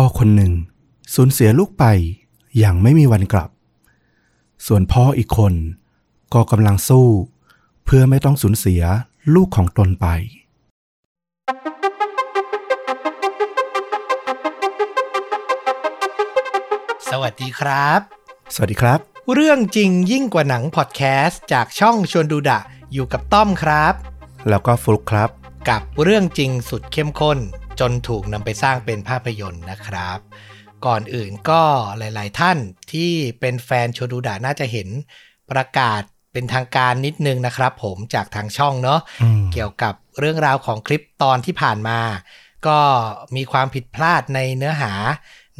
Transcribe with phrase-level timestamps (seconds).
[0.00, 0.52] พ่อคนหนึ่ง
[1.14, 1.84] สูญเสียลูกไป
[2.58, 3.50] อย่างไม่มีวันกลับ
[4.66, 5.54] ส่วนพ่ออีกคน
[6.34, 7.08] ก็กำลังสู้
[7.84, 8.82] เพื่อไม่ต้องสูญเสีย
[9.34, 10.06] ลูกของตนไป
[17.10, 18.00] สวัสดีครับ
[18.54, 18.98] สวัสดีครับ
[19.34, 22.60] เรื่องจริงยิ่งกว่าหนังพอดแคสต์จากช่องชวนดูดะ
[22.92, 23.94] อยู่กับต้อมครับ
[24.48, 25.30] แล้วก็ฟลุกครับ
[25.68, 27.40] กับเรื่องจริงสุดเข้มข้น
[27.80, 30.18] จนถูกนำไปสร้างเป็นภาพยนตร์นะครับ
[30.86, 31.62] ก่อนอื่นก็
[31.98, 32.58] หลาย ๆ ท่าน
[32.92, 34.88] ที่เป็นแฟนชวนดูดะน่าจะเห็น
[35.50, 42.00] ประกาศเป็นทางการนิดนึงนะครับ ผมจากทางช่องเนาะอืมเกี่ยวกับเรื่องราวของคลิปตอนที่ผ่านมา
[42.66, 42.78] ก็
[43.36, 44.92] มีความผิดพลาดในเนื้อหา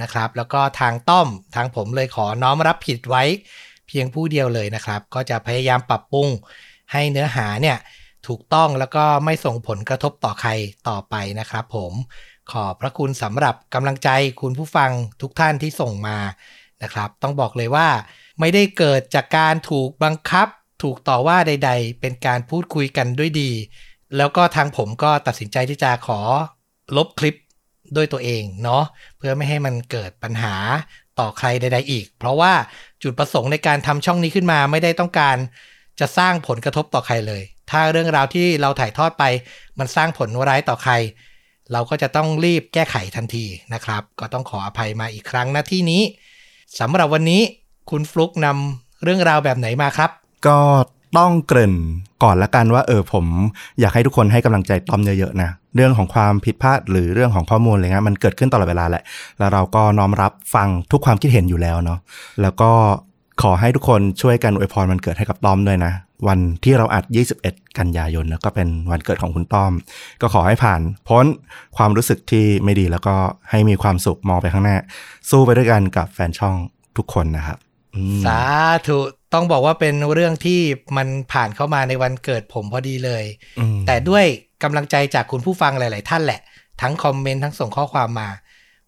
[0.03, 3.25] นะครับ แล้วก็ทางต้อมทางผมเลยขอน้อมรับผิดไว้
[3.89, 6.29] เพียงผู้เดียวเลยนะครับ ก็จะพยายามปรับปรุง
[6.93, 7.77] ให้เนื้อหาเนี่ย
[8.29, 10.51] ถูกต้องแล้วก็ไม่ส่งผลกระทบต่อใคร
[10.89, 11.93] ต่อไปนะครับผม
[12.53, 14.09] ขอบพระคุณสำหรับกำลังใจ
[14.41, 14.91] คุณผู้ฟัง
[15.23, 16.19] ทุกท่านที่ส่งมา
[16.83, 17.89] นะครับ ต้องบอกเลยว่า
[18.41, 20.49] ไม่ได้เกิดจากการถูกบังคับ
[20.83, 23.51] ถูกต่อว่าใด ๆ เป็นการพูดคุยกันด้วยดี
[24.17, 26.21] แล้วก็ทางผมก็ตัดสินใจที่จะขอ
[26.97, 27.37] ลบคลิป
[27.97, 28.85] ด้วยตัวเองเนาะ
[29.19, 30.55] เพื่อไม่ให้มันเกิดปัญหา
[31.19, 32.53] ต่อใครใด ๆ อีก เพราะว่า
[33.03, 35.37] จุดประสงค์ในการทำช่องนี้ขึ้นมาไม่ได้ต้องการ
[36.01, 39.25] จะสร้างผลกระทบต่อใครเลย ถ้าเรื่องราวที่เราถ่ายทอดไป
[39.79, 40.93] มันสร้างผลร้ายต่อใคร
[41.73, 46.03] เราก็จะต้องรีบแก้ไขทันทีนะครับ ก็ต้องขออภัยมาอีกครั้งนะที่นี้
[46.81, 47.43] สำหรับวันนี้
[47.91, 50.11] คุณฟลุกนำเรื่องราวแบบไหนมาครับ
[50.47, 50.59] ก็
[51.19, 51.75] ต้องเกริ่น
[52.23, 53.25] ก่อนละกันว่าเออผม
[53.81, 59.03] อยากให้ทุกคนให้กำลังใจต้อมเยอะๆนะเรื่องของความผิดพลาดหรือเรื่องของข้อมูลอะไรเงี้ยมันเกิดขึ้นตลอดเวลาแหละ
[59.39, 61.99] แล้วเราก็น้อมรับฟังทุกความคิดเห็นอยู่แล้วเนาะ
[62.43, 62.71] แล้วก็
[63.43, 65.93] ขอให้ทุกคนช่วยกันอวยพรมันเกิดให้กับต้อมด้วยนะ
[66.27, 67.05] วันที่เราอัด
[67.43, 69.73] 21 กันยายนนะก็เป็นวันเกิดของคุณต้อม
[70.21, 71.27] ก็ขอให้ผ่านพ้น
[71.77, 73.15] ความรู้สึกที่ไม่ดีแล้วก็
[73.51, 74.77] ให้มีความสุขมองไปข้างหน้า
[75.31, 76.55] สู้ไปด้วยกันกับแฟนช่อง
[76.97, 77.59] ทุกคนนะครับ
[77.95, 78.41] อืมสา
[78.87, 78.99] ธุ
[79.35, 80.61] ต้องบอกว่าเป็นเรื่องที่
[80.97, 83.25] มันผ่านเข้ามาในวันเกิดผมพอดีเลย
[83.59, 84.25] อืมแต่ด้วย
[84.63, 86.41] กำลังใจจากคุณผู้ฟังหลาย ๆ ท่านแหละ
[86.81, 88.29] ทั้งคอมเมนต์ทั้งส่งข้อความมา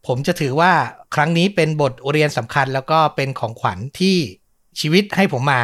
[0.06, 0.72] ผมจะถือว่า
[1.14, 4.16] ครั้งนี้เป็นบทเรียนสำคัญแล้วก็เป็นของขวัญที่
[4.80, 5.60] ชีวิตให้ผมมา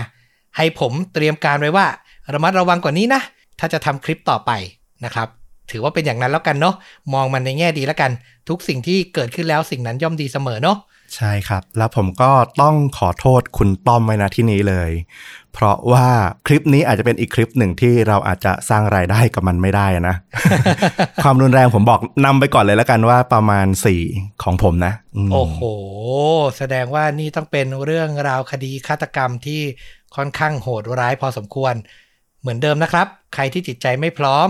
[0.57, 1.87] ให้ผมเตรียมการไว้ว่า
[2.35, 3.23] ระมัดระวังกว่านี้นะ
[3.59, 4.51] ถ้าจะทำคลิปต่อไป
[5.05, 5.29] นะครับ
[5.71, 6.75] ถือว่าเป็นอย่างนั้นแล้วกันเนาะ
[7.15, 8.11] มองมันในแง่ดีแล้วกัน
[8.49, 10.79] ทุกสิ่งที่เกิดขึ้นแล้วสิ่งนั้นย่อมดีเสมอเนาะ
[11.17, 12.31] ใช่ครับ แล้วผมก็
[12.63, 14.91] ต้องขอโทษคุณต้อมไว้นะที่นี้เลย
[15.55, 16.07] เพราะว่า
[16.47, 20.17] คลิปนี้อาจจะเป็นอีกคลิปหนึ่งที่เราอาจจะสร้างรายได้กับมันไม่ได้นะ
[21.23, 23.67] ความรุนแรงผมบอกนำไปก่อนเลยแล้วกันว่าประมาณ
[24.05, 24.93] 4 ของผมนะ
[25.27, 25.61] มโอ้โห
[26.59, 29.61] แสดงว่านี่ต้องเป็นเรื่องราวคดีฆาตกรรมที่
[30.17, 31.75] ค่อนข้างโหดร้ายพอสมควร
[32.41, 34.49] เหมือนเดิมนะครับ ใครที่จิตใจไม่พร้อม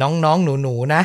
[0.00, 1.02] น้องๆ หนูๆ นะ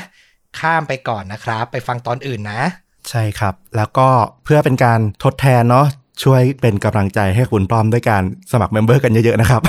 [0.60, 2.62] ข้ามไปก่อนนะครับ ไปฟังตอนอื่นนะ
[3.10, 4.08] ใช่ครับ แล้วก็
[4.44, 5.86] เพื่อเป็นการทดแทนเนาะ
[6.24, 9.62] ช่วยเป็นกำลังใจให้คุณต้อมด้วยการสมัคร member กันเยอะๆนะครับ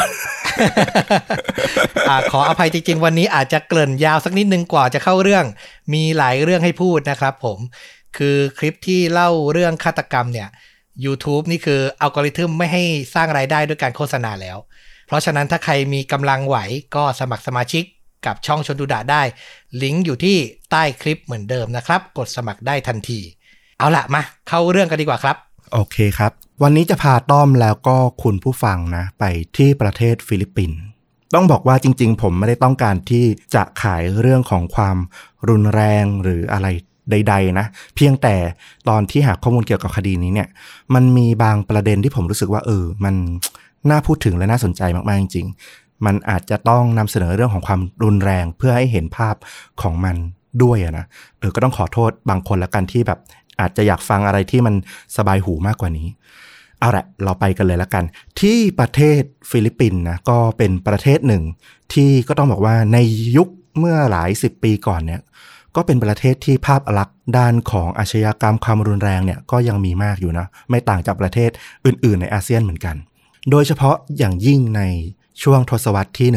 [2.08, 5.44] อาขออภัยจริงๆ วันนี้อาจจะเกริ่นยาวสักนิดนึงกว่าจะเข้าเรื่อง
[5.94, 7.58] มีหลายเรื่องให้พูดนะครับผม
[8.16, 10.48] คือคลิปที่เล่าเรื่องฆาตกรรมเนี่ย
[11.04, 12.82] YouTube นี่คืออัลกอริทึมไม่ให้
[13.14, 14.58] สร้างรายได้ด้วยการโฆษณาแล้ว
[15.06, 16.56] เพราะฉะนั้นถ้าใครมีกำลังไหว
[16.96, 17.84] ก็สมัครสมาชิก
[18.26, 19.22] กับช่องชนดูดะได้
[19.82, 20.36] ลิงก์อยู่ที่
[20.70, 23.20] ใต้คลิปเหมือนเดิมนะครับ กดสมัครได้ทันที
[23.78, 25.36] เอาละมา เข้าเรื่องกันดีกว่าครับ
[25.72, 29.24] โอเคครับ วันนี้จะพาต้อมแล้วก็คุณผู้ฟังนะ ไป
[29.56, 30.78] ที่ประเทศฟิลิปปินส์
[31.34, 33.24] ต้องบอกว่าจริง ๆ ผมไม่ได้ต้องการที่
[33.54, 34.96] จะขายเรื่องของความ
[35.48, 36.66] รุนแรงหรืออะไร
[37.10, 38.34] ใด ๆ นะ เพียงแต่
[38.88, 40.48] ตอนที่หาข้อมูลเกี่ยวกับคดีนี้เนี่ย
[40.94, 43.14] มันมีบางประเด็นที่ผมรู้สึกว่า เออ มัน
[43.90, 49.34] น่าพูดถึงและน่าสนใจมากๆจริงๆ มันอาจจะต้องนำเสนอเรื่องของความรุนแรงเพื่อให้เห็นภาพ
[49.82, 50.16] ของมัน
[50.62, 51.06] ด้วยนะ
[51.38, 53.18] เออก็ต้องขอโทษบางคนละกันที่แบบ
[53.60, 54.74] อาจจะอยากฟังอะไรที่มัน
[55.16, 56.08] สบายหูมากกว่านี้
[56.80, 58.04] เอาละเราไปกันเลยละกัน
[58.40, 61.42] ที่ประเทศฟิลิปปินส์นะก็เป็นประเทศหนึ่ง
[61.92, 62.98] ที่ก็ต้องบอกว่าใน
[63.36, 65.20] ยุคเมื่อหลายสิบปีก่อนเนี่ย
[65.76, 71.50] ก็เป็นประเทศที่ภาพลักษณ์ด้านของอาชญากรรมความรุนแรงเนี่ยก็ยังมีมากอยู่นะ ไม่ต่างจากประเทศ
[71.86, 72.96] อื่น ๆ ในอาเซียนเหมือนกัน
[73.50, 74.82] โดยเฉพาะอย่างยิ่งใน
[75.42, 76.28] ช่วงทศวรรษที่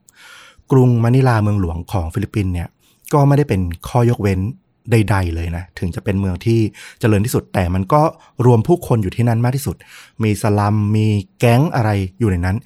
[0.00, 2.68] 1990 กรุงมะนิลาเมืองหลวงของฟิลิปปินส์เนี่ย
[3.12, 4.40] ก็ไม่ได้เป็นข้อยกเว้น
[4.90, 6.60] ใด ๆ เลยนะ ถึงจะเป็นเมืองที่
[7.00, 8.02] เจริญที่สุด แต่มันก็
[8.46, 9.76] รวมผู้คนอยู่ที่นั่นมากที่สุด
[10.22, 11.06] มีสลัมมี
[11.38, 12.56] แก๊งอะไรอยู่ในนั้น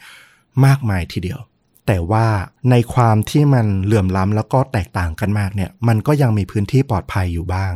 [0.64, 1.38] มากมายทีเดียว
[1.86, 2.26] แต่ว่า
[2.70, 7.72] ในความที่มันเหลื่อมล้ำแล้วก็แตกต่างกันมากเนี่ย มันก็ยังมีพื้นที่ปลอดภัยอยู่บ้าง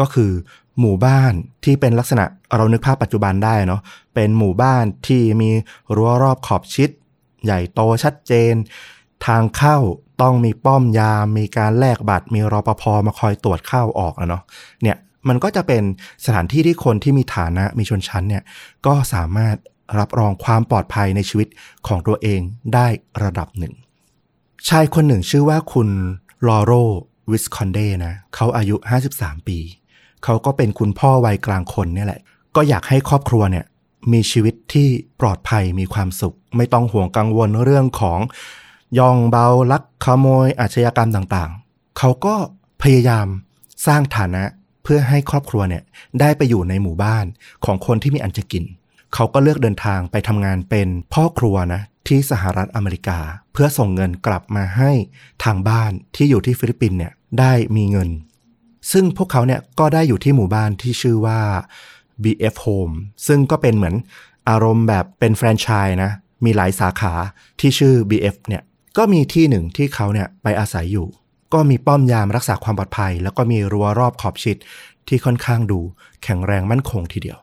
[0.00, 0.30] ก็คือ
[0.80, 1.32] หมู่บ้าน
[1.64, 2.24] ที่เป็นลักษณะ
[2.56, 3.80] เรานึกภาพปัจจุบันได้เนาะ
[4.14, 5.50] เป็นหมู่บ้านที่มี
[5.94, 6.88] รั้วรอบขอบชิด
[7.44, 8.54] ใหญ่โตชัดเจน
[9.26, 9.78] ทางเข้า
[10.22, 14.42] ต้องมีป้อมยาม มีการแลกบัตร มีรปภมาคอยตรวจเข้าออกอะเนาะ
[14.82, 14.96] เนี่ย
[15.28, 15.82] มันก็จะเป็น
[16.24, 18.42] สถานที่ที่คนที่มีฐานะมีชนชั้นเนี่ย
[18.86, 19.56] ก็สามารถ
[19.98, 21.48] รับรองความปลอดภัยในชีวิต
[21.86, 22.40] ของตัวเอง
[22.74, 22.86] ได้
[23.24, 23.74] ระดับหนึ่ง
[24.68, 25.88] ชายคนหนึ่งชื่อว่าคุณ
[26.48, 26.72] ลอโร
[27.30, 28.76] วิสคอนเดนะเขาอายุ
[29.12, 29.58] 53 ปี
[30.24, 32.20] เขาก็เป็นคุณพ่อวัยกลางคนเนี่ยแหละ
[32.56, 33.64] ก็อยากให้ครอบครัวเนี่ย
[34.12, 34.88] มีชีวิตที่
[35.20, 38.18] ปลอดภัยมีความสุข ไม่ต้องห่วงกังวลเรื่องของ
[38.98, 42.34] ย่องเบาลักขโมยอาชญากรรมต่างๆ เขาก็
[42.82, 43.26] พยายาม
[43.86, 44.44] สร้างฐานะ
[44.82, 45.82] เพื่อให้ครอบครัวเนี่ย
[46.20, 47.24] ได้ไปอยู่ในหมู่บ้าน
[47.64, 48.64] ของคนที่มีอันจะกิน
[49.14, 53.18] เขาก็เลือกเดินทางไปทำงานเป็นพ่อครัวนะที่สหรัฐอเมริกา
[53.52, 54.90] เพื่อส่งเงินกลับมาให้
[55.44, 58.08] ทางบ้านที่อยู่ที่ฟิลิปปินเนี่ยได้มีเงิน
[58.92, 61.40] ซึ่งพวกเขาเนี่ยก็ได้อยู่ที่หมู่บ้านที่ชื่อว่า
[62.22, 62.94] BF Home
[63.26, 63.94] ซึ่งก็เป็นเหมือน
[64.48, 66.10] อารมณ์แบบเป็นแฟรนไชส์นะ
[66.44, 67.14] มีหลายสาขา
[67.60, 68.62] ที่ชื่อ BF เนี่ย
[68.96, 71.08] ก็มีที่หนึ่งที่เขาเนี่ยไปอาศัยอยู่
[71.52, 74.56] ก็มีป้อมยามรักษาความปลอดภัย แล้วก็มีรั้วรอบขอบชิด
[75.08, 75.80] ที่ค่อนข้างดู
[76.22, 77.38] แข็งแรงมั่นคงทีเดียว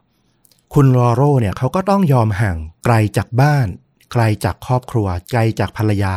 [0.79, 3.67] คุณลอโรเนี่ยเขาก็ต้องยอมห่างไกลจากบ้าน
[4.13, 6.15] ไกลจากครอบครัว ไกลจากภรรยา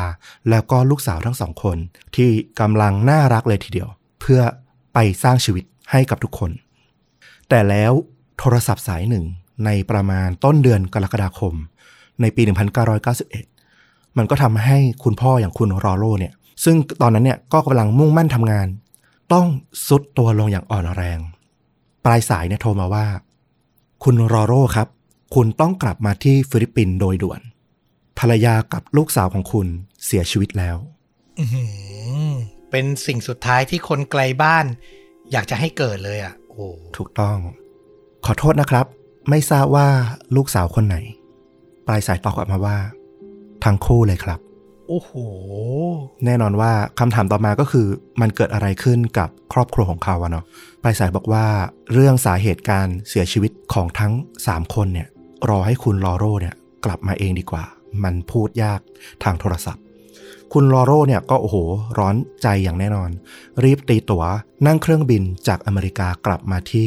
[0.51, 1.77] แล้วก็ลูกสาวทั้งสองคน
[2.17, 2.31] ที่
[2.61, 3.89] กำลังน่ารักเลยทีเดียว
[4.21, 4.41] เพื่อ
[4.95, 6.51] ไปสร้างชีวิตให้กับทุกคน
[7.49, 7.93] แต่แล้ว
[8.39, 9.25] โทรศัพท์สายหนึ่ง
[9.65, 11.55] ในประมาณต้นเดือนกรกฎาคม
[12.21, 12.43] ในปี
[13.31, 16.33] 1991 มันก็ทำให้คุณพ่ออย่างคุณรอโรเนี่ย
[16.65, 18.67] ซึ่งตอนนั้นเนี่ยก็กำลังมุ่งมั่นทำงาน
[19.33, 19.47] ต้อง
[19.87, 21.19] ซุดตัวลงอย่างอ่อนแรง
[22.05, 23.07] ปลายสายเนี่ยโทรมาว่า
[24.05, 24.89] คุณรอโรครับ
[25.35, 27.41] คุณต้องกลับมาที่ฟิลิปปินส์โดยด่วน
[28.19, 29.67] ภรรยากับลูกสาวของคุณ
[30.05, 30.77] เสียชีวิตแล้ว
[31.39, 31.65] อื้อหื
[32.29, 32.33] อ
[32.71, 34.67] เป็นสิ่งสุดท้ายที่คนไกลบ้าน
[35.33, 36.67] อยากจะให้เกิดเลยอะ โอ้
[36.97, 37.37] ถูกต้อง
[38.25, 38.87] ขอโทษนะครับ
[39.31, 39.89] ไม่ทราบว่า
[40.37, 40.97] ลูกสาวคนไหน
[41.87, 42.77] ปลายสายตอบกลับมาว่า
[43.65, 44.41] ทั้งคู่เลยครับ
[44.93, 45.13] โอ้โห
[46.25, 47.87] แน่นอนว่าคำถามต่อมาก็คือ
[48.21, 50.45] มันเกิดอะไรขึ้นกับครอบครัวของเขาอะเนาะ
[50.83, 51.47] ปลายสายบอกว่า
[51.93, 54.13] เรื่องสาเหตุการเสียชีวิตของทั้ง
[54.47, 55.09] 3 คนเนี่ย
[55.49, 56.55] รอให้คุณลอโรเนี่ย
[56.85, 57.65] กลับมาเองดีกว่า
[58.05, 58.81] มันพูดยาก
[59.25, 59.83] ทางโทรศัพท์
[60.53, 61.57] คุณลอโรเนี่ยก็โอ้โห
[61.99, 63.11] ร้อนใจอย่างแน่นอน
[63.65, 64.25] รีบตีตั๋ว
[64.67, 66.87] นั่งเครื่องบินจากอเมริกากลับมาที่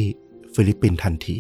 [0.54, 1.38] ฟิลิปปินส์ทันที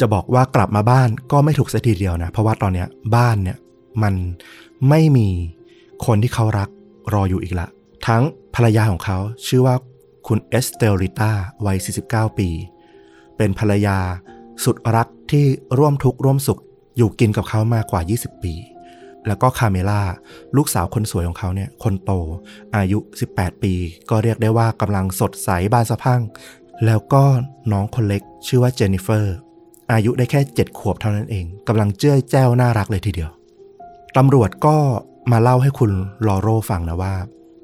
[0.00, 3.58] จะบอกว่ากลับมาบ้านก็ไม่ถูกสัทีเดียวนะ เพราะว่าตอนเนี้ยบ้านเนี่ย
[4.02, 4.14] มัน
[4.88, 5.28] ไม่มี
[6.06, 6.68] คนที่เขารัก
[7.14, 7.68] รออยู่อีกละ
[8.06, 8.22] ทั้ง
[8.54, 9.76] ภรรยาของเขาชื่อว่า
[10.26, 11.30] คุณเอสเตลริต้า
[11.66, 11.76] วัย
[12.06, 12.48] 49 ปี
[13.36, 13.98] เป็นภรรยา
[14.64, 15.44] สุดรักที่
[15.78, 16.60] ร่วมทุกข์ร่วมสุข
[16.96, 18.54] อยู่กินกับเขามากกว่า 20 ปี
[19.26, 20.02] แล้วก็คาเมล่า
[20.56, 22.10] ลูกสาวคนสวยของเขาเนี่ยคนโต
[22.76, 22.98] อายุ
[23.30, 23.74] 18 ปี
[24.10, 26.22] ก็เรียกได้ว่ากำลังสดใสบานสะพรั่ง
[26.84, 27.24] แล้วก็
[27.72, 29.36] น้องคนเล็กชื่อว่าเจนนิเฟอร์
[29.92, 33.30] อายุได้แค่ 7 ขวบเท่านั้นเองกำลังเจื้อยแจ้วน่ารักเลยทีเดียว
[34.16, 34.76] ตำรวจก็
[35.32, 35.92] มาเล่าให้คุณ
[36.26, 37.14] ลอโรฟังนะว่า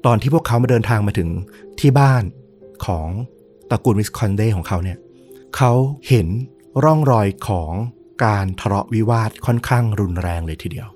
[0.05, 1.29] ตอนที่พวกเขามาเดินทางมาถึง
[1.79, 2.23] ที่บ้าน
[2.85, 3.07] ของ
[3.69, 4.97] ตระกูลวิสคอนเดของเขาเนี่ย
[5.55, 5.71] เขา
[6.07, 6.27] เห็น
[6.83, 7.71] ร่องรอยของ
[8.25, 10.87] การทะเลาะวิวาทค่อนข้างรุนแรงเลยทีเดียว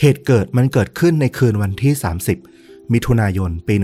[0.00, 1.92] เหตุเกิดมันเกิดขึ้นในคืนวันที่
[2.42, 3.74] 30 มิถุนายน ปี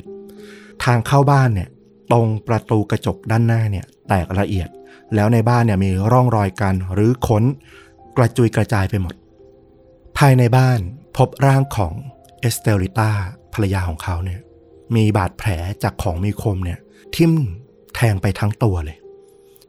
[0.00, 1.68] 1991 ทางเข้าบ้านเนี่ย
[2.12, 4.68] ตรงประตูกระจกด้านหน้าเนี่ยแตกละเอียด
[5.14, 7.44] แล้วในบ้านเนี่ยมีร่องรอยการรื้อค้น
[8.16, 9.14] กระจุยกระจายไปหมด
[10.18, 10.80] ภายในบ้าน
[11.16, 11.94] พบร่างของ
[12.40, 13.10] เอสเตลิต้า
[13.54, 14.40] ภรรยาของเขาเนี่ย
[14.96, 15.48] มีบาดแผล
[15.82, 16.78] จากของมีคมเนี่ย
[17.14, 17.32] ทิ่ม
[17.94, 18.98] แทงไปทั้งตัวเลย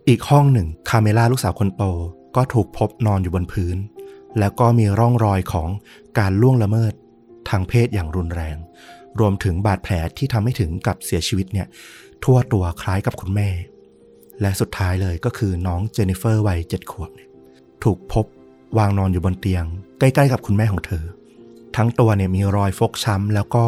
[0.08, 1.84] อีกห้องหนึ่งคาเมล่าลูกสาวคนโต
[2.36, 3.78] ก็ถูกพบนอนอยู่บนพื้น
[4.40, 5.70] แล้วก็มีร่องรอยของ
[6.20, 6.94] การล่วงละเมิด
[7.50, 8.58] ทางเพศอย่างรุนแรง
[9.20, 11.68] รวมถึงบาดแผลที่ทำให้ถึงกับเสียชีวิตเนี่ย
[12.24, 13.50] ทั่วตัวคล้ายกับคุณแม่
[14.42, 17.30] และสุดท้ายเลยก็คือน้องเจนนิเฟอร์วัยเจ็ดขวบเนี่ย
[17.84, 18.26] ถูกพบ
[18.78, 19.66] วางนอนอยู่บนเตียง
[20.00, 21.06] ใกล้ ๆ กับคุณแม่ของเธอ
[21.78, 23.66] ทั้งตัวเนี่ยมีรอยฟกช้ำ แล้วก็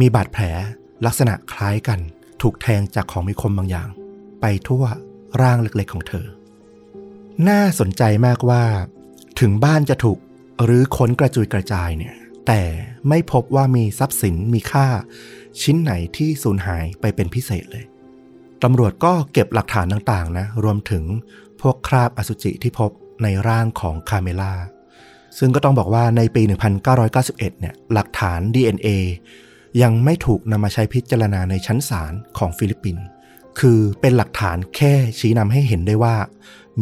[0.00, 0.44] มีบาดแผล
[1.06, 1.98] ลักษณะคล้ายกัน
[2.42, 3.88] ถูกแทงจากของมีคมบางอย่าง
[4.40, 4.84] ไปทั่ว
[5.42, 6.26] ร่างเล็กๆของเธอ
[7.48, 8.64] น่าสนใจมากว่า
[9.40, 10.18] ถึงบ้านจะถูก
[10.64, 12.14] หรือค้นกระจุยกระจายเนี่ย
[12.46, 12.62] แต่
[13.08, 14.86] ไม่พบว่ามีทรัพย์สินมีค่า
[15.62, 17.84] ชิ้นไหนที่สูญหายไปเป็นพิเศษเลย
[18.62, 21.04] ตำรวจก็เก็บหลักฐานต่างๆนะ รวมถึง
[21.60, 22.90] พวกคราบอสุจิที่พบ
[23.22, 24.52] ในร่างของคาเมล่า
[25.38, 26.42] ซึ่งก็ต้องบอกว่าในปี
[26.90, 28.88] 1991 เนี่ยหลักฐาน DNA
[29.82, 33.04] ยังไม่ถูกนำมาใช้พิจารณาในชั้นศาลของฟิลิปปินส์
[33.60, 36.16] คือเป็นหลักฐานแค่ชี้นำให้เห็นได้ว่า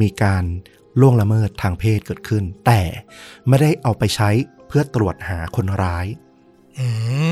[0.01, 0.45] มีการ
[1.01, 2.81] ล่วงละเมิดทางเพศเกิดขึ้น แต่
[3.49, 4.31] ไม่ได้เอาไปใช้
[4.69, 6.07] เพื่อตรวจหาคนร้าย
[6.79, 6.87] อื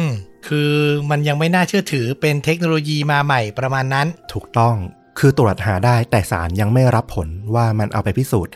[0.05, 0.09] ม
[0.47, 0.73] คือ
[1.11, 4.77] มันยังไม่น่าเชื่อถือเป็นเทคโนโลยีมาใหม่ประมาณนั้น ถูกต้อง
[5.19, 8.53] คือตรวจหาได้แต่ศาลยังไม่รับผลว่ามันเอาไปพิสูจน์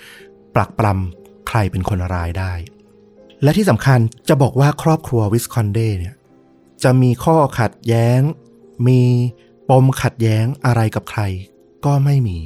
[0.55, 1.18] ปรักปรำ
[1.49, 2.53] ใครเป็นคนร้ายได้
[3.43, 6.15] และที่สำคัญจะบอกว่าครอบครัววิสคอนเดเนี่ย
[6.83, 8.21] จะมีข้อขัดแย้ง
[8.89, 9.01] มี
[9.71, 11.21] ปมขัดแย้งอะไรกับใคร
[11.85, 12.39] ก็ไม่มี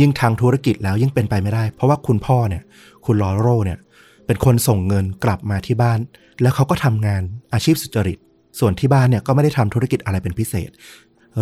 [0.00, 2.62] ยิ่งทางธุรกิจแล้วยิ่งเป็นไปไม่ได้ เพราะว่าคุณพ่อเนี่ย
[3.04, 3.78] คุณลอโรเนี่ย
[4.26, 5.98] เป็นคนส่งเงินกลับมาที่บ้าน
[6.42, 8.18] แล้วเขาก็ทำงานอาชีพสุจริต
[8.58, 10.70] ส่วนที่บ้านเนี่ยก็ไม่ได้ทำธุรกิจอะไรเป็นพิเศษ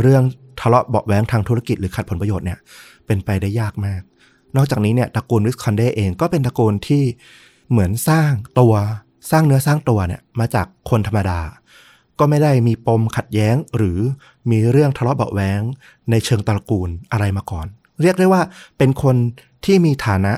[0.03, 0.23] เรื่อง
[0.61, 2.59] ทะเลาะเบาะแว้งทางธุรกิจหรือขัดผลประโยชน์เนี่ย
[3.07, 4.01] เป็นไปได้ยากมาก
[4.57, 7.03] นอกจากนี้เนี่ยตระกูลวิสคอนเดเองก็เป็นตระกูลที่
[7.71, 8.75] เหมือนสร้างตัว
[9.31, 11.41] สร้างเนื้อสร้างตัวเนี่ยมาจากคนธรรมดา
[12.19, 13.99] ก็ไม่ได้มีปมขัดแย้งหรือ
[14.51, 15.61] มีเรื่องทะเลาะเบาะแว้ง
[16.11, 17.67] ในเชิงตระกูลอะไรมาก่อน
[18.03, 18.43] เรียกได้ว่า
[18.79, 19.17] เป็นคน
[19.65, 20.33] ที่มีฐานะ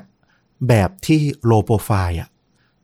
[0.69, 2.29] แบบที่โลโปรไฟล์อะ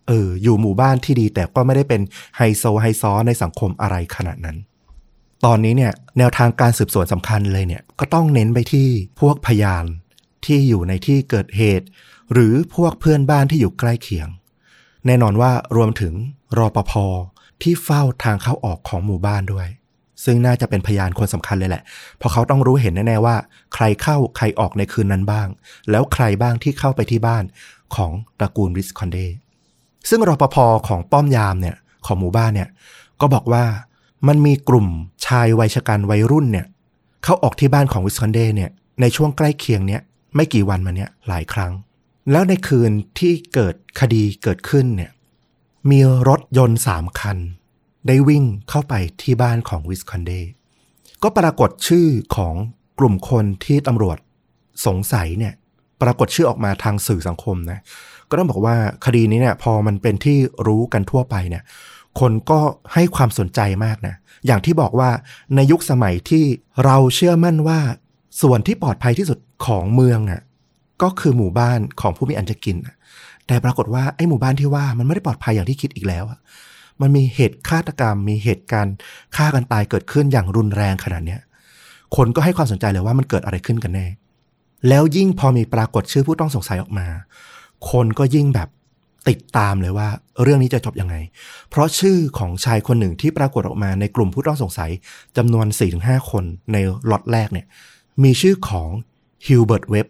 [0.09, 2.01] เอออยู่หมู่บ้านที่ดีแต่ก็ไม่ได้เป็น
[2.37, 4.57] ไฮโซไฮซอในสังคมอะไรขนาดนั้น
[5.45, 8.89] ตอนนี้เนี่ยแนวทางการสืบสวนสำคัญเลยเนี่ยก็ต้องเน้นไปที่
[9.21, 9.85] พวกพยาน
[10.47, 11.87] ที่อยู่ในที่เกิดเหตุ
[12.33, 14.29] หรือพวกเพื่อนบ้านที่อยู่ใกล้เคียง
[15.07, 16.15] แน่นอนว่ารวมถึง
[16.59, 16.93] รอปภ
[17.63, 19.69] ที่เฝ้าทางเข้าออกของหมู่บ้านด้วย
[20.25, 21.83] ซึ่งน่าจะเป็นพยานคนสำคัญเลยแหละ
[22.19, 23.37] เพราะเขาต้องรู้เห็นแน่ๆว่า
[23.75, 25.49] ใครเข้าใครออกในคืนนั้นบ้าง
[25.91, 27.45] แล้วใครบ้างที่เข้าไปที่บ้าน
[27.95, 29.19] ของตระกูลวิสคอนเด
[30.09, 30.57] ซึ่งรปภ
[30.89, 32.69] ของป้อมยามเนี่ยของหมู่บ้านเนี่ย
[33.21, 33.65] ก็บอกว่า
[34.29, 34.87] มันมีกลุ่ม
[35.27, 36.67] ชายวัยฉกรรจ์วัยรุ่นเนี่ย
[37.25, 38.71] เข้าออกที่บ้านของวิสคอนเดเนี่ย
[39.01, 40.03] ในช่วงใกล้เคียงเนี่ย
[40.35, 41.73] ไม่กี่วันมาเนี่ยหลายครั้ง
[42.31, 45.13] แล้วในคืนที่เกิดคดีเกิดขึ้นเนี่ย
[45.91, 47.39] มีรถยนต์สามคัน
[48.07, 50.33] ได้วิ่งเข้าไปที่บ้านของวิสคอนเด
[51.23, 52.55] ก็ปรากฏชื่อของ
[52.99, 54.19] กลุ่มคนที่ตำรวจ
[54.87, 55.55] สงสัยเนี่ย
[56.03, 57.79] ปรากฏชื่อออกมาทางสื่อสังคมนะ
[58.29, 61.63] ก็ต้องบอกว่าคดีนี้เนี่ยพอมันเป็นที่รู้กันทั่วไปเนี่ย
[62.21, 62.61] คนก็
[62.95, 64.15] ให้ความสนใจมากนะ
[64.47, 65.11] อย่างที่บอกว่า
[65.55, 66.45] ในยุคสมัยที่
[66.85, 67.81] เราเชื่อมั่นว่า
[68.43, 70.43] ส่วนที่ปลอดภัยที่สุด ของเมืองอะ
[71.03, 72.77] ก็คือหมู่บ้านของผู้มีอันจะกิน
[73.47, 76.25] แต่ปรากฏว่าไอ้หมู่บ้านที่ว่ามันไม่ได้ปลอดภัยอย่างที่คิดอีกแล้ว
[77.01, 78.95] มันมีเหตุฆาตกรรม มีเหตุการณ์
[79.37, 81.41] ฆ่ากันตายเกิดขึ้นอย่างรุนแรงขนาดเนี้ย
[82.17, 84.07] คนก็ให้ความสนใจเลยว่ามันเกิดอะไรขึ้นกันแน่
[84.89, 87.07] แล้วยิ่งพอมีปรากฏชื่อผู้ต้องสงสัยออกมา
[87.91, 88.69] คนก็ยิ่งแบบ
[89.29, 90.09] ติดตามเลยว่า
[90.43, 91.17] เรื่องนี้จะจบยังไง
[91.71, 94.91] เพราะชื่อของชายคนหนึ่งที่ปรากฏออกมาในกลุ่มผู้ต้องสงสัย
[95.37, 95.67] จำนวน
[95.99, 96.77] 4-5คนใน
[97.11, 97.67] ล็อตแรกเนี่ย
[98.23, 98.89] มีชื่อของ
[99.47, 100.07] ฮิวเบิร์ตเว็บ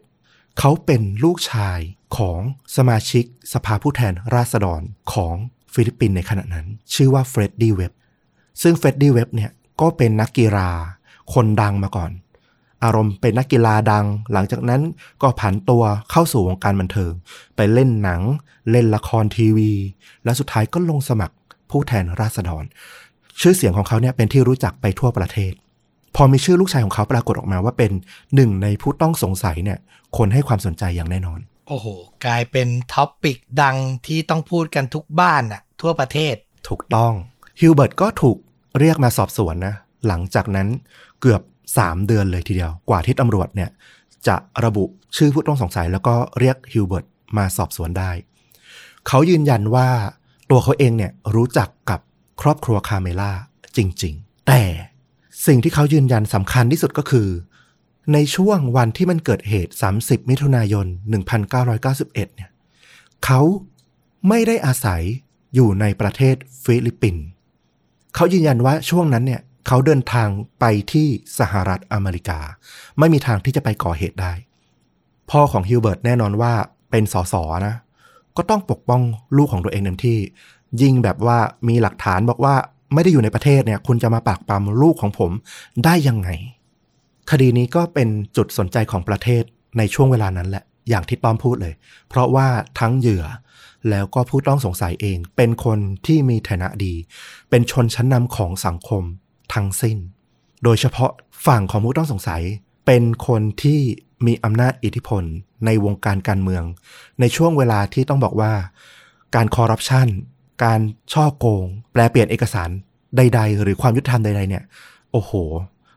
[0.59, 1.79] เขาเป็นลูกชาย
[2.17, 2.41] ของ
[2.77, 5.35] สมาชิกสภาผู้แทนราษฎรของ
[5.75, 7.93] ฟิลิปปินส์ในขณะนั้น ชื่อว่าเฟรดดี้เว็บ
[8.63, 10.71] ซึ่งเฟรดดี้เว็บเนี่ยก็เป็นนักกีฬา
[11.35, 12.11] คนดังมาก่อน
[12.85, 14.83] อารมณ์เป็นนักกีฬาดัง หลังจากนั้น
[15.23, 17.13] ก็ผันตัวเข้าสู่วงการบันเทิง
[17.57, 18.21] ไปเล่นหนัง
[18.71, 19.73] เล่นละครทีวี
[20.25, 21.35] และสุดท้ายก็ลงสมัคร
[21.71, 22.65] ผู้แทนราษฎร
[23.41, 25.53] ชื่อเสียงของเขาเนี่ยเป็นที่รู้จักไปทั่วประเทศ
[26.17, 27.93] พอมีชื่อลูกชายของเขาปรากฏออกมาว่าเป็น
[28.35, 29.79] หนึ่งในผู้ต้องสงสัยเนี่ย
[30.17, 31.87] คนให้ความสนใจอย่างแน่นอน โอ้โห
[32.27, 33.77] กลายเป็น topic ดัง
[34.07, 36.35] ที่ต้องพูดกันทุกบ้านอะทั่วประเทศ
[36.69, 37.13] ถูกต้อง
[37.61, 38.37] ฮิวเบิร์ตก็ถูก
[38.79, 39.75] เรียกมาสอบสวนนะ
[40.07, 40.69] หลังจากนั้น
[41.21, 41.43] เกือบ
[41.75, 43.71] 3 เดือนเลยทีเดียว กว่าที่ตำรวจเนี่ย
[44.29, 44.85] จะระบุ
[45.17, 48.11] ชื่อผู้ต้องสงสัยแล้วก็เรียกฮิวเบิร์ตมาสอบสวนได้
[49.09, 49.89] เขายืนยันว่า
[50.51, 52.01] ตัวเขาเองเนี่ยรู้จักกับ
[52.41, 53.33] ครอบครัวคาเมล่า
[53.77, 54.63] จริง ๆ แต่
[55.47, 57.29] สิ่งที่เขายืนยันสำคัญที่สุดก็คือ
[58.13, 60.87] ในช่วงวันที่มันเกิดเหตุ 30 มิถุนายน
[61.51, 62.51] 1991 เนี่ย
[63.25, 63.41] เขา
[64.29, 65.03] ไม่ได้อาศัย
[65.55, 67.25] อยู่ในประเทศฟิลิปปินส์
[68.15, 70.29] เขายืนยันว่าช่วงนั้นเนี่ย เขาเดินทาง
[70.61, 71.09] ไปที่
[71.39, 72.41] สหรัฐอเมริกา
[72.99, 74.33] ไม่มีทางที่จะไปก่อเหตุได้
[75.31, 76.53] พ่อของฮิวเบิร์ตแน่นอนว่า
[76.91, 77.35] เป็นสส
[77.67, 77.75] นะ
[78.37, 79.03] ก็ต้องปกป้อง
[79.37, 80.19] ลูกของตัวเองเต็มที่
[80.83, 82.55] ยิ่งแบบว่ามีหลักฐานบอกว่า
[82.95, 85.31] ไม่ได้อยู่ในประเทศเนี่ย คุณจะมาปากปั๊มลูกของผม
[85.85, 86.29] ได้ยังไง
[87.31, 89.43] คดีนี้ก็เป็นจุดสนใจของประเทศ
[89.79, 91.75] ในช่วงเวลานั้นแหละ อย่างที่ต้อมพูดเลย
[92.09, 92.49] เพราะว่า
[92.81, 93.25] ทั้งเหยื่อ
[93.91, 96.95] แล้วก็ผู้ต้องสงสัยเอง เป็นคนที่มีฐานะดี
[97.51, 99.03] เป็นชนชั้นนำของสังคม
[99.55, 99.99] ทั้งสิ้น
[100.65, 101.11] โดยเฉพาะ
[101.47, 102.43] ฝั่งของผู้ต้องสงสัย
[102.87, 103.81] เป็นคนที่
[104.27, 105.23] มีอำนาจอิทธิพล
[105.67, 106.65] ในวงการการเมือง
[107.21, 108.53] ในช่วงเวลาที่ต้องบอกว่า
[109.35, 110.09] การคอร์รัปชัน
[110.65, 110.81] การ
[111.13, 112.71] ช่อโกง แปลเปลี่ยนเอกสาร
[113.17, 114.63] ใด ๆ หรือความยุติธรรมใด ๆ เนี่ย
[115.13, 115.33] โอ้โห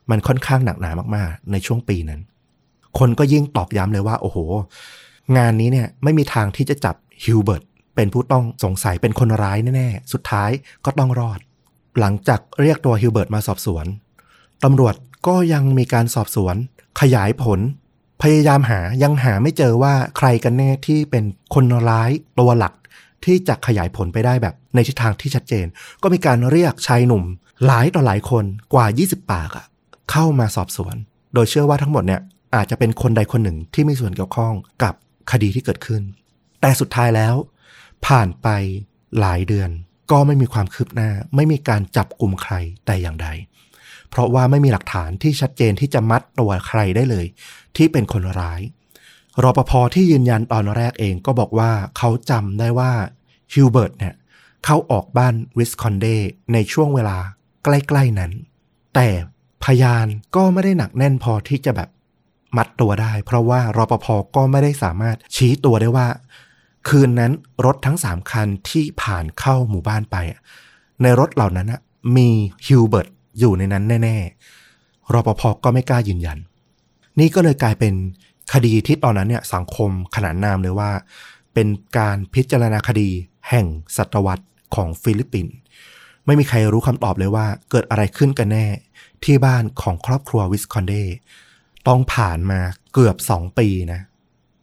[0.10, 2.22] มันค่อนข้างหนักหนามากๆ ในช่วงปีนั้น
[3.00, 4.38] คนก็ยิ่งตอกย้ำเลยว่า โอ้โห
[5.38, 7.64] งานนี้เนี่ยไม่มีทางที่จะจับฮิวเบิร์ต
[7.96, 10.50] เป็นผู้ต้องสงสัยเป็นคนร้ายแน่ๆ สุดท้าย
[10.86, 11.40] ก็ต้องรอด
[12.00, 13.86] หลังจากเรียกตัวฮิวเบิร์ตมาสอบสวน
[14.64, 14.96] ตำรวจ
[15.28, 16.56] ก็ยังมีการสอบสวน
[17.02, 17.60] ขยายผล
[18.22, 22.74] พยายามหายังหาไม่เจอว่าใครกันแน่ที่เป็นคนร้ายตัวหลัก
[23.26, 25.66] ที่จะขยายผลไปได้แบบในทิศทางที่ชัดเจน
[26.04, 27.24] ก็มีการเรียกชายหนุ่ม
[27.66, 29.66] หลายต่อหลายคนกว่า 20 ปากอะ
[30.12, 30.96] เข้ามาสอบสวน
[31.34, 32.22] โดยเชื่อว่าทั้งหมดเนี่ย
[32.56, 34.54] อาจจะเป็นคนใดคนหนึ่งที่มีส่วนเกี่ยวข้อง
[34.84, 34.94] กับ
[35.32, 36.02] คดีที่เกิดขึ้น
[36.62, 37.36] แต่สุดท้ายแล้ว
[38.06, 38.48] ผ่านไป
[39.20, 39.70] หลายเดือน
[40.12, 42.54] ก็ไม่มีความคืบหน้า ไม่มีการจับกลุ่มใคร
[42.86, 43.28] แต่อย่างใด
[44.10, 47.26] เพราะว่าไม่มีหลักฐานที่ชัดเจนที่จะมัดตัวใครได้เลย
[47.76, 48.62] ที่เป็นคนร้าย
[49.44, 52.92] รปภที่ยืนยันตอนแรกเองก็บอกว่าเขาจำได้ว่า
[53.54, 54.16] ฮิวเบิร์ตเนี่ย
[54.64, 56.08] เข้าออกบ้านวิสคอนเด
[56.54, 57.18] ในช่วงเวลา
[57.64, 58.32] ใกล้ ๆ นั้น
[58.96, 59.08] แต่
[59.64, 61.90] พยานก็ไม่ได้หนักแน่นพอที่จะแบบ
[62.58, 66.08] มัดตัวได้ เพราะว่ารปภก็ไม่ได้สามารถชี้ตัวได้ว่า
[66.88, 67.32] คืนนั้น
[67.66, 70.16] รถทั้งสามคันที่ผ่านเข้าหมู่บ้านไป
[71.02, 71.68] ในรถเหล่านั้น
[72.16, 72.30] มี
[72.66, 73.08] ฮิวเบิร์ต
[73.40, 74.18] อยู่ในนั้นแน่
[74.66, 76.38] ๆ รปภก็ไม่กล้ายืนยัน
[77.20, 77.94] นี่ก็เลยกลายเป็น
[78.54, 80.92] คดีที่ตอนนั้นเนี่ยสังคมขนานนามเลยว่า
[81.54, 83.10] เป็นการพิจารณาคดี
[83.50, 83.66] แห่ง
[83.98, 85.56] ศตวรรษของฟิลิปปินส์
[86.26, 88.68] ไม่มีใครรู้คำตอบเลยว่าเกิดอะไรขึ้นกันแน่
[89.24, 90.94] ที่บ้านของครอบครัววิสคอนเด
[91.88, 92.60] ต้องผ่านมา
[92.94, 94.02] เกือบ2ปีนะ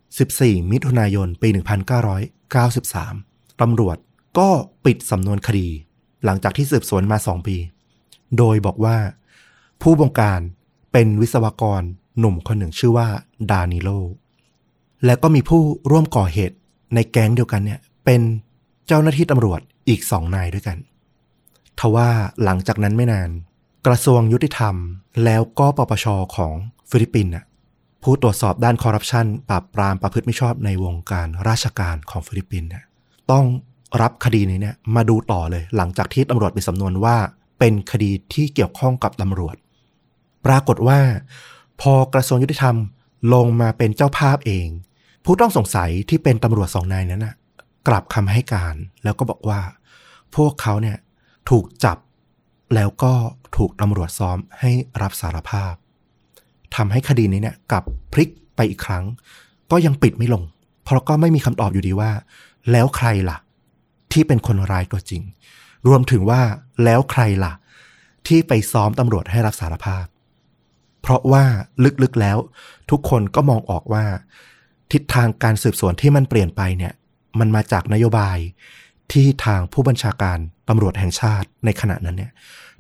[0.04, 1.48] 14 มิถุนายน ปี
[2.34, 3.96] 1993 ตำรวจ
[4.38, 4.48] ก็
[4.84, 5.68] ปิดสำนวนคดี
[6.24, 7.56] หลังจากที่สืบสวนมา2ปี
[8.38, 8.96] โดยบอกว่า
[9.82, 10.40] ผู้บงการ
[10.92, 11.82] เป็นวิศวกร
[12.18, 13.08] หนุ่มคนหนึ่งชื่อว่า
[13.50, 13.90] ดานิโล
[15.04, 16.56] และก็มีผู้ร่วมก่อเหตุ
[16.94, 18.20] ในแก๊งเดียวกันเนี่ยเป็น
[18.86, 20.78] เจ้าหน้าที่ตำรวจอีกสองนายด้วยกัน
[21.78, 22.08] ทว่า
[22.44, 23.30] หลังจากนั้นไม่นาน
[23.86, 24.74] กระทรวงยุติธรรม
[25.24, 26.54] แล้วก็ปปชของ
[26.90, 27.32] ฟิลิปปินส์
[28.02, 32.68] ผู้ตรวจสอบด้านคอร์รัปชันปราบปรามประพฤติไม่ชอบในวงการราชการของฟิลิปปินส์
[33.30, 33.44] ต้อง
[34.02, 37.16] รับคดีนี้เนี่ยมาดูต่อเลย หลังจากที่ตำรวจมีสำนวนว่า
[37.58, 39.56] เป็นคดีที่เกี่ยวข้องกับตำรวจ
[40.46, 41.00] ปรากฏว่า
[41.80, 42.76] พอกระทรวงยุติธรรม
[43.34, 44.66] ลงมาเป็นเจ้าภาพเอง
[45.24, 47.34] ผู้ต้องสงสัยที่เป็นตำรวจสองนายนั้นนะ
[47.88, 48.74] กลับคำให้การ
[49.04, 49.60] แล้วก็บอกว่า
[50.36, 50.98] พวกเขาเนี่ย
[51.50, 51.98] ถูกจับ
[52.74, 53.12] แล้วก็
[53.56, 54.70] ถูกตำรวจซ้อมให้
[55.02, 55.74] รับสารภาพ
[56.76, 59.04] ทำให้คดีนี้เนี่ยกลับพลิกไปอีกครั้ง
[59.70, 60.42] ก็ยังปิดไม่ลง
[60.84, 62.10] เพราะก็ไม่มีคำตอบอยู่ดีว่า
[62.72, 63.38] แล้วใครล่ะ
[64.12, 65.22] ที่เป็นคนร้ายตัวจริง
[65.88, 66.40] รวมถึงว่า
[66.84, 67.52] แล้วใครล่ะ
[68.26, 70.04] ที่ไปซ้อมตำรวจให้รับสารภาพ
[71.02, 71.44] เพราะว่า
[72.02, 72.38] ลึกๆแล้ว
[72.90, 74.04] ทุกคนก็มองออกว่า
[74.92, 76.92] ทิศทางการสืบสวนที่มันเปลี่ยนไปเนี่ย
[77.40, 78.38] มันมาจากนโยบาย
[79.12, 82.33] ที่ทางผู้บัญชาการตำรวจแห่งชาติในขณะนั้นเนี่ย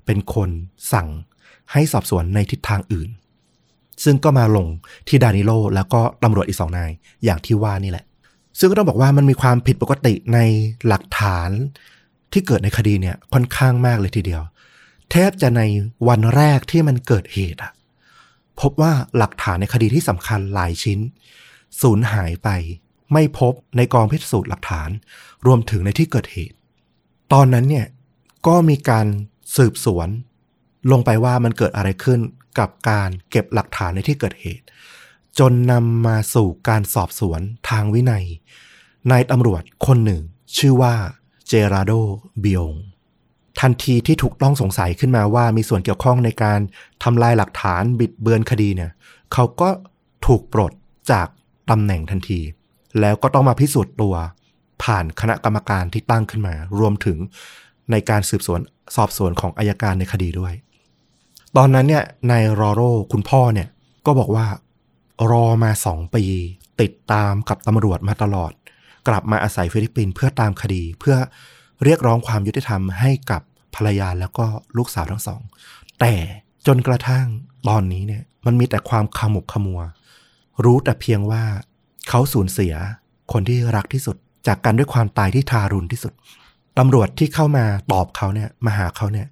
[0.04, 0.48] เป็นคน
[0.92, 1.08] สั่ง
[1.72, 3.08] ให้สอบสวนในทิศทางอื่น
[4.04, 4.66] ซึ่งก็มาลง
[5.08, 6.90] ที่ดานิโลแล้วก็ตำรวจอีกสองนาย
[7.24, 8.04] อย่างที่ว่านี่แหละ
[8.58, 10.38] ซึ่งก็ต้องบอกว่ามันมีความผิดปกติใน
[10.86, 11.50] หลักฐาน
[12.32, 14.42] ที่เกิดในคดีเนี่ยค่อนข้างมากเลยทีเดียว
[15.10, 15.62] แทบจะใน
[16.08, 17.72] วันแรกที่มันเกิดเหตุอะ
[18.60, 20.98] พบว่าหลักฐานในคดีที่สำคัญหลายชิ้น
[21.80, 22.48] สูญหายไป
[23.12, 24.90] ไม่พบในกองพิสูจน์หลักฐาน
[25.46, 26.56] รวมถึงในที่เกิดเหตุ
[27.32, 27.86] ตอนนั้นเนี่ย
[28.46, 29.06] ก็มีการ
[29.56, 30.08] สืบสวน
[30.92, 32.20] ลงไปว่ามันเกิดอะไรขึ้น
[32.58, 34.64] กับการเก็บหลักฐานในที่เกิดเหตุ
[35.38, 38.24] จนนำมาสู่การสอบสวนทางวินัย
[39.10, 40.22] นายตำรวจคนหนึ่ง
[40.58, 40.94] ชื่อว่า
[41.48, 41.92] เจราโด
[42.40, 42.72] เบียง
[43.60, 46.60] ทันทีที่ถูกต้องสงสัยขึ้นมาว่ามีส่วนเกี่ยวข้องในการ
[47.02, 48.90] ทำลายหลักฐานบิดเบือนคดีเนี่ย
[49.32, 49.68] เขาก็
[50.26, 50.72] ถูกปลด
[51.10, 51.26] จาก
[51.70, 52.40] ตำแหน่งทันที
[53.00, 54.14] แล้วก็ต้องมาพิสูจน์ตัว
[54.82, 57.18] ผ่านคณะกรรมการที่ตั้งขึ้นมา รวมถึง
[57.90, 58.60] ในการสืบสวน
[58.96, 60.52] สอบสวนของอายการในคดีด้วย
[61.56, 62.80] ตอนนั้นเนี่ยนายรอโร
[63.12, 63.68] คุณพ่อเนี่ย
[64.06, 64.46] ก็บอกว่า
[65.30, 66.24] รอมาสองปี
[66.80, 68.52] ติดตามกับตำรวจมาตลอด
[69.08, 71.16] กลับมาอาศัยฟิลิปปินส์เพื่อตามคดี เพื่อ
[71.84, 73.42] เรียกร้องความยุติธรรมให้กับ
[73.74, 75.40] ภรรยาแล้วก็ลูกสาวทั้งสอง
[76.00, 76.14] แต่
[76.66, 77.26] จนกระทั่ง
[77.68, 79.80] ตอนนี้เนี่ยมันมีแต่ความขมุกขมัว
[80.64, 81.42] รู้แต่เพียงว่า
[82.08, 82.74] เขาสูญเสีย
[83.32, 86.12] คนที่รักที่สุด จากกันด้วยความตายที่ทารุณที่สุด
[86.78, 89.26] ตำรวจที่เข้ามาตอบเขาเนี่ยมาหาเขาเนี่ย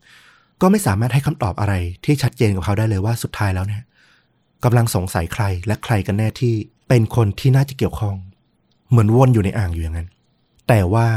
[0.60, 3.82] ก็ไม่สามารถให้คำตอบอะไรที่ชัดเจนกับเขาได้เลยว่าสุดท้ายแล้วเนี่ย
[4.64, 6.54] กำลังสงสัยใครและใครกันแน่ที่
[6.88, 8.16] เป็นคนที่น่าจะเกี่ยวข้อง
[8.90, 10.08] เหมือนวนอยู่ในอ่างอยู่อย่างนั้น
[10.68, 11.08] แต่ว่า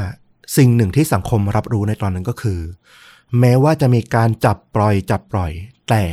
[0.57, 2.59] สิ่งหนึ่งที่สังคมรับรู้ในตอนนั้นก็คือ
[3.39, 5.51] แม้ว่าจะมีการจับปล่อยจับปล่อย
[5.89, 6.03] แต่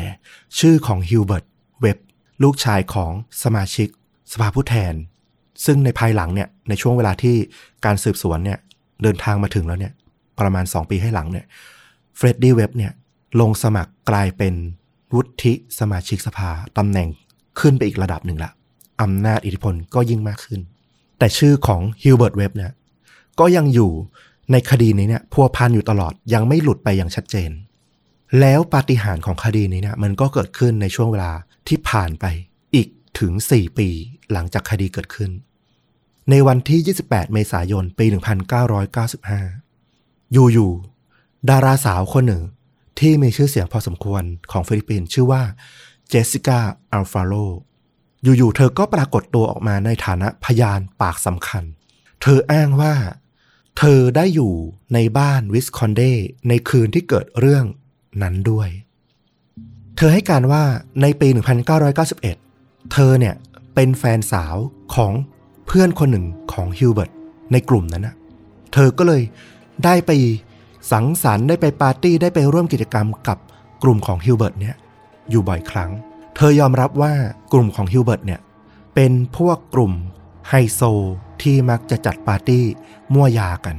[0.58, 1.44] ชื่อของฮิวเบิร์ต
[1.82, 1.98] เว็บ
[2.42, 3.88] ลูกชายของสมาชิก
[4.32, 4.94] สภาผู้แทน
[5.64, 7.36] ซึ่งในภายหลังเนี่ยในช่วงเวลาที่
[7.84, 8.58] การสืบสวนเนี่ย
[9.02, 9.92] เดินทางมาถึงแล้วเนี่ย
[10.40, 11.46] ประมาณ 2 ปีให้หลังเนี่ย
[12.16, 12.92] เฟรดดี้เว็บเนี่ย
[13.40, 14.54] ลงสมัครกลายเป็น
[15.14, 17.08] วุฒิสมาชิกสภาตำแหน่ง
[17.60, 18.50] ขึ้นไปอีกระดับหนึ่งละ
[19.02, 20.60] อำนาจอิทธิพลก็ยิ่งมากขึ้น
[21.18, 22.72] แต่ชื่อของฮิวเบิร์ตเว็บเนี่ย
[23.40, 23.90] ก็ยังอยู่
[24.52, 27.50] ในคดีนี้เนี่ยพัวพันอยู่ตลอดยังไม่หลุดไปอย่างชัดเจน
[28.40, 31.32] แล้วปาฏิหาริย์ของคดีนี้เนี่ยมันก็เกิดขึ้นในช่วงเวลา
[31.68, 32.24] ที่ผ่านไป
[32.74, 33.88] อีกถึง 4 ปี
[34.32, 35.30] หลังจากคดีเกิดขึ้น
[36.30, 38.06] ในวันที่ 28 เมษายน ปี
[38.90, 42.42] 1995 อยู่ๆ ดาราสาวคนหนึ่ง
[42.98, 45.42] ที่มีชื่อเสียงพอสมควรของฟิลิปปินส์ชื่อว่า
[46.08, 46.60] เจสสิก้า
[46.92, 47.34] อัลฟาโล
[48.22, 51.64] อยู่ๆ เธอก็ปรากฏตัวออกมาในฐานะพยานปากสำคัญ
[52.22, 52.94] เธออ้างว่า
[53.78, 54.52] เธอได้อยู่
[54.94, 56.02] ในบ้านวิสคอนเด
[56.48, 57.64] ในคืนที่เกิดเรื่อง
[58.22, 58.68] นั้นด้วย
[59.96, 60.64] เธอให้การว่า
[61.02, 61.28] ในปี
[62.10, 62.20] 1991
[62.92, 63.34] เธอเนี่ย
[63.74, 64.56] เป็นแฟนสาว
[64.94, 65.12] ของ
[65.72, 67.10] เพื่อนคนหนึ่งของฮิวเบิร์ต
[67.52, 68.14] ในกลุ่มนั้นนะ
[68.72, 69.22] เธอก็เลย
[69.84, 70.10] ได้ไป
[70.92, 73.38] สังสรรค์ได้ไปปาร์ตี้ได้ไปร่วมกิจกรรมกับ
[73.82, 74.74] กลุ่มของฮิวเบิร์ตเนี่ย
[75.30, 75.90] อยู่บ่อยครั้ง
[76.36, 77.12] เธอยอมรับว่า
[77.52, 78.40] กลุ่มของฮิวเบิร์ตเนี่ย
[78.94, 79.92] เป็นพวกกลุ่ม
[80.48, 80.80] ไฮโซ
[81.42, 82.64] ที่มักจะจัดปาร์ตี้
[83.14, 83.76] มั่วยากัน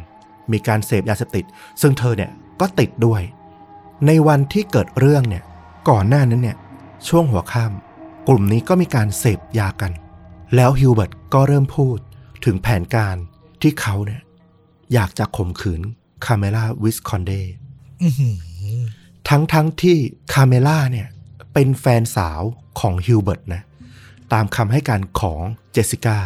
[0.52, 1.46] มีการเสพยาเสพติด
[1.82, 3.22] ซึ่งเธอเนี่ยก็ติดด้วย
[4.08, 5.44] ในวันที่เกิดเรื่องเนี่ย
[5.90, 6.58] ก่อนหน้านั้นเนี่ย
[7.08, 9.92] ช่วงหัวค่ำกลุ่มนี้ก็มีการเสพยากัน
[10.56, 11.98] แล้วฮิวเบิร์ตก็เริ่มพูด
[12.46, 13.16] ถึงแผนการ
[13.62, 14.22] ที่เขาเนี่ย
[14.94, 15.82] อยากจะข่มขืน
[16.26, 17.32] คาเมล่าวิสคอนเด
[18.02, 18.82] อื้อหือ
[19.30, 19.98] ทั้งทั้งที่
[20.34, 21.08] คาเมล่าเนี่ย
[21.54, 22.42] เป็นแฟนสาว
[22.80, 23.62] ของฮิวเบิร์ตนะ
[24.34, 26.18] ตามคำให้การของเจสสิก้า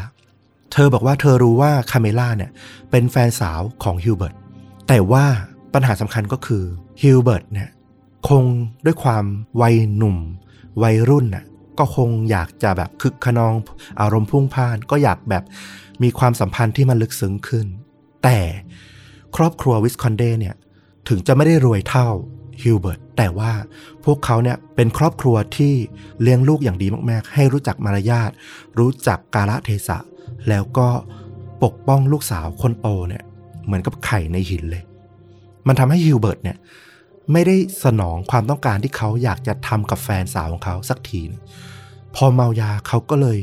[0.71, 2.51] เธอบอกว่าเธอรู้ว่าคาเมล่าเนี่ย
[2.91, 4.35] เป็นแฟนสาวของฮิวเบิร์ต
[4.87, 5.25] แต่ว่า
[5.73, 6.63] ปัญหาสำคัญก็คือ
[7.01, 7.69] ฮิวเบิร์ตเนี่ย
[8.27, 8.43] คง
[8.85, 9.25] ด้วยความ
[9.61, 10.17] วัยหนุ่ม
[10.83, 11.45] วัยรุ่นน่ะ
[11.79, 13.53] ก็คงอยากจะแบบคึกคะนอง
[14.01, 15.43] อารมณ์พลุ่งพล่าน ก็อยากแบบ
[16.03, 17.65] มีความสัมพันธ์ที่มันลึกซึ้งขึ้น
[18.23, 18.39] แต่
[19.35, 20.55] ครอบครัววิสคอนเดเนี่ย
[21.09, 22.07] ถึงจะไม่ได้รวยเท่า
[22.61, 23.51] ฮิวเบิร์ตแต่ว่า
[24.05, 25.73] พวกเขาเนี่ยเป็นครอบครัวที่
[26.21, 28.31] เลี้ยงลูกอย่างดีมาก ๆ ให้รู้จักมารยาท
[28.79, 29.97] รู้จักกาลเทศะ
[30.49, 30.87] แล้วก็
[31.63, 33.23] ปกป้องลูกสาวคนโตเนี่ย
[33.65, 34.83] เหมือนกับไข่ในหินเลย
[35.67, 36.57] มันทำให้ฮิวเบิร์ตเนี่ย
[37.31, 41.21] ไม่ได้สนองความต้องการที่เขาอยากจะทำกับแฟนสาวของเขาสักที
[42.15, 43.37] พอเมายาเขาก็เลย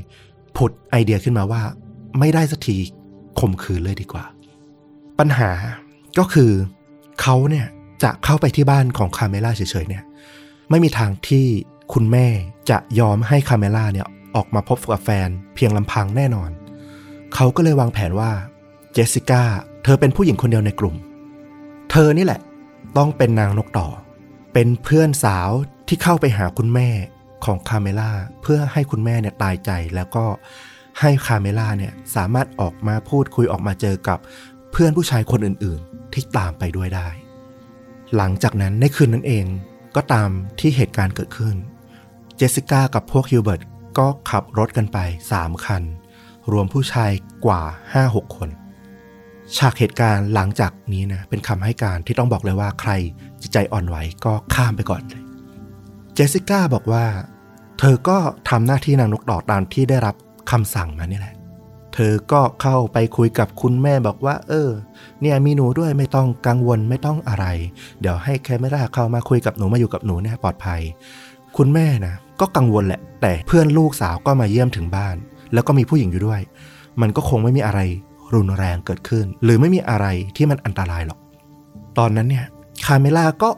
[0.57, 1.63] ผุดไอเดียขึ้นมาว่า
[2.19, 2.77] ไม่ได้สักที
[3.41, 4.25] ข่มขืนเลยดีกว่า
[5.19, 5.51] ปัญหา
[6.19, 6.51] ก็คือ
[7.21, 7.67] เขาเนี่ย
[8.03, 10.05] จะเข้าไปที่บ้านของคาเมล่าเฉยๆเนี่ย
[10.71, 11.47] ไม่มีทางที่
[11.93, 12.27] คุณแม่
[12.71, 16.51] จะยอมให้คาเมล่าเนี่ยออกมาพบกับแฟนเพียงลำพังแน่นอน
[17.35, 18.31] เขาก็เลยวางแผนว่า
[18.93, 19.43] เจสสิก้า
[19.85, 20.97] เธอเป็นผู้หญิงคนเดียวในกลุ่ม
[21.91, 22.41] เธอนี่แหละ
[22.97, 23.89] ต้องเป็นนางนกต่อ
[24.53, 25.51] เป็นเพื่อนสาว
[25.89, 26.89] ที่เข้าไปหาคุณแม่
[27.45, 28.11] ของคาเมล่า
[28.43, 30.25] เพื่อให้คุณแม่เนี่ยตายใจแล้วก็
[31.01, 34.19] ให้คาเมล่าเนี่ยสามารถออกมาพูดคุยออกมาเจอกับ
[34.73, 37.09] เพื่อนผู้ชายคนอื่นๆ ที่ตามไปด้วยได้
[38.17, 39.47] หลังจากนั้นในคืนนั้นเอง
[39.97, 40.29] ก็ตาม
[40.61, 41.57] ที่เหตุการณ์เกิดขึ้น
[42.37, 43.63] เจสสิก้ากับพวกฮิวเบิร์ต
[43.99, 44.99] ก็ขับรถกันไป
[45.35, 45.83] 3 คัน
[46.53, 47.11] รวมผู้ชาย
[47.47, 47.63] กว่า
[48.01, 48.49] 5-6 คน
[49.57, 52.91] ฉากเหตุการณ์หลังจากนี้นะเป็นคำให้การที่ต้องบอกเลยว่าใคร
[53.43, 55.23] จิตใจอ่อนไหวก็ข้ามไปก่อนเลย
[56.15, 57.05] เจสสิก้าบอกว่า
[57.79, 58.19] เธอก็
[58.51, 60.15] ทำหน้าที่นางนกต่อตามที่ได้รับ
[60.51, 61.35] คำสั่งมานี่แหละ
[61.95, 64.71] เธอก็เข้าไปคุยกับคุณแม่บอกว่า เออ
[65.21, 67.47] เนี่ยมีหนูด้วยไม่ต้องกังวลไม่ต้องอะไร
[68.01, 70.81] เดี๋ยวให้แคมราเข้ามาคุยกับหนูมาอยู่กับหนูเนี่ยปลอดภัย
[71.57, 75.17] คุณแม่นะก็กังวลแหละ แต่เพื่อนลูกสาวก็มาเยี่ยมถึงบ้าน
[75.53, 76.41] แล้วก็มีผู้หญิงอยู่ด้วย
[77.01, 77.81] มันก็คงไม่มีอะไร
[78.35, 81.19] รุนแรงเกิดขึ้น หรือไม่มีอะไรที่มันอันตรายหรอก
[81.99, 82.47] ตอนนั้นเนี่ย
[82.87, 83.51] คาเมล่าก็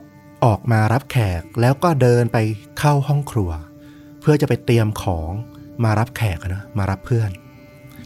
[0.44, 2.38] ออกมารับแขกแล้วก็เดินไป
[2.78, 3.50] เข้าห้องครัว
[4.20, 5.30] เพื่อจะไปเตรียมของ
[5.84, 7.30] มารับแขกนะมารับเพื่อน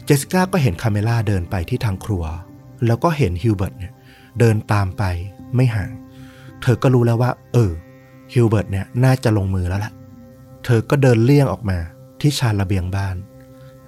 [0.05, 2.23] เจสสิก้าก็เห็นคาเมล่าเดินไปที่ทางครัว
[2.85, 3.93] แล้วก็เห็นฮิวเบิร์ตเนี่ย
[4.39, 5.03] เดินตามไป
[5.55, 5.91] ไม่ห่าง
[6.61, 7.71] เธอก็รู้แล้วว่า เออ
[8.33, 9.91] ฮิวเบิร์ตเนี่ยน่าจะลงมือแล้วล่ะ
[10.65, 11.77] เธอก็เดินเลี่ยงออกมา
[12.21, 13.15] ที่ชานระเบียงบ้าน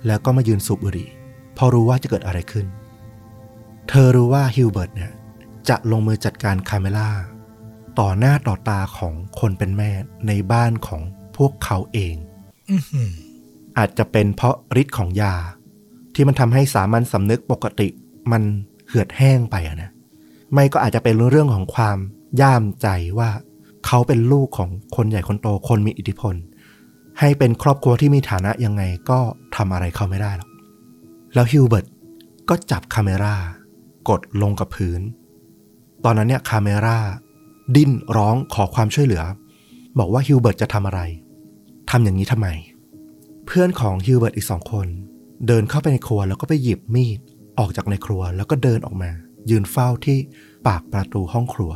[0.08, 1.10] แล้วก็มายืนสูบบุหรี่
[1.58, 2.66] พอรู้ว่าจะเกิดอะไรขึ้น
[3.90, 5.12] เธอรู้ว่าฮิวเบิร์ตเนี่ย
[5.70, 7.10] จะลงมือจัดการคาเมล่า
[8.00, 9.92] ต่อหน้าต่อตาของคนเป็นแม่
[10.28, 11.02] ในบ้านของ
[11.38, 12.16] พวกเขาเอง
[12.70, 13.12] อื้อหือ
[13.78, 15.36] อาจจะเป็นเพราะฤทธิ์ของยา
[16.14, 17.88] ที่มันทำให้สามัญสำนึกปกติ
[18.32, 18.44] มัน
[18.88, 19.92] เหือดแห้งไปอะนะ
[20.54, 21.98] ไม่ก็อาจจะเป็นเรื่องของความ
[22.42, 22.88] ย่ามใจ
[23.20, 23.30] ว่า
[23.86, 26.36] เขาเป็นลูกของคนใหญ่คนโตคนมีอิทธิพล
[27.20, 29.20] ให้เป็นครอบครัวที่มีฐานะยังไงก็
[29.56, 30.50] ทำอะไรเขาไม่ได้หรอก
[31.34, 31.86] แล้วฮิวเบิร์ต
[32.50, 33.36] ก็จับคาเมรา
[34.10, 35.02] กดลงกับพื้น
[36.04, 37.00] ตอนนั้นเนี่ยคาเมล่า
[37.76, 39.24] ดิ้นร้องขอความช่วยเหลือ
[39.98, 41.02] บอกว่าฮิวเบิร์ตจะทำอะไร
[41.90, 42.48] ทำอย่างนี้ทำไม
[43.46, 44.88] เพื่อนของฮิวเบิร์ตอีกสองคน
[45.48, 47.20] เดินเข้าไปในครัวแล้วก็ไปหยิบมีด
[47.60, 49.12] ออกจากในครัวแล้วก็เดินออกมา
[49.50, 50.18] ยืนเฝ้าที่
[50.68, 51.72] ปากประตูห้องครัว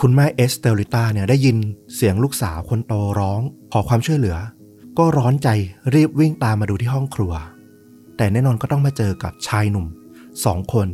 [0.00, 1.56] คุณแม่เอสเตลลิต้าเนี่ยได้ยิน
[1.94, 3.40] เสียงลูกสาวคนโตร้อง
[3.72, 4.36] ขอความช่วยเหลือ
[4.98, 5.48] ก็ร้อนใจ
[5.94, 7.32] รีบวิ่งตามมาดูที่ห้องครัว
[8.20, 9.86] แต่แน่นอนก็ต้องมาเจอกับชายหนุ่ม
[10.44, 10.88] สองคน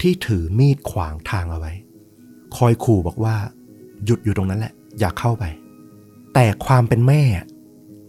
[0.00, 1.72] ที่ถือมีดขวางทางเอาไว้
[2.56, 3.36] คอยขู่บอกว่า
[4.04, 5.44] หยุดอยู่ตรงนั้นแหละ อย่าเข้าไป
[6.34, 7.22] แต่ความเป็นแม่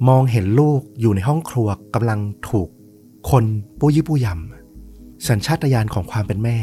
[0.10, 2.70] มองเห็นลูกอยู่ในห้องครัวกำลังถูก
[3.30, 3.44] คน
[3.80, 6.58] ปุ้ยี่ปุ้ยำสัญชาตญาณของความเป็นแม่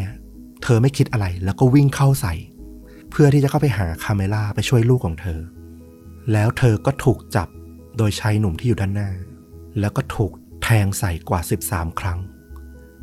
[0.62, 2.34] เธอไม่คิดอะไรแล้วก็วิ่งเข้าใส่
[3.10, 5.40] เพื่อที่จะเข้าไปหาคาเมล่าไปช่วยลูกของเธอ
[6.32, 7.48] แล้วเธอก็ถูกจับ
[7.96, 9.10] โดยชายหนุ่มที่อยู่ด้านหน้า
[9.80, 10.32] แล้วก็ถูก
[10.84, 12.18] งใส่กว่า 13 ครั้ง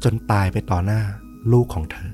[0.03, 1.01] จนตายไปต่อหน้า
[1.51, 2.09] ลูกของเธอ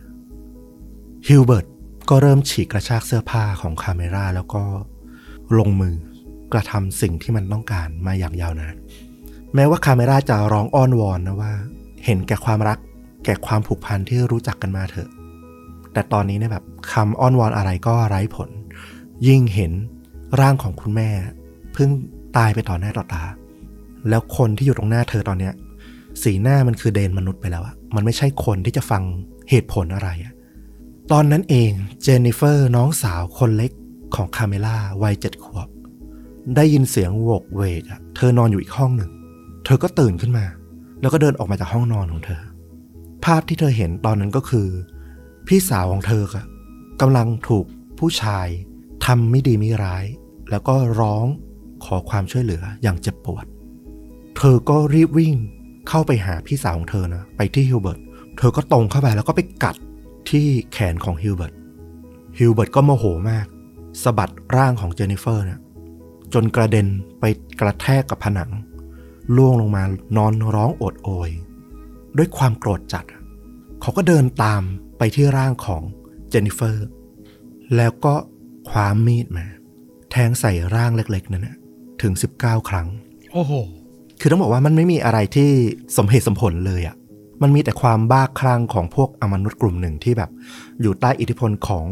[1.28, 1.66] ฮิวเบิร์ต
[2.10, 4.64] ก็เริ่มฉีกกระชากเสื้อผ้าของคาเมราแล้วก็
[5.58, 5.96] ลงมือ
[6.54, 8.76] กระทำสิ่งที่มันต้องการมาอย่างยาวนาน
[9.56, 11.54] แม้ว่าคาเมราจะร้องอ้อนวอนนะว่า
[12.06, 12.80] เห็นแก่ความรัก
[13.26, 15.10] แก่ความผูกพันที่รู้จักกันมาเถอะ
[15.94, 18.50] แต่ตอนนี้เนี่ยแบบคำอ้อนวอนอะไรก็ไร้ผล
[19.28, 19.72] ยิ่งเห็น
[20.40, 21.10] ร่างของคุณแม่
[21.74, 21.90] เพิ่ง
[22.38, 23.24] ตายไปต่อหน้าต่อตา
[24.10, 25.54] แล้วคนที่อยู่ตรงหน้าเธอตอนเนี้ย
[26.24, 29.04] สีหน้ามันคือเดนมนุษย์ไปแล้วอะมันไม่ใช่คนที่จะฟัง
[29.50, 30.34] เหตุผลอะไรอะ
[31.12, 33.72] ตอนนั้นเองเจนนิเฟอร์น้องสาวคนเล็ก
[34.16, 35.68] ของคาเมล่าวัยเจ็ดขวบ
[36.56, 39.12] ได้ยินเสียงโหวกเหวกอะเธอนอนอยู่อีกห้องหนึ่ง
[39.66, 40.46] เธอก็ตื่นขึ้นมา
[41.02, 42.42] แล้วก็เดินออกมาจากห้องนอนของเธอ
[43.26, 44.68] ภาพที่เธอเห็นตอนนั้นก็คือ
[45.48, 46.46] พี่สาวของเธออะ
[47.02, 47.66] กำลังถูก
[48.00, 48.48] ผู้ชาย
[49.06, 50.06] ทำไม่ดีไม่ร้าย
[50.50, 51.26] แล้วก็ร้อง
[51.86, 53.46] ขอความช่วยเหลืออย่างเจ็บปวด
[54.38, 55.36] เธอก็รีบวิ่ง
[55.90, 58.00] เข้าไปหาพี่สาวของเธอนะ ไปที่ฮิวเบิร์ต
[58.38, 59.76] เธอก็ตรงเข้าไปแล้วก็ไปกัด
[60.30, 61.54] ที่แขนของฮิวเบิร์ต
[62.38, 63.48] ฮิวเบิร์ตก็โมโหมาก
[64.04, 65.60] สะบัดร่างของเจนนิเฟอร์เนี่ย
[66.34, 66.88] จนกระเด็น
[67.20, 67.24] ไป
[67.60, 68.52] กระแทกกับผนัง
[69.36, 69.84] ร่วงลงมา
[70.18, 71.30] นอนร้องโอดโอย
[72.18, 73.06] ด้วยความโกรธจัด
[73.82, 74.62] เขาก็เดินตาม
[74.98, 75.84] ไปที่ร่างของ
[76.30, 76.86] เจนนิเฟอร์
[77.76, 78.14] แล้วก็
[78.70, 79.46] คว้ามีดมา
[80.12, 81.58] แทงใส่ร่างเล็กๆ นั้นนะ
[82.02, 82.88] ถึง 19 ครั้ง
[83.32, 83.54] โอ้โห
[84.20, 85.50] คือต้องบอกว่ามันไม่มีอะไรที่
[85.98, 86.96] สมเหตุสมผลเลยอะ่ะ
[87.42, 90.30] มันมีแต่ความบ้าคลั่งของพวกอมนุษย์กลุ่มหนึ่งที่แบบ
[90.82, 91.86] อยู่ใต้อิทธิพลของ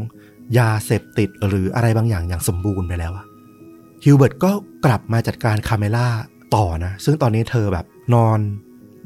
[0.58, 3.26] ยาเสพติดหรืออะไรบางอย่างอย่างสมบูรณ์ไปแล้วอะ
[4.04, 4.52] ฮิวเบิร์ตก็
[4.86, 6.08] กลับมาจัดการคาเมล่า
[6.56, 8.40] ต่อนะ ซึ่งตอนนี้เธอแบบนอน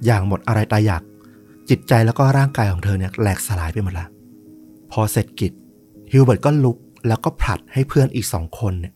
[0.05, 1.03] อย่างหมดอะไรตายอยาก
[1.69, 4.07] จิตใจแล้วก็ร่างกายของเธอเนี่ยแหลกสลายไปหมดละ
[4.91, 5.51] พอเสร็จกิจ
[6.11, 8.93] ฮิวเบิร์ตก็ลุกแล้วก็ผลัดให้เพื่อนอีกสองคนเนี่ย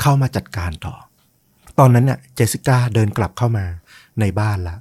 [0.00, 0.94] เข้ามาจัดการต่อ
[1.78, 3.66] ตอนนั้นเนี่ยเจสิก้าเดินกลับเข้ามา
[4.20, 4.78] ในบ้านแล้ว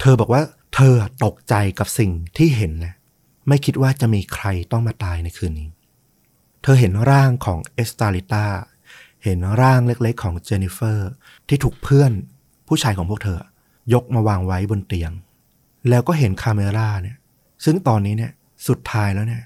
[0.00, 0.42] เธอบอกว่า
[0.74, 2.94] เธอตกใจกับสิ่งที่เห็นนะ
[3.48, 5.68] ไม่คิดว่าจะมีใครต้องมาตายในคืนนี้
[6.62, 8.46] เธอเห็นร่างของเอสตาลิตา
[9.24, 11.10] เห็นร่างเล็กๆของเจนนิเฟอร์
[11.48, 12.12] ที่ถูกเพื่อน
[12.68, 13.38] ผู้ชายของพวกเธอ
[13.92, 15.12] ยกมาวางไว้บนเตียง
[15.88, 17.18] แล้วก็เห็นคาเมล่าเนี่ย
[17.64, 18.32] ซึ่งตอนนี้เนี่ย
[18.68, 19.44] สุดท้ายแล้วเนี่ย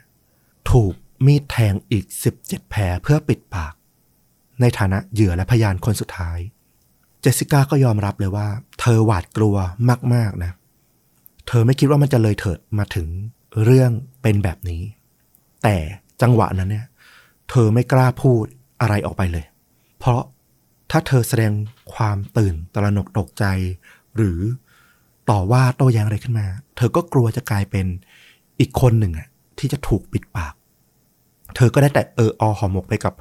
[0.70, 0.92] ถูก
[1.26, 2.04] มีดแทงอีก
[2.38, 3.74] 17 แผลเพื่อปิดปาก
[4.60, 8.46] ในฐานะเหยื่อและพยานคนสุดท้ายเจสสิก้าก็ยอมรับเลยว่า
[8.80, 9.56] เธอหวาดกลัว
[10.14, 10.52] มาก ๆนะ
[11.48, 13.08] เธอไม่คิดว่ามันจะเลยเถิดมาถึง
[13.64, 13.90] เรื่อง
[14.22, 14.82] เป็นแบบนี้
[15.62, 15.76] แต่
[16.22, 16.86] จังหวะนั้นเนี่ย
[17.50, 18.44] เธอไม่กล้าพูด
[18.80, 19.44] อะไรออกไปเลย
[19.98, 20.20] เพราะ
[20.90, 21.52] ถ้าเธอแสดง
[21.94, 23.44] ความตื่นตระหนกตกใจ
[24.16, 24.40] หรือ
[25.30, 27.86] ต่อว่าโต้แย้งอะไรขึ้นมา เธอก็กลัวจะกลายเป็น
[28.60, 30.54] อีกคนหนึ่งอะที่จะถูกปิดปาก
[31.56, 33.14] เธอก็ได้แต่เอออหอมกไปกับ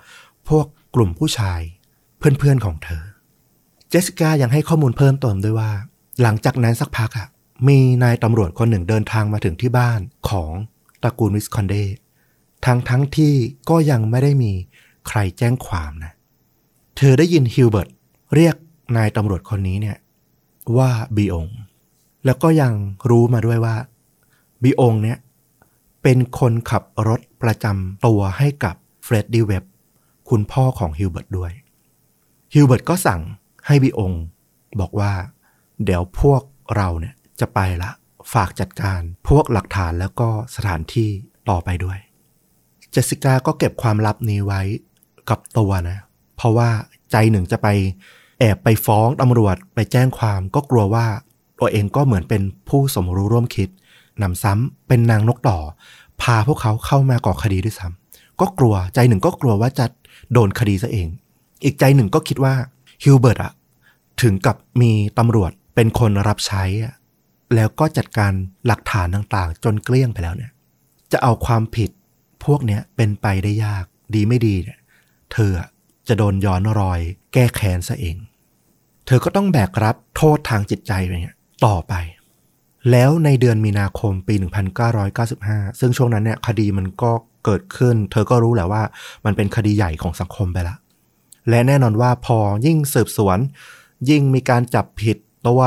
[0.49, 0.65] พวก
[0.95, 1.61] กลุ่มผู้ชาย
[2.17, 3.03] เพื่อนๆของเธอ
[3.95, 5.71] จสสิก้ายังให้ข้อมูลเพิ่มเติมด้วยว่า
[6.21, 7.27] หลังจากนั้นสักพักอะ
[7.67, 10.51] มีนายตำรวจคนหนึ่งเดินทางมาถึงที่บ้านของ
[11.01, 11.75] ตระกูลวิสคอนเด
[12.65, 13.33] ทั้งทั้งที่
[13.69, 14.51] ก็ยังไม่ได้มี
[15.07, 16.13] ใครแจ้งความนะ
[16.97, 17.89] เธอได้ยินฮิวเบิร์ต
[18.35, 18.55] เรียก
[18.97, 19.97] นายตำรวจคนนี้เนี่ย
[20.77, 21.47] ว่าบีอง
[22.25, 22.73] แล้วก็ยัง
[23.09, 23.75] รู้มาด้วยว่า
[24.63, 25.17] บีองเนี่ย
[26.03, 29.63] เป็นคนขับรถประจำตัวให้กับเฟรดดี้เว็บ
[30.29, 31.51] คุณพ่อของฮิวเบิร์ตด้วย
[32.53, 33.21] ฮิวเบิร์ตก็สั่ง
[33.67, 34.11] ให้บีอง
[34.79, 35.11] บอกว่า
[35.83, 36.41] เดี๋ยวพวก
[36.75, 37.91] เราเนี่ยจะไปละ
[38.33, 41.09] ฝากจัดการพวกหลักฐานแล้วก็สถานที่
[41.49, 41.97] ต่อไปด้วย
[42.91, 44.61] เจสสิก้าก็เก็บความลับนี้ไว้
[45.29, 45.99] กับตัวนะ
[46.37, 46.69] เพราะว่า
[47.11, 47.67] ใจหนึ่งจะไป
[48.39, 51.07] แอบไปฟ้องตำรวจไปแจ้งความก็กลัวว่า
[51.59, 53.69] ตัวเองก็เหมือนเป็นผู้สมรู้ร่วมคิด
[54.21, 55.57] นำซ้ำเป็นนางนกต่อ
[56.21, 59.85] พาพวกเขาเข้ามาก่อคดีด้วยซ้ำก็กลัวใจหนึ่งก็กลัวว่าจะ
[60.33, 61.07] โดนคดีซะเอง
[61.63, 62.53] อีกใจหนึ่งก็คิดว่า
[63.03, 63.53] ฮิวเบิร์ตอะ
[64.21, 66.93] ถึงกับมีตำรวจเป็นคนรับใช้อะ
[67.55, 68.31] แล้วก็จัดการ
[68.67, 70.51] หลักฐานต่างๆ จนเกลี้ยงไปแล้วเนี่ย
[71.11, 71.89] จะเอาความผิด
[72.45, 74.79] พวกเนี้ยเป็นไปได้ยากดีไม่ดีเนี่ย
[75.33, 75.51] เธอ
[76.07, 76.99] จะโดนย้อนรอย
[77.33, 78.17] แก้แค้นซะเอง
[79.05, 81.93] เธอก็ต้องแบกรับโทษทางจิตใจไปเนี่ยต่อไป
[82.91, 84.35] แล้วในเดือนมีนาคมปี
[85.07, 87.11] 1995 ซึ่งช่วงนั้นเนี่ยคดีมันก็
[87.45, 88.83] เกิดขึ้น เธอก็รู้แหละว่า
[89.25, 90.75] มันเป็นคดีใหญ่ของสังคมไปละ
[91.49, 93.37] และแน่นอนว่าพอยิ่งสืบสวน
[94.09, 95.61] ยิ่งมีการจับผิดตัว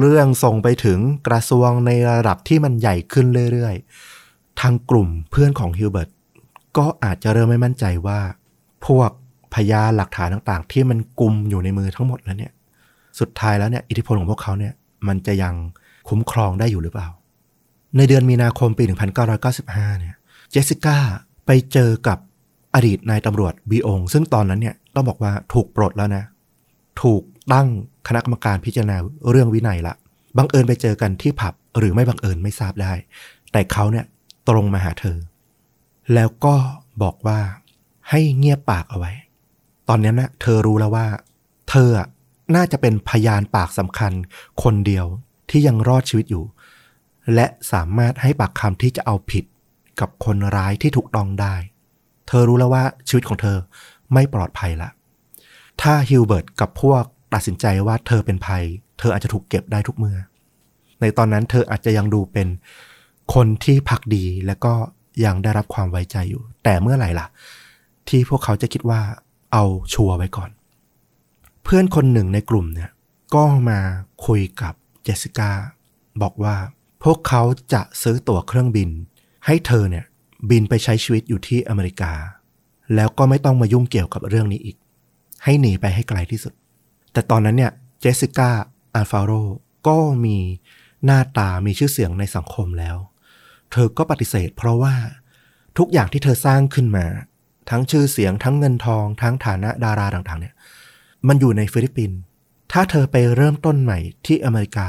[0.00, 6.10] เรื่องส่งไปถึงกระทรวงในระดับที่มันใหญ่ขึ้นเรื่อยๆ ทางกลุ่มเพื่อนของฮิวเบิร์ต
[6.76, 8.20] ก็อาจจะเริ่มไม่มั่นใจว่า
[8.86, 9.10] พวก
[9.54, 12.52] พยานหลักฐานต่างๆ ที่มันกลุ่มอยู่ในมือทั้งหมดแล้วเนี่ย
[13.20, 14.72] สุดท้ายแล้วเนี่ยอิทธิพลของพวกเขาเนี่ย
[15.08, 15.54] มันจะยัง
[16.08, 17.08] คุ้มครองได้อยู่หรือเปล่า
[17.96, 18.84] ในเดือนมีนาคมปี
[19.42, 20.14] 1995 เนี่ย
[20.50, 20.98] เจสสิก้า
[21.46, 22.18] ไปเจอกับ
[22.74, 26.24] อดีตนายตำรวจบีองซึ่งตอนนั้นเนี่ย ต้องบอกว่าถูกปลดแล้วนะ
[27.02, 27.68] ถูกตั้ง
[28.08, 28.96] คณะกรรมการพิจารณา
[29.30, 29.94] เรื่องวินัยละ
[30.36, 32.92] บังเอิญไปเจอกันที่ผับหรือไม่บังเอิญไม่ทราบได้
[33.52, 34.06] แต่เขาเนี่ย
[34.48, 35.18] ตรงมาหาเธอ
[36.14, 36.54] แล้วก็
[37.02, 37.40] บอกว่า
[38.10, 39.12] ให้เงียบปากเอาไว้
[39.88, 41.06] ตอนนี้นะเธอรู้แล้วว่า
[41.70, 42.08] เธออะ
[42.56, 44.12] น่าจะเป็นพยานปากสำคัญ
[44.62, 45.06] คนเดียว
[45.50, 46.44] ที่ยังรอดชีวิตอยู่
[47.34, 49.44] และสามารถให้ปากคำที่จะเอาผิด
[50.00, 51.54] กับคนร้ายที่ถูกต้องได้
[52.28, 53.58] เธอรู้แล้วว่าชีวิตของเธอ
[54.12, 54.90] ไม่ปลอดภัยละ
[55.82, 57.02] ถ้าฮิลเบิร์ตกับพวก
[57.34, 58.64] ตัดสินใจว่าเธอเป็นภัย
[58.98, 60.18] เธออาจจะถูกเก็บได้ทุกเมื่อ
[61.00, 62.48] ในตอนนั้นเธออาจจะยังดูเป็น
[63.34, 64.74] คนที่พักดีและก็
[65.24, 67.26] ยังได้รับความไว้ใจอยู่ แต่เมื่อไหร่ล่ะ
[68.08, 69.00] ที่พวกเขาจะคิดว่า
[69.52, 70.50] เอาชัวร์ไว้ก่อน
[71.64, 72.90] เพื่อนคนหนึ่งในกลุ่มเนี่ย
[73.34, 73.78] ก็มา
[74.26, 75.50] คุยกับเจสสิก้า
[76.22, 76.56] บอกว่า
[77.04, 77.42] พวกเขา
[77.72, 78.90] จะซื้อตั๋วเครื่องบิน
[79.46, 80.04] ให้เธอเนี่ย
[80.50, 82.12] บินไปใช้ชีวิตอยู่ที่อเมริกา
[82.94, 84.76] แล้วก็ไม่ต้องมายุ่งเกี่ยวกับเรื่องนี้อีก
[85.44, 86.52] ให้หนีไปให้ไกลที่สุด
[87.12, 88.50] แต่ตอนนั้นเนี่ยเจสสิก้า
[88.94, 89.30] อัลฟาโร
[89.88, 90.38] ก็มี
[91.04, 92.96] หน้าตามีชื่อเสียงในสังคมแล้ว
[93.72, 94.94] เธอก็ปฏิเสธ เพราะว่า
[95.78, 97.06] ทุกอย่างที่เธอสร้างขึ้นมา
[97.70, 100.54] ทั้งชื่อเสียงทั้งเงินทอง ทั้งฐานะดาราต่างๆ เนี่ย
[101.28, 102.18] มันอยู่ในฟิลิปปินส์
[102.72, 104.88] ถ้าเธอไปเริ่มต้นใหม่ที่อเมริกา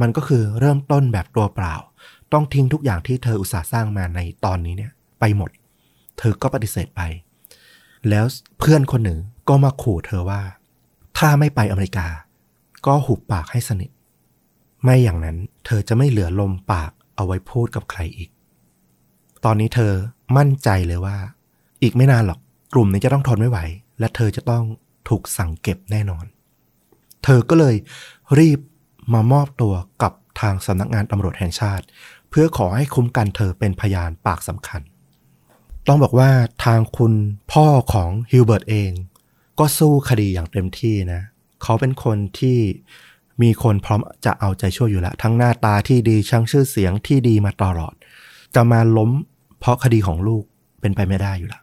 [0.00, 1.74] มันก็คือเริ่มต้นแบบตัวเปล่า
[2.32, 5.50] ต้องทิ้งทุกอย่างที่เธออุตสาห์สร้างมาในตอนนี้เนี่ย ไปหมด
[6.18, 7.02] เธอก็ปฏิเสธไป
[8.08, 8.24] แล้ว
[8.58, 10.42] เพื่อนคนหนึ่งก็มาขู่เธอว่า
[11.18, 12.06] ถ้าไม่ไปอเมริกา
[12.86, 13.90] ก็หุบปากให้สนิท
[14.84, 15.36] ไม่อย่างนั้น
[15.66, 18.30] เธอจะไม่เหลือลมปากเอาไว้พูดกับใครอีก
[19.44, 19.92] ตอนนี้เธอ
[20.36, 21.16] มั่นใจเลยว่า
[21.82, 22.38] อีกไม่นานหรอก
[22.74, 23.58] กลุ่มนี้จะต้องทนไม่ไหว
[23.98, 24.64] และเธอจะต้อง
[25.08, 26.24] ถูกสั่งเก็บแน่นอน
[27.24, 27.76] เธอก็เลย
[28.38, 28.58] รีบ
[29.12, 31.84] มามอบตัวกับทางสำนักงานตำรวจแห่งชาติ
[32.30, 34.80] เพื่อขอให้คุ้มกันเธอเป็นพยานปากสำคัญ
[35.92, 36.30] ต้องบอกว่า
[36.64, 37.14] ทางคุณ
[37.52, 38.92] พ่อของฮิลเบิร์ตเอง
[39.58, 41.22] ก็สู้คดีอย่างเต็มที่นะ
[41.62, 42.58] เขาเป็นคนที่
[43.42, 47.94] มีคนพร้อมจะเอาใจช่วยอยู่แล้ว ทั้งหน้าตาที่ดีทั้งชื่อเสียงที่ดีมาตลอด
[48.54, 49.10] จะมาล้ม
[49.60, 50.44] เพราะคดีของลูก
[50.80, 51.62] เป็นไปไม่ได้อยู่แล้ว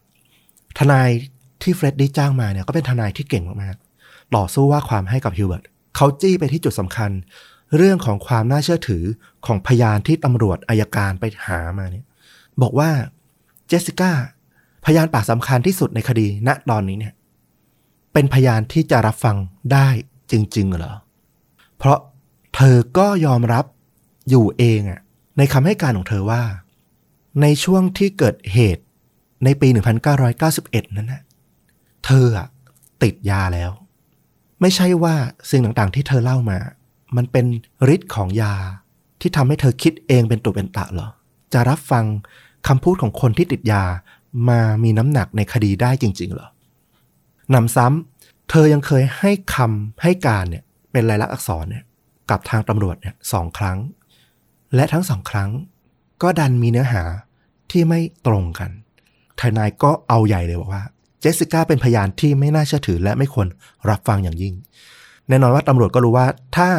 [0.78, 1.10] ทนาย
[1.62, 5.64] ที่เฟร็ดดี้จ้างมาเนี่ยก็เป็นทนายที่เก่งมากๆต่อสู้ว่าความให้กับฮิวเบิร์ต
[5.96, 7.12] เขาจี้ไปที่จุดสำคัญ
[7.78, 9.04] เรื่องของความน่าเชื่อถือ
[9.46, 12.06] ของพยานที่ตำรวจอัยการไปหามาเนี่ย
[12.62, 12.90] บอกว่า
[13.68, 14.12] เจสสิก้า
[14.86, 17.14] พยานปากสำคัญที่สุดในคดีณตอนนี้เนี่ย
[18.14, 19.38] เป็นพยานที่จะรับฟัง
[19.74, 19.88] ได้
[20.32, 20.94] จริง ๆ เหรอ
[21.78, 22.00] เพราะ
[22.56, 23.66] เธอก็ยอมรับ
[24.30, 25.02] อยู่เองอะ
[25.38, 26.44] ในคำให้การของเธอว่า
[27.42, 28.84] ในช่วงที่เกิดเหตุ
[29.44, 29.68] ในปี
[30.32, 31.22] 1991 นั้นนะ
[32.06, 32.48] เธออะ
[33.04, 33.72] ติดยาแล้ว
[34.62, 35.16] ไม่ใช่ว่า
[35.50, 36.60] สิ่งต่างๆ ที่เธอเล่ามา
[37.16, 37.46] มันเป็น
[37.94, 38.56] ฤทธิ์ของยา
[39.22, 41.10] ที่ทำให้เธอคิดเองเป็นตุเป็นตะเหรอ
[41.54, 42.06] จะรับฟัง
[42.68, 43.84] คำพูดของคนที่ติดยา
[44.50, 46.50] มามีน้ำหนักในคดีได้จริง ๆ เหรอ
[47.54, 51.84] นำซ้ำเธอยังเคยให้คำให้การเนี่ยเป็นลายลักษณ์อักษรเนี่ย
[52.30, 53.78] กับทางตำรวจเนี่ยสองครั้ง
[54.76, 55.50] และทั้งสองครั้ง
[56.22, 57.04] ก็ดันมีเนื้อหา
[57.72, 58.72] ที่ไม่ตรงกัน
[59.40, 60.84] ทนายก็เอาใหญ่เลยบอกว่า
[61.20, 63.48] เจสสิก้าเป็นพยานที่ไม่น่าเชื่อถือและไม่ควร
[63.90, 64.54] รับฟังอย่างยิ่ง
[65.28, 66.28] แน่นอนว่าตำรวจก็รู้ว่า
[66.58, 66.70] ถ้า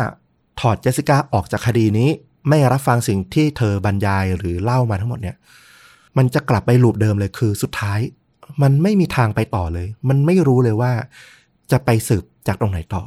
[0.60, 2.08] ถอดเจสสิก้าออกจากคดีนี้
[2.48, 5.36] ไม่รับฟังสิ่งที่เธอบรรยายหรือเล่ามาทั้งหมดเนี่ย
[6.18, 8.00] มันจะกลับไปลูปเดิมเลยคือสุดท้าย
[8.62, 10.92] มันไม่มีทางไปต่อเลย มันไม่รู้เลยว่า
[11.70, 13.02] จะไปสืบจากตรงไหนต่อ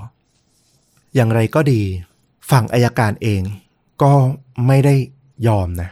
[1.16, 1.82] อย่างไรก็ดี
[2.52, 3.42] ฝั่งอายการเอง
[4.04, 4.14] ก็
[4.68, 4.96] ไม่ได้
[5.48, 5.90] ยอมนะ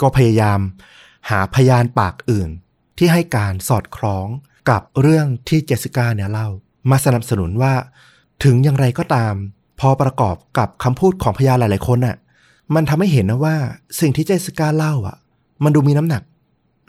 [0.00, 0.58] ก็พยายาม
[1.30, 2.48] หาพยานปากอื่น
[2.98, 4.26] ที่ให้การสอดคล้อง
[4.70, 6.48] กับเรื่องที่เจสสิก้าเนี่ยเล่า
[6.90, 7.74] มาสนับสนุนว่า
[8.44, 9.34] ถึงอย่างไรก็ตาม
[9.80, 12.16] พอประกอบกับคำพูดของพยานหลาย ๆ คนน่ะ
[12.74, 13.56] มันทำให้เห็นนะว่า
[14.00, 15.16] สิ่งที่เจสสิก้าเล่าอะ
[15.64, 16.22] มันดูมีน้ำหนัก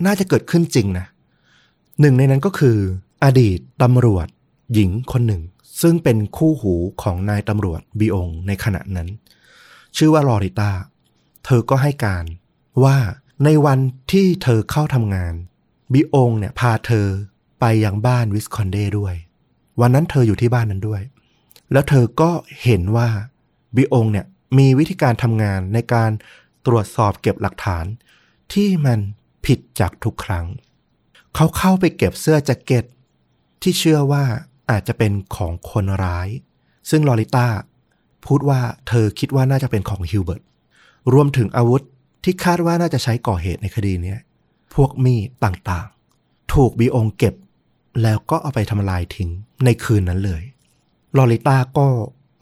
[0.05, 1.05] น่าจะเกิดขึ้นจริงนะ
[1.99, 2.77] หนึ่งในนั้นก็คือ
[3.23, 4.27] อดีตตำรวจ
[4.73, 5.41] หญิงคนหนึ่ง
[5.81, 9.07] ซึ่งเป็นคู่หูของนายตำรวจบีองในขณะนั้น
[9.97, 10.71] ชื่อว่าลอริต้า
[11.45, 12.25] เธอก็ให้การ
[12.83, 12.97] ว่า
[13.45, 13.79] ในวัน
[14.11, 15.33] ที่เธอเข้าทำงาน
[15.93, 17.07] บีองเนี่ยพาเธอ
[17.59, 19.15] ไปยังบ้านวิสคอนเดด้วย
[19.81, 21.01] วันนั้นเธออยู่ที่บ้านนั้นด้วย
[21.71, 22.31] แล้วเธอก็
[22.63, 23.09] เห็นว่า
[23.75, 24.25] บีองเนี่ย
[24.57, 26.11] มีวิธีการทำงานในการ
[26.65, 27.85] ตรวจสอบเก็บหลักฐาน
[28.53, 28.99] ที่มัน
[29.47, 30.45] ผิดจากทุกครั้ง
[31.35, 32.85] เขาเข้าไปเก็บเสื้อแจ็คเก็ต
[33.61, 34.23] ที่เชื่อว่า
[34.71, 36.29] อาจจะเป็นของคนร้าย
[36.89, 37.47] ซึ่งลอริต้า
[38.25, 40.41] พูดว่าเธอคิดว่าน่าจะเป็นของฮิลเบิร์ต
[41.13, 41.81] รวมถึงอาวุธ
[42.23, 44.15] ที่คาดว่าน่าจะใช้ก่อเหตุในคดีนี้
[44.73, 47.35] พวกมีดต่างๆ ถูกบีองเก็บ
[48.03, 49.29] แล้วก็เอาไปทำลายทิ้ง
[49.65, 50.43] ในคืนนั้นเลย
[51.17, 51.87] ลอริต้าก็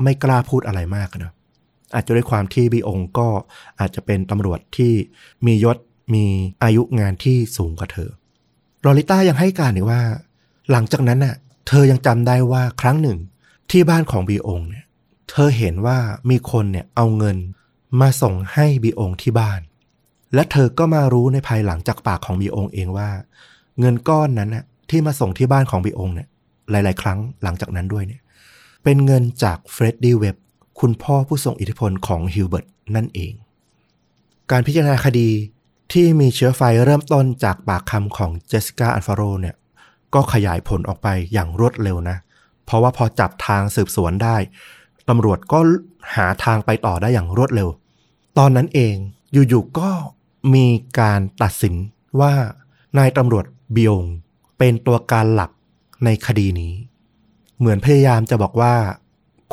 [0.04, 1.34] ไม่กล้าพูดอะไรมากนะ
[1.96, 3.28] อาจจะด้วยความที่บีองก็
[3.80, 4.94] อาจจะเป็นตำรวจที่
[5.46, 5.78] มียศ
[6.14, 6.26] มี
[6.64, 8.10] อายุงานที่สูงกว่าเธอ
[8.86, 10.02] ลอริต้ายังให้การอีกว่า
[10.72, 11.36] หลังจากนั้นน่ะ
[11.68, 13.18] เธอยังจำได้ว่าครั้งหนึ่ง
[13.72, 14.86] ที่บ้านของบีองเนี่ย
[15.30, 15.98] เธอเห็นว่า
[16.30, 17.38] มีคนเนี่ยเอาเงิน
[18.02, 19.60] มาส่งให้บีองที่บ้าน
[20.34, 23.10] และเธอก็มารู้ในภายหลังจากปากของบีองเองว่า
[23.80, 26.28] เงินก้อนนั้นน่ะที่มาส่งที่บ้านของบีองเนี่ย
[26.72, 28.22] หลาย ๆ ครั้งหลังจากนั้นด้วยเนี่ย
[28.84, 30.36] เป็นเงินจากเฟรดดี้เว็บ
[30.80, 33.34] คุณพ่อผู้ทรงอิทธิพลของฮิวเบิร์ตนั่นเอง
[34.52, 35.30] การพิจารณาคดี
[35.92, 39.56] ที่มีเชื้อไฟเริ่มต้นจากปากคำของเจสสิก้าอัลฟาโรเนี่ย
[40.14, 42.18] ก็ขยายผลออกไปอย่างรวดเร็วนะ
[42.66, 44.38] เพราะว่าพอจับทางสืบสวนได้
[45.10, 45.60] ตำรวจก็
[46.16, 47.70] หาทางไปต่อได้อย่างรวดเร็ว
[48.38, 48.96] ตอนนั้นเอง
[49.34, 49.90] อยู่ๆก็
[50.54, 50.66] มี
[51.00, 51.76] การตัดสิน
[52.20, 52.34] ว่า
[52.98, 54.04] นายตำรวจเบียง
[54.58, 55.52] เป็นตัวการหลัก
[56.06, 56.74] ในคดีนี้
[57.60, 58.74] เหมือนพยายามจะบอกว่า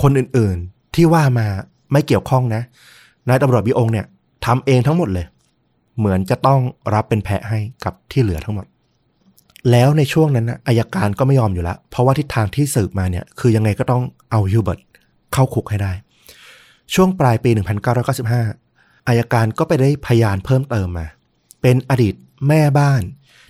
[0.03, 1.47] คนอื่นๆที่ว่ามา
[1.93, 2.63] ไม่เกี่ยวข้องนะ
[3.29, 4.07] นายตำรวจบีองเนี่ย
[4.47, 5.27] ทำเองทั้งหมดเลย
[6.03, 6.61] เหมือนจะต้อง
[6.95, 8.67] รับเป็นแพะให้กับที่เหลือทั้งหมด
[9.71, 14.81] แล้วในช่วงนั้นนะอายการก็ไม่ยอมอยู่แล้ว เพราะว่าทิศทางที่สืบมาเนี่ยคือยังไงก็ต้องเอาฮิวเบิร์ต
[15.33, 15.93] เข้าคุกให้ได้
[16.95, 17.51] ช่วงปลายปี
[18.09, 21.07] 1995อัยการก็ไปได้พยานเพิ่มเติมมา
[21.63, 22.15] เป็นอดีต
[22.49, 23.03] แม่บ้าน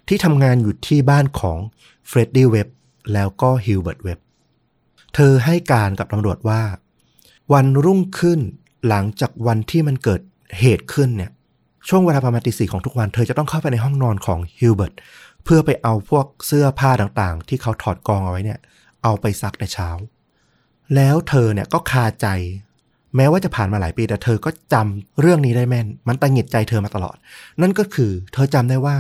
[0.09, 1.59] ที่ทำงานอยู่ที่บ้านของ
[2.09, 2.68] เฟรดดี้เว็บ
[3.12, 4.18] แล้วก็ฮิวเบิร์ตเว็บ
[5.14, 6.62] เธอให้การกับตำรวจว่า
[7.53, 8.40] วันรุ่งขึ้น
[8.88, 10.20] หลังจากวันที่มันเกิด
[10.59, 11.30] เหตุขึ้นเนี่ย
[11.88, 14.94] ช่วงเวลาประมาณตีสี่ของทุกวัน เธอจะต้องเข้าไปในห้องนอนของฮิวเบิร์ต
[15.44, 18.58] เพื่อไปเอาพวกเสื้อผ้าต่างๆ ที่เขาถอดกองเอาไว้เนี่ย
[19.02, 19.88] เอาไปซักในเช้า
[20.94, 22.26] แล้วเธอเนี่ยก็คาใจ
[23.16, 27.16] แม้ว่าจะผ่านมาหลายปีแต่เธอก็จำเรื่องนี้ได้แม่น มันสะกิดใจเธอมาตลอด
[27.60, 28.96] นั่นก็คือเธอจำได้ว่า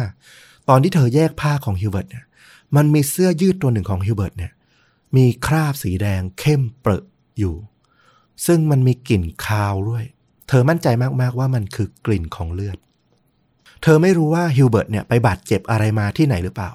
[0.68, 2.24] ตอนที่เธอแยกผ้าของฮิวเบิร์ตเนี่ย
[2.76, 4.52] มันมีเสื้อยืดตัวหนึ่งของฮิวเบิร์ตเนี่ย
[5.16, 7.04] มีคราบสีแดงเข้มเปรอะ
[7.38, 7.54] อยู่
[8.46, 10.04] ซึ่งมันมีกลิ่นคาวด้วย
[10.48, 10.88] เธอมั่นใจ
[11.20, 12.78] มากๆว่ามันคือกลิ่นของเลือด
[13.82, 16.70] เธอไม่รู้ว่าฮิวเบิร์ตเนี่ยไปบาดเจ็บอะไรมาที่ไหนหรือเปล่า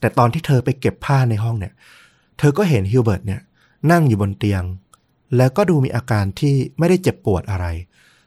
[0.00, 1.72] แต่ตอนที่เธอไปเก็บผ้าในห้องเนี่ย
[2.38, 3.40] เธอก็เห็นฮิวเบิร์ตเนี่ย
[3.90, 4.62] นั่งอยู่บนเตียง
[5.36, 7.66] แล้วก็ดูมีอาการที่ไม่ได้เจ็บปวดอะไร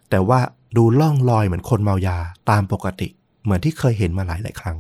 [0.09, 0.39] แต่ว่า
[0.77, 2.17] ดูล่องลอยเหมือนคนเมายา
[2.49, 3.07] ตามปกติ
[3.43, 4.77] เหมือนที่เคยเห็นมาหลายหลายครั้ง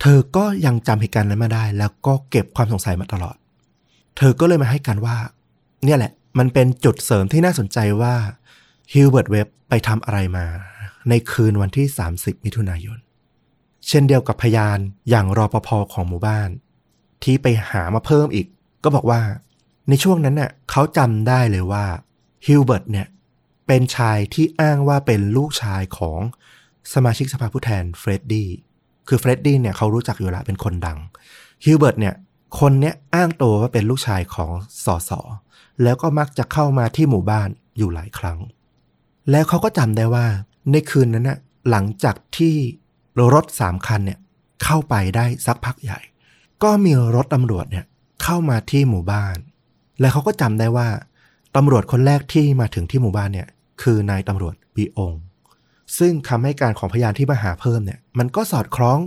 [0.00, 3.36] เธอก็ยังจำเหตุการณ์นั้นมาได้ แล้วก็เก็บความสงสัยมาตลอด
[4.16, 5.16] เธอก็เลยมาให้การว่า
[5.84, 8.14] เนี่ยแหละ มันเป็นจุดเสริมที่น่าสนใจว่า
[8.92, 10.46] ฮิวเบิร์ตเว็บไปทำอะไรมา
[11.08, 12.98] ในคืนวันที่ 30 มิถุนายน
[13.88, 14.78] เช่นเดียวกับพยาน
[15.10, 16.50] อย่างรอปภของหมู่บ้าน
[17.22, 18.46] ที่ไปหามาเพิ่มอีก
[18.84, 19.20] ก็บอกว่า
[19.88, 21.84] ในช่วงนั้นน่ะเขาจำได้เลยว่า
[22.46, 23.06] ฮิวเบิร์ตเนี่ย
[23.66, 26.20] เป็นชายที่อ้างว่าเป็นลูกชายของ
[26.94, 28.48] สมาชิกสภาผู้แทนเฟรดดี้
[29.08, 30.98] คือเฟรดดี้เนี่ยเขารู้จักอยู่แล้วเป็นคนดัง
[31.64, 32.14] ฮิวเบิร์ตเนี่ย
[32.60, 34.52] คนเนี้ยอ้างตัวว่าเป็นลูกชายของ
[34.84, 35.20] สอสอ
[35.82, 38.38] แล้วก็มักจะเข้ามาที่หมู่บ้านอยู่หลายครั้ง
[39.30, 40.26] แล้วเขาก็จำได้ว่า
[40.70, 41.38] ในคืนนั้นนะ
[41.70, 42.54] หลังจากที่
[43.34, 44.18] รถสามคันเนี่ย
[44.64, 45.98] เข้าไปได้สักพักใหญ่
[46.62, 47.84] ก็มีรถตำรวจเนี่ย
[48.22, 49.36] เข้ามาที่หมู่บ้าน
[50.00, 50.88] และเขาก็จำได้ว่า
[51.56, 53.48] ตำรวจคนแรกที่มาถึงที่หมู่บ้านเนี่ย
[53.82, 55.14] คือนายตำรวจบีอง
[55.98, 58.98] ซึ่งคำให้การของพยานที่มาหาเพิ่มเนี่ย มันก็สอดคล้อง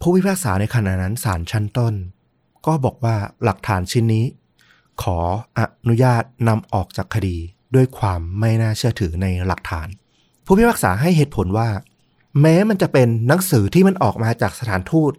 [0.00, 1.94] ผู้พิพากษาในขณะนั้นศาลชั้นต้น
[2.66, 4.24] ก็บอกว่าหลักฐานชิ้นนี้
[5.02, 5.18] ขอ
[5.58, 7.36] อนุญาตนำออกจากคดี
[7.74, 9.88] ด้วยความไม่น่าเชื่อถือในหลักฐาน
[10.44, 11.68] ผู้พิพากษาให้เหตุผลว่า
[12.40, 15.12] แม้มันจะเป็นหนังสือที่มันออกมาจากสถานทูต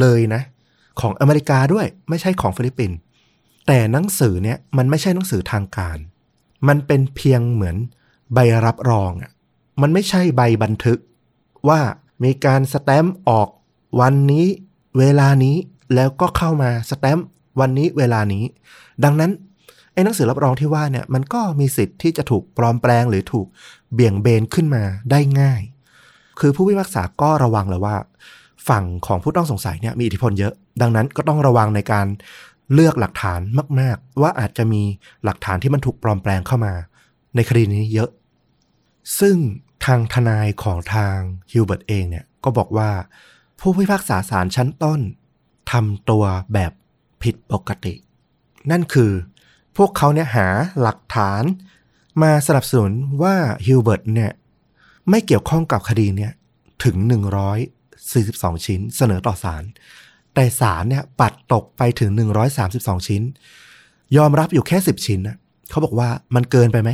[0.00, 0.42] เลยนะ
[1.00, 2.96] ของอเมริกาด้วยไม่ใช่ของฟิลิปปินส์
[3.66, 5.98] แต่หนังสือเนี่ยมันไม่ใช่หนังสือทางการ
[6.68, 7.76] มันเป็นเพียงเหมือน
[8.34, 9.30] ใบรับรองอะ
[9.82, 10.98] มันไม่ใช่ใบบันทึก
[11.68, 11.80] ว่า
[12.24, 13.48] มีการสแตมป์ออก
[14.00, 14.46] วันนี้
[14.98, 15.56] เวลานี้
[15.94, 17.26] แล้วก็เข้ามาสแตมป์
[17.60, 18.44] วันนี้เวลานี้
[19.04, 19.30] ดังนั้น
[19.92, 23.46] ไอ้หนังสือรับรองที่ว่าเนี่ยมันก็มีสิทธิ์ที่จะถูกปลอมแปลงหรือถูก
[23.92, 25.62] เบี่ยงเบนขึ้นมาได้ง่าย
[26.40, 27.96] คือผู้พิพากษาก็ระวังเลยว่า
[28.68, 32.06] ฝั่งของผู้ต้องสงสัยเนี่ยมีอิทธิพลเยอะ ดังนั้นก็ต้องระวังในการ
[32.72, 33.40] เลือกหลักฐาน
[33.80, 34.82] มาก ๆ ว่าอาจจะมี
[35.24, 36.74] หลักฐานที่มันถูกปลอมแปลงเข้ามา
[37.34, 38.10] ในคดีนี้เยอะ
[39.20, 39.36] ซึ่ง
[39.84, 41.16] ทางทนายของทาง
[41.52, 42.90] ฮิวเบิร์ตเองเนี่ยก็บอกว่า
[43.60, 45.00] ผู้พิพากษาศาลชั้นต้น
[45.72, 46.72] ทำตัวแบบ
[47.22, 47.94] ผิดปกติ
[48.70, 49.12] นั่นคือ
[49.76, 50.48] พวกเขาเนี่ยหา
[50.80, 51.42] หลักฐาน
[52.22, 52.92] มาสนับสนุน
[53.22, 53.34] ว่า
[53.66, 54.32] ฮิวเบิร์ตเนี่ย
[55.10, 56.32] ไม่เกี่ยวข้องกับคดีเนี่ย
[56.84, 56.96] ถึง
[58.12, 59.64] 42 ชิ้น เสนอต่อศาล
[60.34, 62.10] แต่ศาลเนี่ยปัดตกไปถึง
[62.58, 63.22] 132 ชิ้น
[64.16, 65.36] ยอมรับอยู่แค่ 10 ชิ้นนะ
[65.70, 66.90] เขาบอกว่ามันเกินไปไหม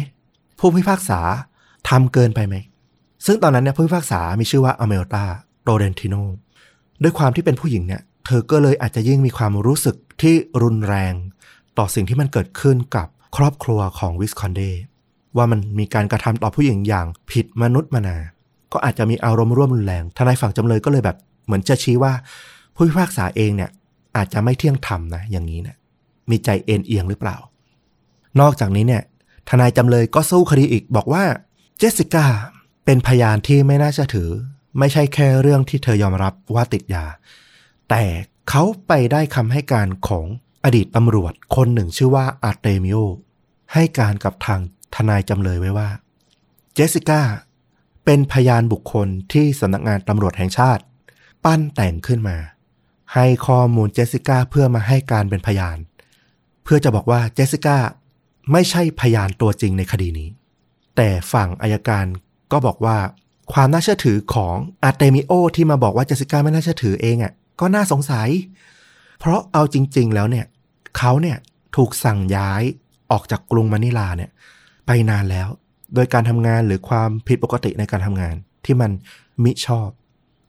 [0.59, 1.21] ผู้พิพากษา
[1.89, 2.55] ทำเกินไปไหม
[3.27, 5.25] ซึ่งตอนนั้นเนี่ยผู้พิพากษา มีชื่อว่าอเมลิตา
[5.65, 6.15] โทเลนติโน
[7.03, 11.15] ด้วยความที่เป็นผู้หญิงเนี่ยเธอก็เลยอาจจะยิ่งมีความรู้สึกที่รุนแรง
[11.79, 14.63] ต่อสิ่งที่มันเกิดขึ้นกับครอบครัวของวิสคอนเด
[15.37, 18.17] ว่ามันมีการกระทำต่อผู้หญิงอย่างผิดมนุษย์มนา
[18.73, 21.17] ก็อาจจะมีอารมณ์ร่วมรุนแรงทนายฝั่งจำเลยก็เลยแบบ
[21.47, 22.13] เหมือนจะชี้ว่า
[22.75, 23.71] ผู้พิพากษาเองเนี่ย
[24.17, 25.77] อาจจะไม่เที่ยงธรรมนะอย่างนี้เนี่ย
[26.31, 27.37] มีใจเอ็นเอียงหรือเปล่า
[28.41, 29.03] นอกจากนี้เนี่ย
[29.49, 31.25] ทนายจำเลยก็สู้คดีอีกบอกว่า
[31.79, 32.27] เจสสิก้า
[32.85, 34.31] เป็นพยานที่ไม่น่าเชื่อถือ
[34.79, 37.05] ไม่ใช่แค่เรื่องที่เธอยอมรับว่าติดยา
[37.91, 38.03] แต่
[38.49, 40.27] เขาไปได้คำให้การของ
[40.65, 42.97] อดีตตำรวจคนหนึ่งชื่อว่าอาร์เตมิโอ
[43.73, 44.61] ให้การกับทาง
[44.95, 45.89] ทนายจำเลยไว้ว่า
[46.75, 47.21] เจสสิก้า
[48.05, 50.83] เป็นพยานบุคคลที่สำนักงานตำรวจแห่งชาติ
[51.45, 52.37] ปั้นแต่งขึ้นมา
[53.15, 55.79] ให้ข้อมูลเจสสิก้าเพื่อมาให้การเป็นพยาน
[56.65, 57.79] เพื่อจะบอกว่าเจสสิก้า
[58.53, 60.29] ไม่ใช่พยานตัวจริงในคดีนี้
[60.97, 62.07] แต่ฝั่งอัยการ
[62.53, 62.99] ก็บอกว่า
[63.53, 68.29] ความน่าเชื่อถือของอาร์เตมิโอที่มาบอกว่าเจสสิก้าไม่น่าเชื่อถือเองอะ่ะก็น่าสงสัย
[69.19, 70.47] เพราะเอาจริง ๆ แล้วเนี่ย
[70.97, 71.37] เขาเนี่ย
[71.77, 72.63] ถูกสั่งย้าย
[73.11, 74.31] ออกจากกรุงมะนิลาเนี่ย
[74.87, 75.49] ไปนานแล้ว
[75.95, 78.35] โดยการทำงานหรือความผิดปกติในการทำงาน
[78.65, 78.91] ที่มัน
[79.45, 79.89] มิชอบ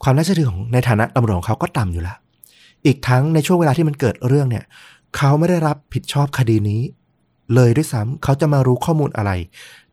[0.04, 2.18] ความน่าเชื่อถือของในฐานะตำรวจของเขาก็ต่ำอยู่แล้ว
[2.86, 4.66] อีกทั้งในช่วงเวลาที่มันเกิดเรื่องเนี่ย
[5.18, 6.82] เขาไม่ได้รับผิดชอบคดีนี้
[7.54, 9.32] เลยด้วยซ้ำเขาจะมารู้ข้อมูลอะไร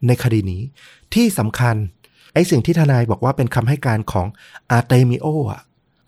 [0.06, 0.62] ในคดีนี้
[1.14, 1.76] ที่สำคัญ
[2.34, 4.26] ไอ้สิ่งที่ทนายบอกว่าเป็นคำให้การของ
[4.70, 5.60] อาเตมิโออะ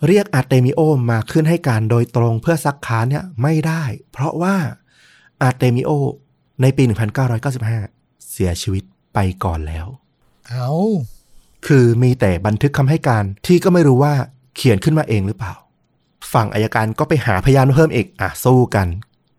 [0.06, 0.80] เรียกอาเตมิโอ
[1.10, 3.82] มาขึ้นให้การโดยตรงเพื่อซักค้านเนี่ยไม่ได้
[4.12, 4.56] เพราะว่า
[5.42, 5.90] อาเตมิโอ
[6.62, 6.82] ในปี
[7.58, 8.84] 1995 เสียชีวิต
[9.14, 9.86] ไปก่อนแล้ว
[10.48, 10.70] เอา
[11.66, 14.14] คือมีแต่บันทึกคำให้การที่ก็ไม่รู้ว่า
[14.56, 15.54] เขียนขึ้นมาเองหรือเปล่า
[16.32, 18.86] ฝั่งอายการก็ไปหาพยานมาเพิ่มอีก อะสู้กัน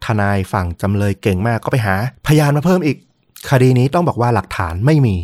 [0.05, 1.95] ทนายฝั่งจำเลยเก่งมากก็ไปหา
[2.27, 2.97] พยานมาเพิ่มอีก
[3.49, 5.15] คดีนี้ต้องบอกว่าหลักฐานไม่มี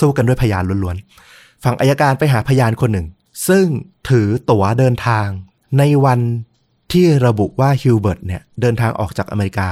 [0.00, 3.06] สู้กันด้วยพยานล้วนๆ ฝั่งอายการไปหาพยานคนหนึ่ง
[3.48, 3.66] ซึ่ง
[4.08, 5.26] ถือตั๋วเดินทาง
[5.78, 6.20] ในวัน
[6.92, 9.68] ที่ระบุว่าฮิวเบิร์ตเนี่ยเดินทางออกจากอเมริกา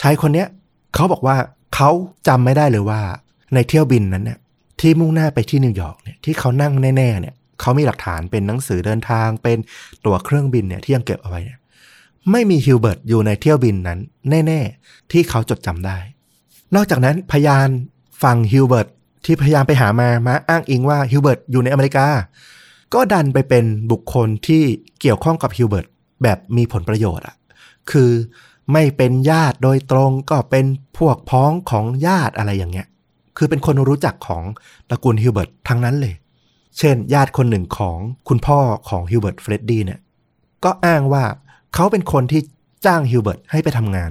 [0.00, 0.48] ชายคนเนี้ย
[0.94, 1.36] เขาบอกว่า
[1.74, 1.90] เขา
[2.28, 3.00] จำไม่ได้เลยว่า
[3.54, 4.38] ในเที่ยวบินนั้นเนี่ย
[4.80, 9.58] ที่มุ่งหน้าไปที่นิวยอร์กเนี่ยที่เขานั่งแน่ๆเนี่ยเขามีหลักฐานเป็นหนังสือเดินทางเป็น
[10.04, 11.58] ตั๋วเครื่องบินเนี่ยที่ยังเก็บเอาไว้เนี่ย
[12.30, 13.98] ไม่มีฮิวเบิร์ตอยู่ในเที่ยวบินนั้น
[14.46, 15.98] แน่ ๆ ที่เขาจดจำได้
[16.74, 17.68] นอกจากนั้นพยาน
[18.22, 18.88] ฝั่งฮิวเบิร์ต
[19.24, 22.06] ที่พยายามไปหามามาอ้างอิงว่าฮิวเบิร์ตอยู่ในอเมริกา
[22.94, 24.62] ก็ดันไปเป็นบุคคลที่
[25.00, 25.86] เกี่ยวข้องกับฮิวเบิร์ต
[26.22, 27.36] แบบมีผลประโยชน์อะ
[27.90, 28.10] คือ
[28.72, 30.64] ไม่เป็นญาติโดยตรงก็เป็น
[30.98, 32.86] พวกพ้องของญาติอะไรอย่างเงี้ย
[33.38, 34.42] คือเป็นคนรู้จักของ
[34.90, 36.14] ตระกูลฮิวเบิร์ตทั้งนั้นเลย
[36.78, 38.58] เช่น ญาติคนหนึ่งของคุณพ่อ
[38.88, 40.00] ของฮิวเบิร์ตเฟรดดี้เนี่ย
[40.64, 41.24] ก็อ้างว่า
[41.74, 42.40] เขาเป็นคนที่
[42.86, 44.10] จ้างฮิวเบิร์ตให้ไปทำงาน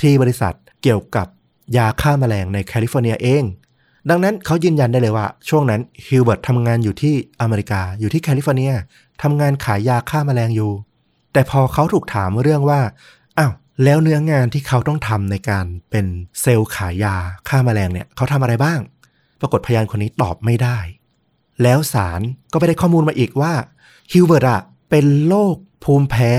[0.00, 1.26] ที่บริษัทเกี่ยวกับ
[1.76, 3.44] ยาฆ่าแมลงในแคลิฟอร์เนียเอง
[4.10, 8.72] ดังนั้นเขายืนยันได้เลยว่า ช่วงนั้นฮิวเบิร์ตทำงานอยู่ที่อเมริกาอยู่ที่แคลิฟอร์เนีย
[9.22, 10.72] ทำงานขายยาฆ่าแมลงอยู่
[11.32, 12.80] แต่พอเขาถูกถามเรื่องว่า
[13.38, 13.52] อ้าว
[13.84, 16.06] แล้วเนื้องานที่เขาต้องทำในการเป็น
[16.40, 17.16] เซลส์ขายยา
[17.48, 18.80] ฆ่ามาแมลงเนี่ยเขาทำอะไรบ้าง
[19.40, 20.78] ปรากฏพยานคนนี้ตอบไม่ได้
[21.62, 22.20] แล้วศาล
[22.52, 23.52] ก็ไปได้ข้อมูลมาอีกว่า
[24.12, 24.60] ฮิวเบิร์ตอะ
[24.90, 26.32] เป็นโรคภูมิแพ้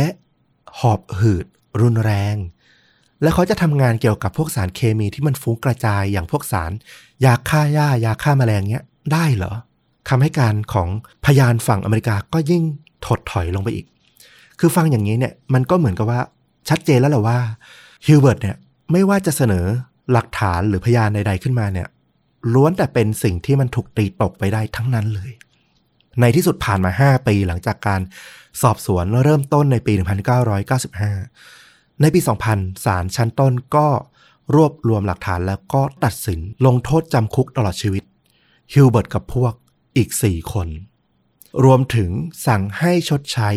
[0.79, 1.45] หอบหืด
[1.81, 2.35] รุนแรง
[3.21, 6.71] แล้วเขาจะทำงานเกี่ยวกับพวกสารเคมีที่มันฟุ้งกระจายอย่างพวกสาร
[7.25, 9.53] ยาฆ่าหญ้ายาฆ่ามาแมลงเนี้ยได้เหรอ
[10.09, 10.89] คำให้การของ
[11.25, 12.63] พยานฝั่งอเมริกาก็ยิ่ง
[13.05, 13.85] ถดถอยลงไปอีก
[14.59, 16.21] คือฟังอย่างนี้เนี่ยมันก็เหมือนกับว่า
[16.69, 17.39] ชัดเจนแล้วแหละว่า
[18.05, 18.57] ฮิวเบิร์ตเนี่ย
[18.91, 19.65] ไม่ว่าจะเสนอ
[20.11, 21.87] หลักฐานหรือพยานใด ๆ ขึ้นมาเนี่ย
[22.53, 25.31] ล้วนแต่เป็นสิ่งที่มันถูกตีตกไปได้ทั้งนั้นเลย
[26.21, 28.01] ในที่สุดผ่านมา 5 ปีหลังจากการ
[28.61, 29.93] สอบสวนเริ่มต้นในปี
[31.17, 32.19] 1995 ในปี
[32.53, 33.87] 2000 ศาลชั้นต้นก็
[34.55, 38.03] รวบรวมหลักฐานแล้วก็ตัดสินลงโทษจำคุกตลอดชีวิต
[38.73, 39.53] ฮิวเบิร์ตกับพวก
[39.97, 40.67] อีก 4 คน
[41.63, 42.09] รวมถึง
[42.47, 43.49] สั่งให้ชดใช้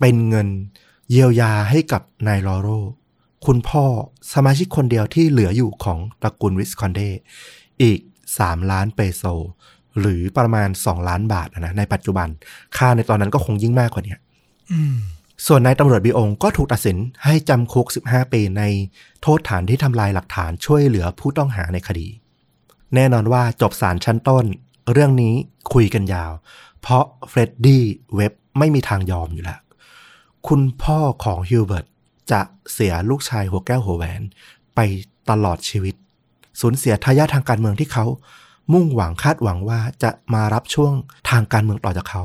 [0.00, 0.48] เป็นเงิน
[1.10, 2.68] เยียวยาให้กับนายลอโร
[3.46, 3.84] คุณพ่อ
[4.34, 7.00] สมาชิกคนเดียวที่เหลืออยู่ของตระกูลวิสคอนเด
[7.82, 8.00] อีก
[8.34, 9.22] 3 ล้านเปโซ
[10.00, 12.28] หรือประมาณ 2 ล้านบาทนะในปัจจุบัน
[12.76, 14.16] ค่าในตอนนั้นก็คงยิ่งมากกว่านี้
[15.46, 18.62] ส่วนนายตำรวจบีองก็ถูกตัดสินให้จำคุก 15 ปีใน
[19.20, 22.08] โทษฐานที่ทำลายหลักฐานช่วยเหลือผู้ต้องหาในคดี
[22.94, 24.44] แน่นอนว่าจบศาลชั้นต้น
[24.92, 25.34] เรื่องนี้
[25.72, 26.32] คุยกันยาว
[26.82, 27.84] เพราะเฟรดดี้
[28.16, 29.60] เว็บไม่มีทางยอมอยู่แล้ว
[30.48, 31.86] คุณพ่อของฮิวเบิร์ต
[32.32, 32.40] จะ
[32.72, 34.22] เสียลูกชายหัวแก้วหัวแหวน
[34.74, 34.80] ไป
[35.30, 35.94] ตลอดชีวิต
[36.60, 38.04] สูญเสียทายาททางการเมืองที่เขา
[38.72, 40.92] มุ่งหวังคาดหวังว่าจะมารับช่วง
[41.30, 42.22] ทางการเมืองต่อจากเขา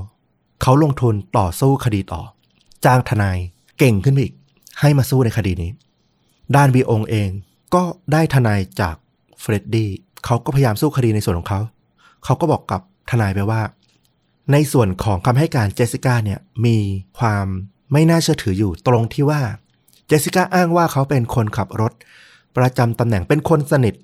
[0.61, 2.22] เขาลงทุนต่อสู้คดีต่อ
[2.86, 3.38] จ้างทนาย
[3.80, 4.34] เก่งขึ้นไปอีก
[4.80, 5.72] ให้มาสู้ในคดีนี้
[6.55, 7.30] ด้านบีองเอง
[7.76, 8.95] ก็ได้ทนายจาก
[9.39, 9.89] เฟรดดี้
[10.26, 11.61] เขาก็พยายามสู้คดีในส่วนของเขา
[12.24, 13.61] เขาก็บอกกับทนายไปว่า
[14.51, 16.78] ในส่วนของคำให้การเจสสิก้าเนี่ยมี
[17.19, 17.47] ความ
[17.91, 19.41] ไม่น่าเชื่อถืออยู่ตรงที่ว่า
[20.07, 21.93] เจสสิก้าอ้างว่าเขาเป็นคนขับรถ
[22.57, 23.95] ประจำตำแหน่งเป็นคนสนิท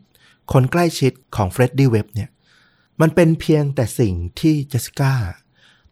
[0.53, 2.29] คนใกล้ชิดของเฟรดดี้เว็บเนี่ย
[3.01, 5.13] มันเป็นเพียงแต่สิ่งที่เจสสิก้า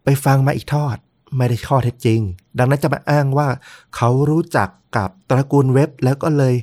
[0.04, 0.98] ไปฟังมาอีกทอด
[1.38, 2.20] ไม่ได้ข้อเท็จจริง
[2.58, 3.48] ดังนั้นจะมาอ้างว่า
[3.96, 6.56] เขารู้จักกับตระกูลเว็บแล้วก็เลย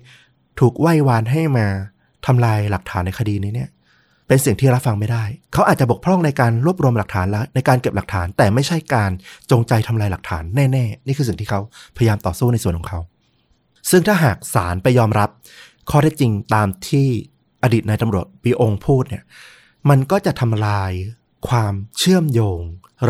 [0.60, 1.66] ถูกไหว้วานให้มา
[2.26, 3.70] ทำลายหลักฐานในคดีนี้เนี่ย
[4.26, 9.10] เป็นสิ่งที่รับฟังไม่ได้ เขาอาจจะบกพร่องในการรวบรวมหลักฐานและในการเก็บหลักฐาน แต่ไม่ใช่การ
[9.50, 11.60] จงใจทำลายหลักฐานแน่ๆ นี่คือสิ่งที่เขา
[11.96, 13.00] พยายามต่อสู้ในส่วนของเขา
[13.90, 15.30] ซึ่งถ้าหากศาลไปยอมรับ
[15.90, 17.08] ข้อเท็จจริงตามที่
[17.62, 19.24] อดีตนายตำรวจปีองพูดเนี่ย
[19.88, 20.92] มันก็จะทำลาย
[21.48, 22.60] ความเชื่อมโยง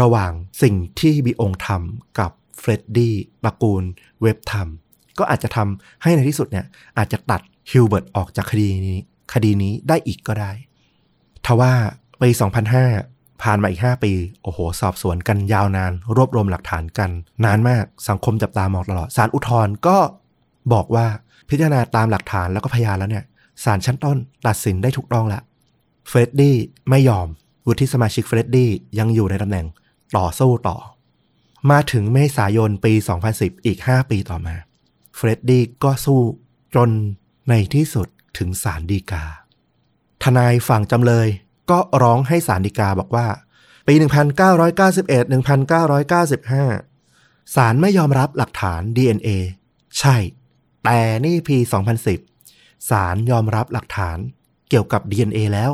[0.01, 0.33] ระหว่าง
[0.63, 3.83] สิ่งที่บีองทำกับเฟรดดี้ตระกูล
[4.23, 6.67] เว็บทำก็อาจจะทำให้ในที่สุดเนี่ย
[6.99, 7.41] อาจจะตัด
[7.71, 8.99] ฮิลเบิร์ตออกจากคดีนี้
[9.33, 10.53] คดีนี้ได้อีกก็ได้
[11.47, 11.73] ทว่า
[12.23, 12.29] ปี
[12.87, 14.13] 2005 ผ่านมาอีก 5 ปี
[14.43, 17.11] โอ้โห สอบสวนกันยาวนาน รวบรวมหลักฐานกัน
[17.45, 19.99] นานมากสังคมจับตามองตลอดศาลอุทธรณ์ก็
[20.73, 21.07] บอกว่า
[21.49, 23.25] พิจารณาตามหลักฐานแล้วก็พยานแล้วเนี่ย
[23.65, 24.17] ศาลชั้นต้น
[24.47, 25.43] ตัดสินได้ถูกต้องแล้ว
[26.09, 26.57] เฟรดดี้
[26.91, 27.27] ไม่ยอม
[27.67, 29.67] วุฒิสมาชิกเฟรดดี้ยังอยู่ในตำแหน่ง
[30.17, 30.77] ต่อสู้ต่อ
[31.71, 32.93] มาถึงเมษายนปี
[33.29, 34.55] 2010 อีก 5 ปีต่อมา
[35.17, 36.21] เฟรดดี้ก็สู้
[36.75, 36.91] จน
[37.49, 38.07] ในที่สุด
[38.39, 39.25] ถึงศาลฎีกา
[40.25, 41.29] ทนายฝั่งจำเลย
[41.71, 43.27] ก็ร้องให้ศาลฎีกาบอกว่า
[43.87, 49.29] ปี 1991 1995ศาลไม่ยอมรับหลักฐาน DNA
[49.99, 50.17] ใช่
[50.85, 51.57] แต่นี่ปี
[52.23, 54.19] 2010ศาลยอมรับหลักฐาน
[54.69, 55.71] เกี่ยวกับ DNA แล้ว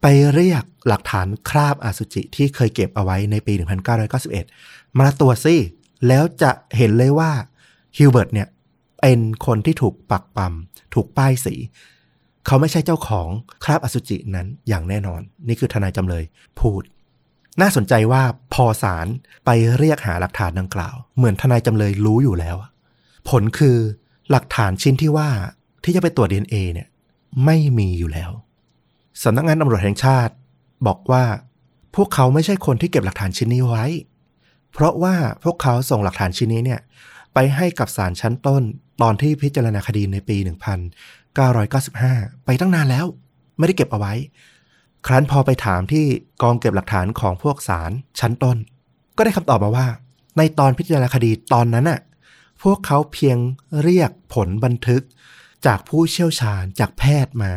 [0.00, 3.52] ไปเรียกหลักฐานคราบอสุจิที่เคยเก็บเอาไว้ในปี
[4.26, 5.56] 1991 มาตรวจสิ
[6.08, 7.30] แล้วจะเห็นเลยว่า
[7.96, 8.48] ฮิวเบิร์ตเนี่ย
[9.00, 10.54] เป็นคนที่ถูกปักปั๊ม
[10.94, 11.54] ถูกป้ายสี
[12.46, 13.28] เขาไม่ใช่เจ้าของ
[13.64, 16.24] คราบอสุจินั้นอย่างแน่นอน นี่คือทนายจำเลย
[16.60, 16.82] พูด
[17.60, 18.22] น่าสนใจว่า
[18.54, 19.06] พอศาล
[19.44, 22.56] ไปเรียกหาหลักฐานดังกล่าว เหมือนทนายจำเลยรู้อยู่แล้ว
[23.28, 23.76] ผลคือ
[24.30, 25.28] หลักฐานชิ้นที่ว่า
[25.84, 26.88] ที่จะไปตรวจ DNA เนี่ย
[27.44, 28.30] ไม่มีอยู่แล้ว
[29.22, 30.34] สำนักงานตำรวจแห่งชาติ
[30.86, 31.24] บอกว่า
[31.96, 33.84] พวกเขาไม่ใช่คนที่เก็บหลักฐานชิ้นนี้ไว้
[34.72, 35.14] เพราะว่า
[35.44, 36.80] พวกเขาส่งหลักฐานชิ้นนี้เนี่ย
[37.34, 38.62] ไปให้กับศาลชั้นต้น
[39.02, 40.36] ตอนที่พิจารณาคดีในปี
[41.32, 43.06] 995 ไปตั้งนานแล้ว
[43.58, 44.14] ไม่ได้เก็บเอาไว้
[45.06, 46.04] ครั้นพอไปถามที่
[46.42, 48.56] กองเก็บหลักฐานของพวกศาลชั้นต้น
[49.16, 49.86] ก็ได้คำตอบมาว่า
[50.36, 52.00] ในตอนพิจารณาคดีตอนนั้นน่ะ
[52.62, 53.38] พวกเขาเพียง
[53.82, 55.02] เรียกผลบันทึก
[55.66, 57.52] จากผู้เชี่ยวชาญจากแพทย์มา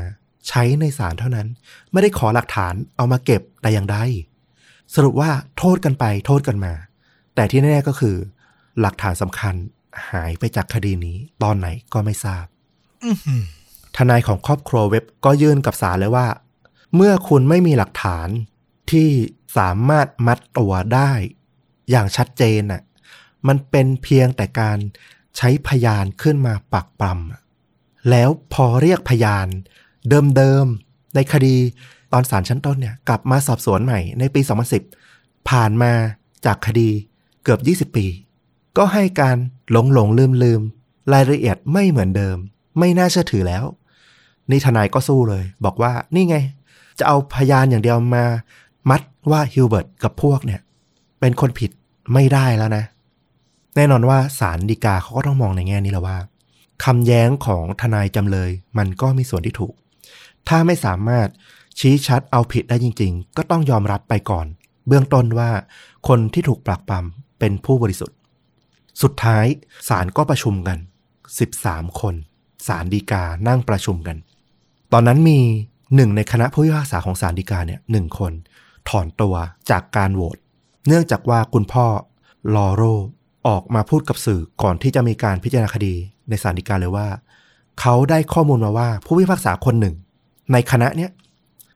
[0.47, 1.47] ใช้ในศาลเท่านั้น
[1.91, 3.97] ไม่ได้ขอหลักฐานเอามาเก็บแต่อย่างใด
[4.95, 6.73] สรุปว่าโทษกันไปโทษกันมา
[7.35, 8.15] แต่ที่แน่ๆก็คือ
[8.79, 9.55] หลักฐานสำคัญ
[10.09, 12.45] หายไปจากคดีนี้ ตอนไหนก็ไม่ทราบ
[13.97, 16.27] ทนายของครอบครัวเว็บก็ยื่นกับศาลเลยว่า
[16.95, 18.27] เมื่อคุณไม่มีหลักฐาน
[18.91, 19.09] ที่
[19.57, 21.11] สามารถมัดตัวได้
[21.89, 22.83] อย่างชัดเจนน่ะ
[23.47, 24.77] มันเป็นเพียงแต่การ
[25.37, 29.47] ใช้พยานขึ้นมาปักปรำแล้วพอเรียกพยาน
[30.37, 31.55] เดิมๆในคดี
[32.13, 34.41] ตอนศาลชั้นต้นเนี่ยกลับมาสอบสวนใหม่ในปี
[34.95, 35.91] 2010 ผ่านมา
[36.45, 36.89] จากคดี
[37.43, 38.07] เกือบ 20 ปี
[38.77, 39.37] ก็ให้การ
[39.71, 40.61] หลงหลงลืมลืม
[41.13, 42.37] รายละเอียดไม่เหมือนเดิม
[42.79, 43.63] ไม่น่าเชื่อถือแล้ว
[44.51, 46.37] นี่ทนายก็สู้เลย บอกว่านี่ไง
[46.99, 48.25] จะเอาพยานอย่างเดียวมา
[48.89, 50.61] มัดว่าฮิวเบิร์ตกับพวกเนี่ย
[51.19, 51.71] เป็นคนผิด
[52.13, 52.83] ไม่ได้แล้วนะ
[53.75, 56.17] แน่นอนว่าศาลฎีกาเขาก็ต้องมองในแง่นี้แหละว่า
[56.83, 59.73] คำแย้งของทนายจำเลย มันก็มีส่วนที่ถูก
[60.47, 61.27] ถ้าไม่สามารถ
[61.79, 64.47] ชี้ชัดเอาผิดได้จริง ๆ ก็ต้องยอมรับไปก่อน
[64.87, 65.49] เบื้องต้นว่า
[66.07, 68.17] คนที่ถูกปลักปำเป็นผู้บริสุทธิ์
[69.01, 69.45] สุดท้าย
[69.89, 70.77] ศาลก็ประชุมกัน
[71.39, 72.15] 13 คน
[72.67, 74.17] ศาลฎีกานั่งประชุมกัน
[74.97, 75.39] ตอนนั้นมี
[75.95, 78.33] หนึ่งในคณะผู้พิพากษาของศาลฎีกาเนี่ยหนึ่งคน
[78.89, 79.35] ถอนตัว
[79.69, 80.37] จากการโหวต
[80.87, 81.85] เนื่องจากว่าคุณพ่อ
[82.55, 82.83] ลอโร
[83.47, 85.95] ออกมาพูดกับสื่อก่อนที่จะมีการพิจารณาคดี
[86.29, 87.07] ในศาลฎีกาเลยว่า
[87.79, 89.95] เขาได้ข้อมูลมาว่าผู้พิพากษาคนหนึ่ง
[90.51, 91.11] ในคณะเนี้ย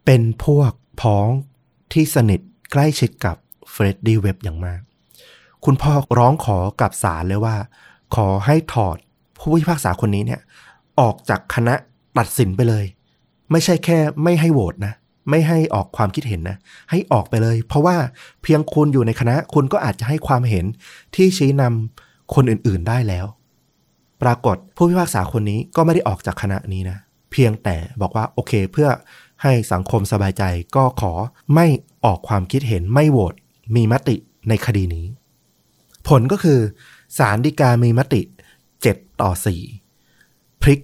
[0.06, 1.28] เป็นพวกพ้อง
[1.94, 2.40] ที่สนิท
[2.72, 3.36] ใกล้ชิดกับ
[3.72, 4.80] เฟรดดี้เว็บอย่างมาก
[5.66, 7.56] คุณพ่อร้องขอกับศาลเลยว่า
[8.16, 8.98] ขอให้ถอด
[9.38, 10.42] ผู้พิพากษาคนนี้เนี่ย
[11.00, 11.76] ออกจากคณะ
[12.18, 12.86] ตัดสินไปเลย
[13.52, 14.94] ไม่ใช่แค่ไม่ให้โหวตนะ
[15.30, 16.58] ไม่ให้ออกความคิดเห็นนะ
[16.90, 17.98] ให้ออกไปเลย เพราะว่า
[18.44, 20.66] เพียงคุณอยู่ในคณะคุณก็อาจจะให้ความเห็น
[21.16, 23.26] ที่ชี้นำคนอื่นๆได้แล้ว
[24.22, 26.98] ปรากฏผู้พิพากษาคนนี้ก็ไม่ได้ออกจากคณะนี้นะ
[27.32, 28.90] เพียงแต่บอกว่าโอเคเพื่อ
[29.44, 30.44] ให้สังคมสบายใจ
[30.76, 31.14] ก็ขอ
[31.56, 31.68] ไม่
[32.06, 33.34] ออกความคิดเห็นไม่โหวต
[33.76, 34.16] มีมติ
[34.50, 35.06] ในคดีนี้
[36.08, 36.60] ผลก็คือ
[37.18, 38.22] ศาลฎีกามีมติ
[38.72, 39.32] 7 ต่อ
[39.98, 40.80] 4 พลิก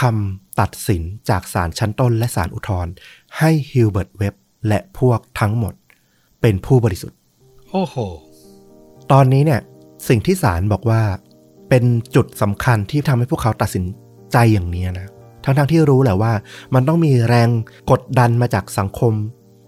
[0.00, 2.92] คำ ตัดสินจากศาลชั้นต้นและศาลอุทธรณ์
[3.38, 4.34] ให้ฮิลเบิร์ตเว็บ
[4.68, 5.74] และพวกทั้งหมด
[6.40, 7.18] เป็นผู้บริสุทธิ์
[7.70, 7.96] โอ้โห
[9.12, 9.60] ตอนนี้เนี่ย
[10.08, 11.02] สิ่งที่ศาลบอกว่า
[11.68, 11.84] เป็น
[12.14, 13.84] จุดสำคัญที่ทำให้พวกเขาตัดสิน
[14.32, 15.08] ใจอย่างนี้นะ
[15.44, 16.32] ทั้งๆทที่รู้แหละว่า
[16.74, 17.48] มันต้องมีแรง
[17.90, 19.12] กดดันมาจากสังคม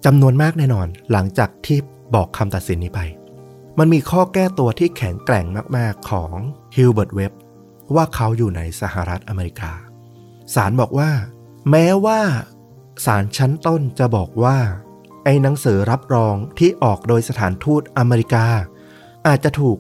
[0.05, 1.79] จำนวนมากแน่นอน หลังจากที่
[2.15, 3.01] บอกคำตัดสินนี้ไป
[3.79, 6.35] มันมีข้อแก้ตัวที่แข็งแกร่งมาก ๆของ
[6.77, 7.33] ฮิลเบิร์ตเว็บ
[7.95, 9.73] ว่าเขาอยู่ในสหรัฐอเมริกา
[10.55, 11.11] ศาลบอกว่า
[11.71, 12.21] แม้ว่า
[13.05, 14.59] ศาลชั้นต้นจะบอกว่า
[15.25, 18.47] ไอ้หนังสือรับรองที่ออกโดยสถานทูตอเมริกา
[19.27, 19.79] อาจจะถูก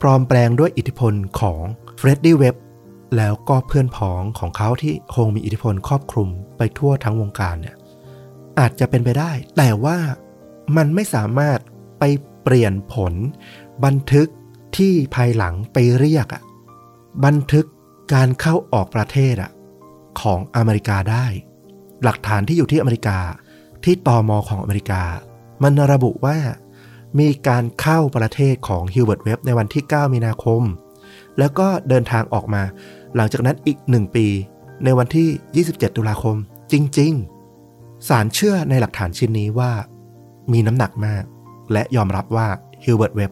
[0.00, 1.62] ปลอมแปลงด้วยอิทธิพลของ
[1.96, 2.56] เฟรดดี้เว็บ
[3.16, 7.76] แล้วก็เพื่อนพ้องของเขาที่คงมีอิทธิพลครอบคลุมไปทั่วทั้งวงการเนี่ย
[8.58, 9.98] อาจจะเป็นไปได้ แต่ว่า
[10.76, 11.58] มันไม่สามารถ
[11.98, 12.04] ไป
[12.42, 13.12] เปลี่ยนผล
[13.84, 14.28] บันทึก
[14.76, 16.42] ที่ภายหลังไปเรียกอะ
[17.24, 17.66] บันทึก
[18.14, 19.50] การเข้าออกประเทศอะ
[20.20, 21.26] ของอเมริกาได้
[22.04, 23.18] หลักฐานที่อยู่ที่อเมริกา
[23.84, 25.02] ที่ตอมอของอเมริกา
[25.62, 26.38] มันระบุว่า
[27.18, 30.62] มีการเข้าประเทศของฮิวเบิร์ตเว็บในวันที่ 9 มีนาคม
[31.38, 32.62] แล้วก็เดินทางออกมา
[33.16, 34.26] หลังจากนั้นอีก 1 ปี
[34.84, 36.36] ในวันที่ 27 ตุลาคม
[36.72, 37.12] จริง
[37.60, 39.72] ๆ ศาลเชื่อในหลักฐานชิ้นนี้ว่า
[40.52, 41.24] มีน้ำหนักมาก
[41.72, 42.48] และยอมรับว่า
[42.84, 43.30] ฮิวเบิร์ตเว็บ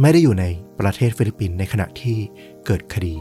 [0.00, 0.44] ไม่ได้อยู่ใน
[0.80, 2.18] ประเทศฟิลิปปินส์ในขณะที่
[2.66, 3.14] เกิดคดี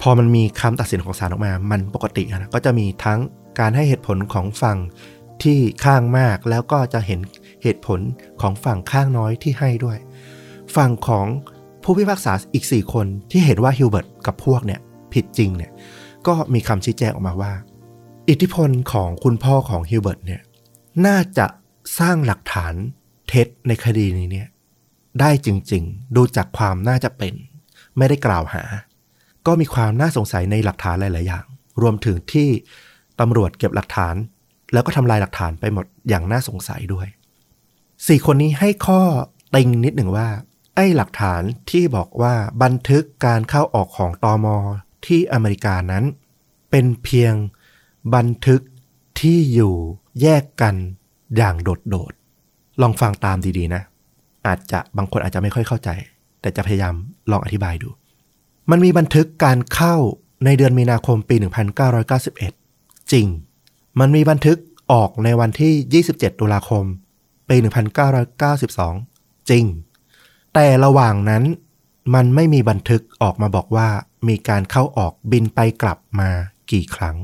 [0.00, 3.20] พอมันมีคำตัดสินของศาลออกมา มันปกตินะก็จะมีทั้ง
[3.60, 4.78] การให้เหตุผลของฝั่ง
[5.42, 7.20] ที่ข้างมาก แล้วก็จะเห็น
[7.62, 8.00] เหตุผล
[8.40, 9.98] ของฝั่งข้างน้อยที่ให้ด้วย
[10.76, 11.26] ฝั่งของ
[11.82, 14.80] ผู้พิพากษาอีก 4 คนที่เห็นว่าฮิวเบิร์ตกับพวกเนี่ย
[15.12, 15.72] ผิดจริงเนี่ย
[16.26, 17.52] ก็มีคำชี้แจงออกมาว่า
[18.28, 20.42] อิทธิพลของคุณพ่อของฮิวเบิร์ตเนี่ย
[21.06, 21.46] น่าจะ
[21.98, 22.74] สร้างหลักฐาน
[23.28, 24.48] เท็จในคดีนี้เนี่ย
[25.20, 27.34] ได้จริง ๆ ดูจากความน่าจะเป็น
[27.96, 28.62] ไม่ได้กล่าวหา
[29.46, 31.44] ก็มีความน่าสงสัยในหลักฐานหลาย ๆ อย่าง
[31.82, 32.48] รวมถึงที่
[33.20, 34.14] ตำรวจเก็บหลักฐาน
[34.72, 37.06] แล้วก็ทำลายหลักฐานไปหมดอย่างน่าสงสัยด้วย
[38.06, 39.00] สี่คนนี้ให้ข้อ
[39.54, 40.28] ติงนิดหนึ่งว่า
[40.74, 44.56] ไอ้หลักฐานที่บอกว่าบันทึกการเข้าออกของตอมอ
[45.06, 46.04] ที่อเมริกานั้น
[46.70, 47.34] เป็นเพียง
[48.14, 48.60] บันทึก
[49.20, 49.74] ที่อยู่
[50.22, 50.74] แยกกัน
[51.36, 53.82] อย่างโดดๆ ลองฟังตามดีๆนะ
[54.46, 55.90] อาจจะบางคนอาจจะไม่ค่อยเข้าใจ
[56.40, 56.94] แต่จะพยายาม
[57.30, 57.88] ลองอธิบายดู
[58.70, 59.96] มันมีบันทึกการเข้า
[60.44, 61.36] ในเดือนมีนาคมปี
[62.18, 63.26] 1991 จริง
[64.00, 64.58] มันมีบันทึก
[64.92, 66.84] ออกในวันที่ 27 ตุลาคม
[67.48, 67.56] ปี
[68.32, 69.64] 1992 จริง
[70.54, 71.42] แต่ระหว่างนั้น
[72.14, 73.88] มันไม่มีบันทึกออกมาบอกว่า
[74.28, 76.30] มีการเข้าออกบินไปกลับมา
[76.70, 77.16] กี่ครั้ง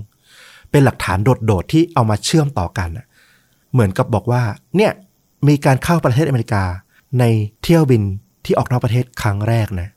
[0.70, 2.90] เป็นหลักฐานโดดๆที่เอามาเชื่อมต่อกัน
[3.72, 4.42] เหมือนกับบอกว่า
[4.76, 4.92] เนี่ย
[5.48, 6.64] มีการเข้าประเทศอเมริกา
[7.18, 7.24] ใน
[7.62, 8.02] เที่ยวบิน
[8.44, 9.88] ที่ออกนอกประเทศครั้งแรกนะ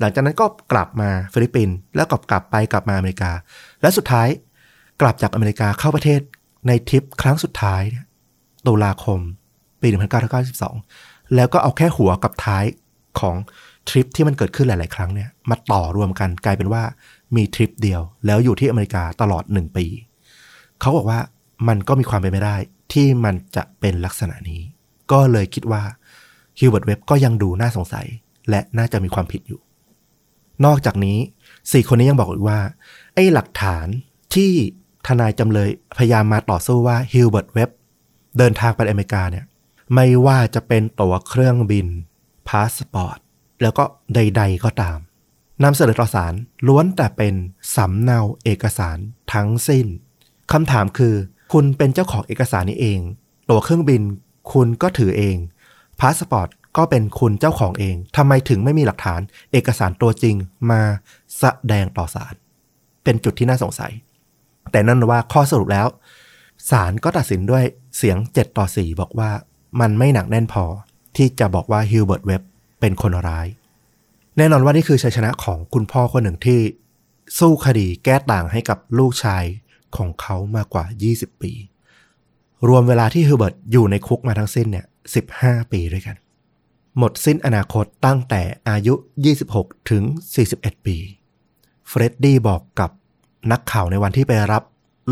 [0.00, 3.30] หลังจากนั้นก็กลับมาฟิลิปปินส์แล้วก็กลับไปกลับมาอเมริกา
[3.82, 4.28] และสุดท้าย
[5.00, 6.20] กลับจากอเมริกาเข้าประเทศ
[6.66, 7.82] ในทริปครั้งสุดท้าย
[8.66, 9.20] ตุลาคม
[9.80, 9.88] ปี
[10.60, 12.64] 1992 แล้วก็เอาแค่หัวกับท้าย
[13.20, 13.36] ของ
[13.88, 16.82] ทริปที่มันเกิดขึ้นหลาย ๆ ครั้งเนี่ยมาต่อรวมกันกลายเป็นว่า
[17.36, 19.86] มีทริปเดียว แล้วอยู่ที่อเมริกาตลอด1ปี
[20.80, 21.20] เขาบอกว่า
[21.68, 22.56] มันก็มีความเป็นไปได้
[22.92, 24.60] ที่มันจะเป็นลักษณะนี้
[25.12, 25.82] ก็เลยคิดว่า
[26.58, 28.06] ฮิวเบิร์ตเว็บก็ยังดูน่าสงสัย
[28.50, 29.60] และน่าจะมีความผิดอยู่
[30.64, 31.18] นอกจากนี้
[31.72, 32.60] สี่คนนี้ยังบอกอีกว่า
[33.14, 33.86] ไอ้หลักฐาน
[34.34, 34.52] ที่
[35.06, 37.70] ทนายจำเลยพยายามมาต่อสู้ว่าฮิลเบิร์ตเว็บ
[38.38, 39.44] เดินทางไปอเมริกาเนี่ย
[39.94, 41.86] ไม่ว่าจะเป็นตั๋วเครื่องบิน
[42.48, 43.18] พาสปอร์ต
[43.62, 43.84] แล้วก็
[44.14, 44.98] ใด ๆ ก็ตาม
[45.64, 46.34] นำเสนอต่อศาล
[46.66, 47.34] ล้วนแต่เป็น
[47.76, 48.98] สำเนาเอกสาร
[49.32, 49.86] ทั้งสิ้น
[50.52, 51.14] คำถามคือ
[51.52, 53.00] คุณเป็นเจ้าของเอกสารนี้เอง
[53.50, 54.02] ตั๋วเครื่องบิน
[54.52, 55.36] คุณก็ถือเอง
[56.00, 56.48] พาสปอร์ต
[56.78, 59.20] ก็เป็นคุณเจ้าของเองทำไมถึงไม่มีหลักฐาน
[59.52, 60.36] เอกสารตัวจริง
[60.70, 60.82] มา
[61.38, 62.34] แสดงต่อศาล
[63.04, 63.92] เป็นจุดที่น่าสงสัย
[64.70, 65.86] แต่แน่นอนว่าข้อสรุปแล้ว
[66.70, 67.64] ศาลก็ตัดสินด้วย
[67.96, 69.30] เสียง 7 ต่อ 4 บอกว่า
[69.80, 70.64] มันไม่หนักแน่นพอ
[71.16, 72.42] ที่จะบอกว่าฮิลเบิร์ตเว็บ
[72.80, 73.46] เป็นคนร้าย
[74.36, 76.60] แน่นอนว่านี่คือชัยชนะของคุณพ่อคนหนึ่งที่
[77.38, 79.44] สู้คดีแก้ต่างให้กับลูกชาย
[79.96, 81.52] ของเขามากกว่า 20 ปี
[82.68, 84.86] รวมเวลาที่ฮิลเบิร์ตอยู่ในคุกมาทั้งสิ้นเนี่ย
[85.28, 86.16] 15 ปีด้วยกัน
[86.98, 88.94] หมดสิ้นอนาคตตั้งแต่อายุ
[89.42, 90.02] 26 ถึง
[90.44, 90.96] 41 ปี
[91.88, 92.90] เฟรดดี้บอกกับ
[93.52, 94.62] นักข่าวในวันที่ไปรับ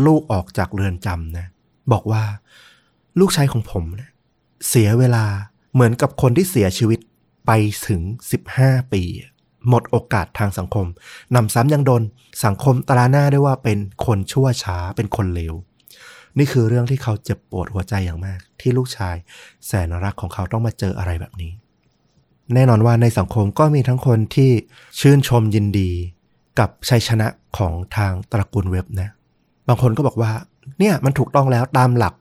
[0.05, 1.47] ลูกออกจากเรือนจำนะ
[1.91, 2.23] บอกว่า
[3.19, 4.09] ลูกชายของผมนะ
[4.69, 5.25] เสียเวลา
[5.73, 6.99] เหมือนกับคนที่เสียชีวิต
[7.45, 7.51] ไป
[7.87, 8.01] ถึง
[8.47, 9.03] 15 ปี
[9.69, 10.85] หมดโอกาสทางสังคม
[11.35, 12.03] นำซ้ำยังโดน
[12.45, 15.53] สังคมตราหน้าได้ว่าเป็นคนชั่วช้าเป็นคนเลว
[16.37, 19.15] นี่คือเรื่องที่เขาเจ็บปวดหัวใจอย่างมาก ที่ลูกชาย
[19.65, 21.51] แสนรักของเขาต้องมาเจออะไรแบบนี้
[22.53, 24.51] แน่นอนว่าในสังคมก็มีทั้งคนที่
[24.99, 25.89] ชื่นชมยินดี
[26.59, 27.27] กับชัยชนะ
[27.57, 29.09] ของทางตระกูลเว็บนะ
[29.67, 30.31] บางคนก็บอกว่า
[30.79, 32.13] เนี่ยมันถูกต้องแล้วตามหลัก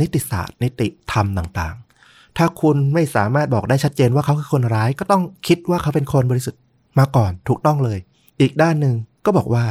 [0.00, 6.60] นิติศาสตร์ นิติธรรมต่างๆ ถ้าคุณไม่สามารถบอกได้ชัดเจนว่าเขาคือคนร้าย ก็ต้องคิดว่าเขาเป็นคนบริสุทธิ์
[6.98, 7.98] มาก่อนถูกต้องเลย
[8.40, 8.94] อีกด้านหนึ่ง
[9.24, 9.64] ก็บอกว่า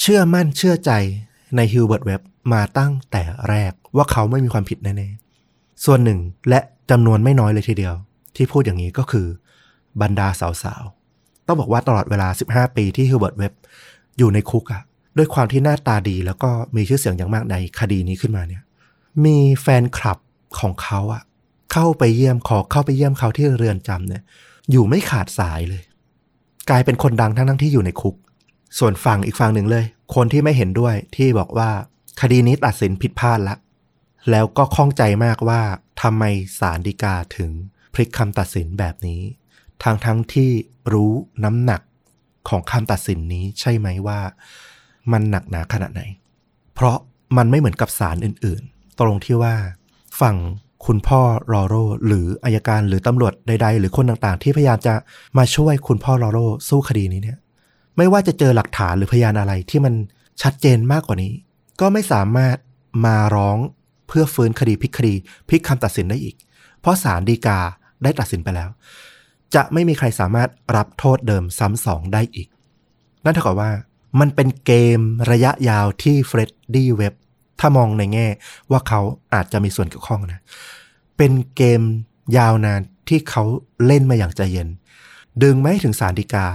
[0.00, 0.92] เชื่อมั่นเชื่อใจ
[1.56, 2.20] ในฮิวเบิร์ตเว็บ
[2.52, 7.94] มาตั้งแต่แรกว่าเขาไม่มีความผิดแน่ๆ ส่วนหนึ่งและจำนวนไม่น้อยเลยทีเดียว
[8.36, 9.26] ที่พูดอย่างนี้ก็คือ
[10.02, 13.52] บรรดาสาวๆ ต้องบอกว่าตลอดเวลา 15 ปีที่ฮิวเบิร์ตเว็บ
[14.18, 14.82] อยู่ในคุกอะ
[15.16, 18.62] ด้วยความที่หน้าตาดีแล้วก็มีชื่อเสียงอย่างมากในคดีนี้ขึ้นมาเนี่ย
[19.24, 20.18] มีแฟนคลับ
[20.58, 21.22] ของเขาอะ
[21.72, 24.22] เข้าไปเยี่ยมขอเข้าไปเยี่ยมเขาที่เรือนจำเนี่ย
[24.70, 25.82] อยู่ไม่ขาดสายเลย
[26.70, 28.16] กลายเป็นคนดังทั้งทั้งที่อยู่ในคุก
[28.78, 29.84] ส่วนฝั่งอีกฝั่งหนึ่งเลย
[30.14, 31.70] คนที่ไม่เห็นด้วยที่บอกว่า
[32.20, 33.54] คดีนี้ตัดสินผิดพลาดละ
[34.30, 35.60] แล้วก็ข้องใจมากว่า
[36.02, 36.24] ทำไม
[36.60, 37.50] ศาลฎีกาถึง
[37.94, 39.20] พลิกคำตัดสินแบบนี้
[39.82, 40.50] ทั้งทั้งที่
[40.92, 41.12] รู้
[41.44, 41.80] น้ำหนัก
[42.48, 44.20] ของคำตัดสินนี้ใช่ไหมว่า
[45.12, 46.02] มันหนักหนาขนาดไหน
[46.74, 46.96] เพราะ
[47.36, 49.54] มันไม่เหมือนกับศาลอื่น ๆ ตรงที่ว่า
[50.20, 50.36] ฝั่ง
[50.86, 51.20] คุณพ่อ
[51.52, 51.74] รอโร
[52.06, 54.94] หรืออายการหรือตำรวจใด ๆ หรือคนต่างๆ ที่พยายามจะ
[55.38, 57.38] มาช่วยคุณพ่อรอโร สู้คดีนี้เนี่ย
[57.96, 59.94] ไม่ว่าจะเจอหลักฐานหรือพยานอะไรที่มัน
[60.42, 61.32] ชัดเจนมากกว่านี้
[61.80, 62.56] ก็ไม่สามารถ
[63.06, 63.56] มาร้อง
[64.08, 65.14] เพื่อฟื้นคดีพิกคดี
[65.48, 66.36] พิกคำตัดสินได้อีก
[66.80, 67.58] เพราะศาลฎีกา
[68.02, 68.68] ได้ตัดสินไปแล้ว
[69.54, 72.48] จะไม่มีใครสามารถรับโทษเดิมซ้ำสองได้อีก
[73.24, 73.70] นั่นเท่ากับว่า
[74.20, 77.14] มันเป็นเกมระยะยาวที่เฟรดดี้เว็บ
[77.60, 78.26] ถ้ามองในแง่
[78.70, 79.00] ว่าเขา
[79.34, 80.40] อาจจะมีส่วนเกี่ยวข้องนะ
[81.16, 81.82] เป็นเกม
[82.38, 83.44] ยาวนานที่เขา
[83.86, 84.68] เล่นมาอย่างใจเย็น
[85.42, 86.46] ดึงไม่ถึงสารดีกา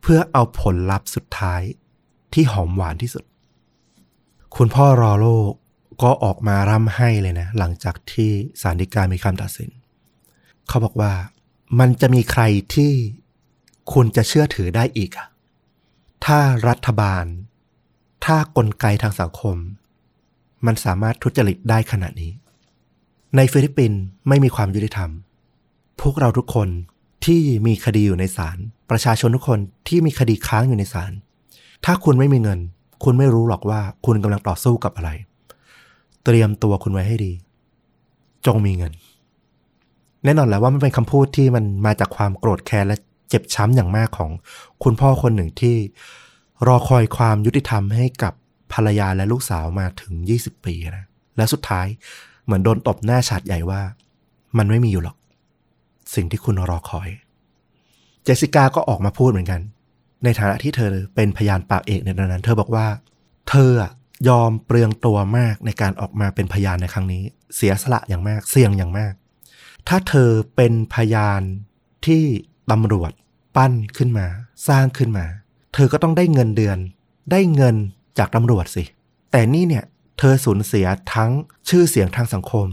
[0.00, 1.62] เพื่อเอาผลลัพธ์สุดท้าย
[2.32, 3.24] ที่หอมหวานที่สุด
[4.56, 5.52] คุณพ่อรอโลก
[6.02, 9.70] ก็ออกมาร่ำให้เลยนะ หลังจากที่สารดีกามีคำตัดสิน
[10.68, 11.12] เขาบอกว่า
[11.78, 12.42] มันจะมีใคร
[12.74, 12.92] ที่
[13.92, 15.26] คุณจะเชื่อถือได้อีกอะ
[16.24, 17.24] ถ้ารัฐบาล
[18.24, 19.56] ถ้ากลไกทางสังคม
[20.66, 22.32] มันสามารถทุจริตได้ขนาดนี้
[23.36, 25.10] ในฟิลิปปินส์ไม่มีความยุติธรรม
[26.00, 26.68] พวกเราทุกคน
[27.24, 28.58] ที่มีคดีอยู่ในศาล
[28.90, 29.58] ประชาชนทุกคน
[29.88, 31.12] ที่มีคดีค้างอยู่ในศาล
[31.84, 32.60] ถ้าคุณไม่มีเงิน
[33.04, 35.10] คุณไม่รู้หรอกว่าคุณกำลังต่อสู้กับอะไร
[36.24, 37.32] เตรียมตัวคุณไว้ให้ดี
[38.46, 38.92] จงมีเงิน
[40.26, 42.96] แน่นอนแล้วว่ามันเป็นคำพูดที่มันมาจากความโกรธแค้นและ
[43.28, 44.30] เจ็บช้ำอย่างมากของ
[44.82, 45.76] คุณพ่อคนหนึ่งที่
[46.66, 48.32] รอคอยความยุติธรรมให้กับ
[48.72, 51.04] ภรรยาและลูกสาวมาถึง 20 ปีนะ
[51.36, 51.86] และสุดท้าย
[52.44, 53.80] เหมือนโดนตบหน้าฉาดใหญ่ว่า
[54.58, 55.16] มันไม่มีอยู่หรอก
[56.14, 57.08] สิ่งที่คุณรอคอย
[58.24, 59.60] เจสสิก้าก็ออกมาพูดเหมือนกัน
[60.24, 62.86] ในฐานะที่เธอเป็นพยานปากเอกในตอนนั้น เธอบอกว่า
[63.48, 63.70] เธอ
[64.28, 67.22] ยอมเปลืองตัวมากในการออกมาเป็นพยานในครั้งนี้
[67.56, 69.12] เสียสละอย่างมาก เสี่ยงอย่างมาก
[69.88, 71.42] ถ้าเธอเป็นพยาน
[72.06, 72.24] ที่
[72.70, 73.12] ตำรวจ
[73.56, 74.26] ปั้นขึ้นมา
[74.68, 75.26] สร้างขึ้นมา
[75.74, 76.78] เธอก็ต้องได้เงินเดือน
[77.30, 77.76] ได้เงิน
[78.18, 78.84] จากตำรวจสิ
[79.32, 79.84] แต่นี่เนี่ย
[80.18, 81.30] เธอสูญเสียทั้ง
[81.68, 82.66] ชื่อเสียงทางสังคม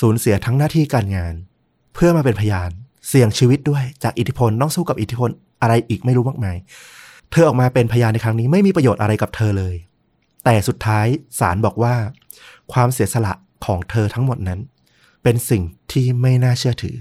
[0.00, 1.34] สูญเสียทั้งหน้าที่การงาน
[1.94, 2.70] เพื่อมาเป็นพยาน
[3.08, 5.30] เสี่ยงชีวิตด้วยจากอิทธิพลต้องสู้กับอิทธิพล
[5.62, 6.56] อะไรอีกไม่รู้มากมาย
[7.30, 9.74] เธอออกมาเป็นพยานในครั้งนี้ไม่มีประโยชน์อะไรกับเธอเลย
[10.44, 11.06] แต่สุดท้าย
[11.38, 11.94] ศาลบอกว่า
[12.72, 13.32] ความเสียสละ
[13.66, 14.60] ของเธอทั้งหมดนั้น
[15.22, 15.62] เป็นสิ่ง
[15.92, 16.96] ที่ไม่น่าเชื่อถือ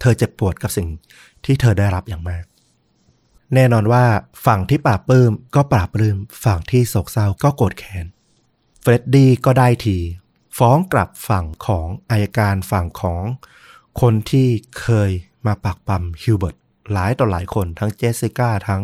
[0.00, 0.88] เธอเจ็บปวดกับสิ่ง
[1.44, 2.44] ที่เธอได้รับอย่างมาก
[3.54, 4.04] แน่นอนว่า
[4.46, 8.06] ฝั่งที่ปลาบปลื้มก็ปลาบปลื้มฝั่งที่โศกเศร้าก็โกรธแค้น
[8.80, 9.98] เฟร็ดดี้ก็ได้ที
[10.58, 13.22] ฟ้องกลับฝั่งของอัยการฝั่งของ
[14.00, 14.48] คนที่
[14.80, 15.10] เคย
[15.46, 16.56] มาปรักปรำฮิวเบิร์ต
[16.92, 18.80] หลายต่อหลายคนทั้งเจสสิก้าทั้ง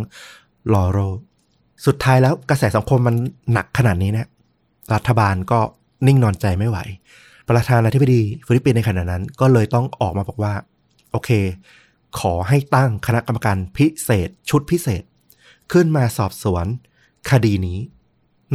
[0.73, 0.99] ลอโร
[1.87, 3.17] สุดท้ายแล้วกระแสสังคมมัน
[3.53, 4.29] หนักขนาดนี้นะ
[4.95, 5.61] รัฐบาลก็
[6.07, 6.79] นิ่งนอนใจไม่ไหว
[7.49, 10.55] ประธานาธิบดีฟิลิปปินส์ในขณะนั้น ก็เลยต้องออกมาบอกว่า
[11.11, 11.31] โอเค
[12.19, 15.03] ขอให้ตั้งคณะกรรมการพิเศษ ชุดพิเศษ
[15.73, 16.67] ขึ้นมาสอบสวน
[17.31, 17.79] คดีนี้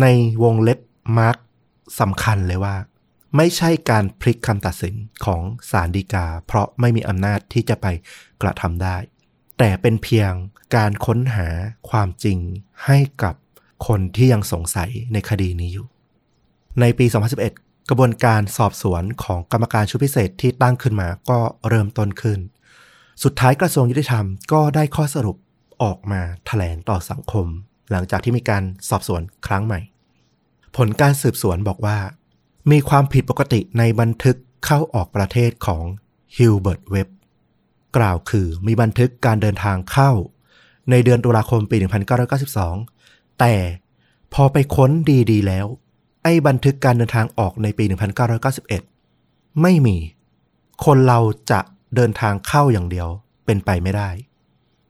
[0.01, 0.05] ใน
[0.43, 0.79] วงเล็บ
[1.17, 1.37] mark
[1.99, 2.75] สำคัญเลยว่า
[3.35, 7.87] ไม่ใช่การพลิกคำตัดสินของศาลฎีกา เพราะไม่มีอำนาจที่จะไป
[8.41, 8.97] กระทำได้
[9.57, 10.31] แต่เป็นเพียง
[10.75, 11.47] การค้นหา
[11.89, 12.37] ความจริง
[12.85, 13.35] ให้กับ
[13.87, 15.87] คนที่ยังสงสัยในคดีนี้อยู่
[16.79, 22.39] ในปี 2011 กระบวนการสอบสวนของกรรมการชุดพิเศษที่ตั้งขึ้นมาก็เริ่มต้นขึ้น
[23.23, 25.37] สุดท้ายกระทรวงยุติธรรมก็ได้ข้อสรุป
[25.83, 27.47] ออกมาถแถลงต่อสังคม
[27.91, 29.79] หลังจากที่มีการสอบสวนครั้งใหม่
[30.75, 31.97] ผลการสืบสวนบอกว่า
[32.71, 35.83] มีความผิดปกติในบันทึกเข้าออกประเทศของ
[36.35, 37.07] ฮิลเบิร์ตเว็บ
[37.97, 40.11] กล่าวคือมีบันทึกการเดินทางเข้า
[40.89, 41.77] ในเดือนตุลาคมปี
[42.57, 43.53] 1992 แต่
[44.33, 44.91] พอไปค้น
[45.31, 45.65] ดีๆแล้ว
[46.23, 47.85] ไอ้บันทึกการเดินทางออกในปี
[48.67, 49.97] 1991 ไม่มี
[50.85, 51.19] คนเรา
[51.51, 51.59] จะ
[51.95, 53.07] เดินทางเข้าอย่างเดียว
[53.45, 54.09] เป็นไปไม่ได้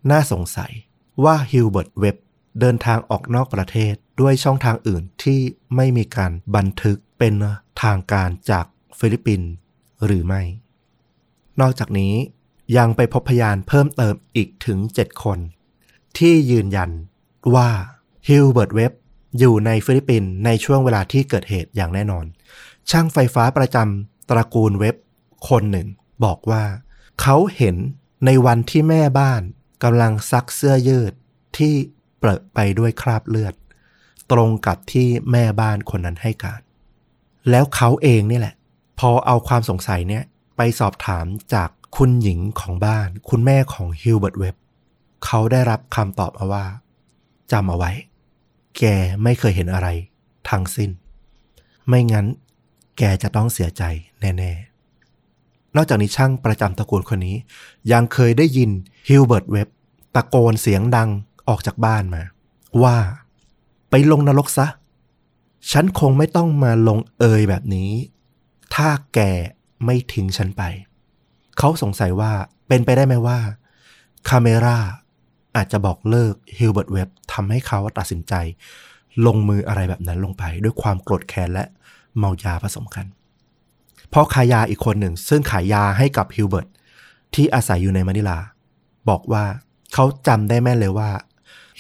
[0.10, 0.72] น่าสงสัย
[1.24, 2.16] ว่าฮิลเบิร์ตเว็บ
[2.60, 5.40] เดินทางออกนอกประเทศด้วยช่องทางอื่นที่
[5.76, 7.34] ไม่มีการบันทึกเป็น
[7.84, 8.66] ทางการจาก
[9.00, 9.50] ฟิลิปปินส์
[10.06, 10.42] หรือไม่
[11.62, 12.14] นอกจากนี้
[12.78, 15.40] ยังไปพบพยานเพิ่มเติมอีกถึง 7 คน
[16.18, 16.92] ที่ยืนยัน
[17.56, 17.70] ว่า
[18.28, 18.92] ฮิลเบิร์ตเว็บ
[19.40, 22.26] อยู่ในฟิลิปปินส์ในช่วงเวลาที่เกิดเหตุอย่างแน่นอน
[22.90, 24.96] ช่างไฟฟ้าประจำตระกูลเว็บ
[25.50, 25.88] คนหนึ่ง
[26.24, 26.64] บอกว่า
[27.22, 27.76] เขาเห็น
[28.26, 29.42] ในวันที่แม่บ้าน
[29.84, 31.14] กำลังซักเสื้อยืด
[31.58, 31.74] ที่
[32.18, 33.54] เปรอะไปด้วยคราบเลือด
[34.32, 36.62] ตรงกับที่แม่บ้านคนนั้นให้การ
[37.50, 38.56] แล้วเขาเองนี่แหละ
[39.00, 40.24] พอเอาความสงสัยเนี่ย
[40.58, 44.56] ไปสอบถามจากคุณหญิงของบ้าน คุณแม่ของฮิลเบิร์ตเว็บ
[45.26, 46.66] เขาได้รับคำตอบมาว่า
[47.52, 47.92] จำเอาไว้
[48.80, 48.84] แก
[49.24, 49.88] ไม่เคยเห็นอะไร
[50.50, 50.90] ทั้งสิ้น
[51.88, 52.28] ไม่งั้น
[52.98, 53.84] แกจะต้องเสียใจ
[54.22, 57.36] แน่ๆ นอกจากนี้ช่างประจำตระกูลคนนี้
[57.92, 58.72] ยังเคยได้ยิน
[59.08, 59.68] ฮิลเบิร์ตเว็บ
[60.16, 61.10] ตะโกนเสียงดัง
[61.48, 62.24] ออกจากบ้านมา
[62.84, 62.98] ว่า
[63.90, 64.68] ไปลงนรกซะ
[65.72, 67.92] ฉันคงไม่ต้องมาลงเอยแบบนี้
[68.76, 69.20] ถ้าแก
[69.86, 70.64] ไม่ทิ้งฉันไป
[71.58, 72.32] เขาสงสัยว่า
[72.68, 73.40] เป็นไปได้ไหมว่า
[74.28, 74.78] คาร์เมลา
[75.58, 78.34] อาจจะบอกเลิกฮิลเบิร์ตเว็บทำให้เขาตัดสินใจ
[79.26, 81.66] ลงมืออะไรแบบนั้นลงไป ด้วยความโกรธแค้นและ
[82.18, 83.06] เมายาผสมกัน
[84.10, 86.68] เพราะขายยาอีกคนหนึ่ง ซึ่งขายยาให้กับฮิลเบิร์ต
[87.34, 88.40] ที่อาศัยอยู่ในมะนิลา
[89.10, 89.44] บอกว่า
[89.94, 91.10] เขาจำได้แม่นเลยว่า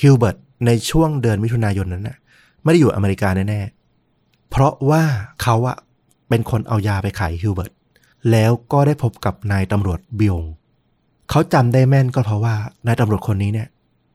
[0.01, 2.17] ฮิลเบิร์ตในช่วงเดือนมิถุนายนนั้นน่ะ
[2.63, 5.03] ไม่ได้อยู่อเมริกาแน่ๆเพราะว่า
[5.41, 5.77] เขาอะ
[6.29, 7.71] เป็นคนเอายาไปขายฮิลเบิร์ต
[8.31, 10.43] แล้วก็ได้พบกับนายตำรวจบิอง
[11.29, 12.55] เขาจำได้แม่นก็เพราะว่า
[12.85, 13.67] นายตำรวจคนนี้เนี่ย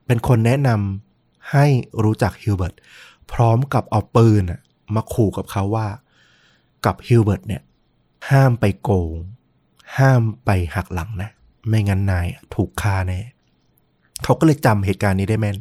[0.07, 1.67] เป็นคนแนะนำให้
[2.03, 2.75] รู้จักฮิลเบิร์ต
[3.33, 4.43] พร้อมกับเอาปืน
[4.95, 5.89] มาขู่กับเขาว่า
[6.85, 7.63] กับฮิลเบิร์ตเนี่ย
[8.31, 9.17] ห้ามไปโกง
[9.99, 11.31] ห้ามไปหักหลังนะ
[11.69, 13.21] ไม่งั้นนายถูกฆ่าแน่
[14.25, 15.57] เขาก็เลยจำเหตุการณ์นี้ได้แม่น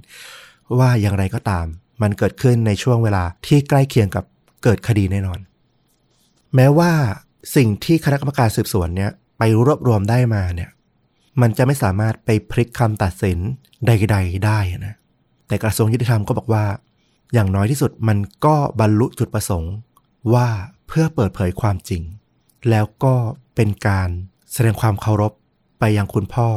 [0.79, 1.65] ว่าอย่างไรก็ตาม
[2.01, 4.25] มันเกิดขึ้นในช่วงเวลาที่ใกล้เคียงกับ
[4.63, 5.39] เกิดคดีแน่นอน
[6.55, 6.91] แม้ว่า
[7.55, 10.69] สิ่งที่คณะกรรมการสืบสวนเนี่ยไปรวบรวมได้มาเนี่ย
[11.41, 13.37] มันจะไม่สามารถไปพลิกคำตัดสิน
[13.87, 14.95] ใด ๆ ได้นะ
[15.47, 16.65] แต่กระทรวงยุติธรรมก็บอกว่า
[17.33, 19.73] อย่างน้อยที่สุดมันก็บรรลุจุดประสงค์
[20.33, 20.47] ว่า
[20.87, 22.01] เพื่อเปิดเผยความจริง
[22.69, 23.15] แล้วก็
[23.55, 24.09] เป็นการ
[24.53, 25.33] แสดงความเคารพ
[25.79, 26.47] ไปยังคุณพ่อ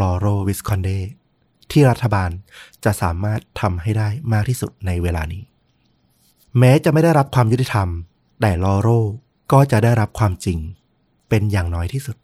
[0.00, 0.88] ลอโรวิสคอนเด
[1.70, 2.30] ที่รัฐบาล
[2.84, 5.42] จะสามารถทำให้ได้มากที่สุดในเวลานี้
[6.58, 7.88] แม้จะไม่ได้รับความยุติธรรม
[8.40, 8.88] แต่ลอโร
[9.52, 10.58] ก็จะได้รับความจริง
[11.28, 12.16] เป็นอย่างน้อยที่สุด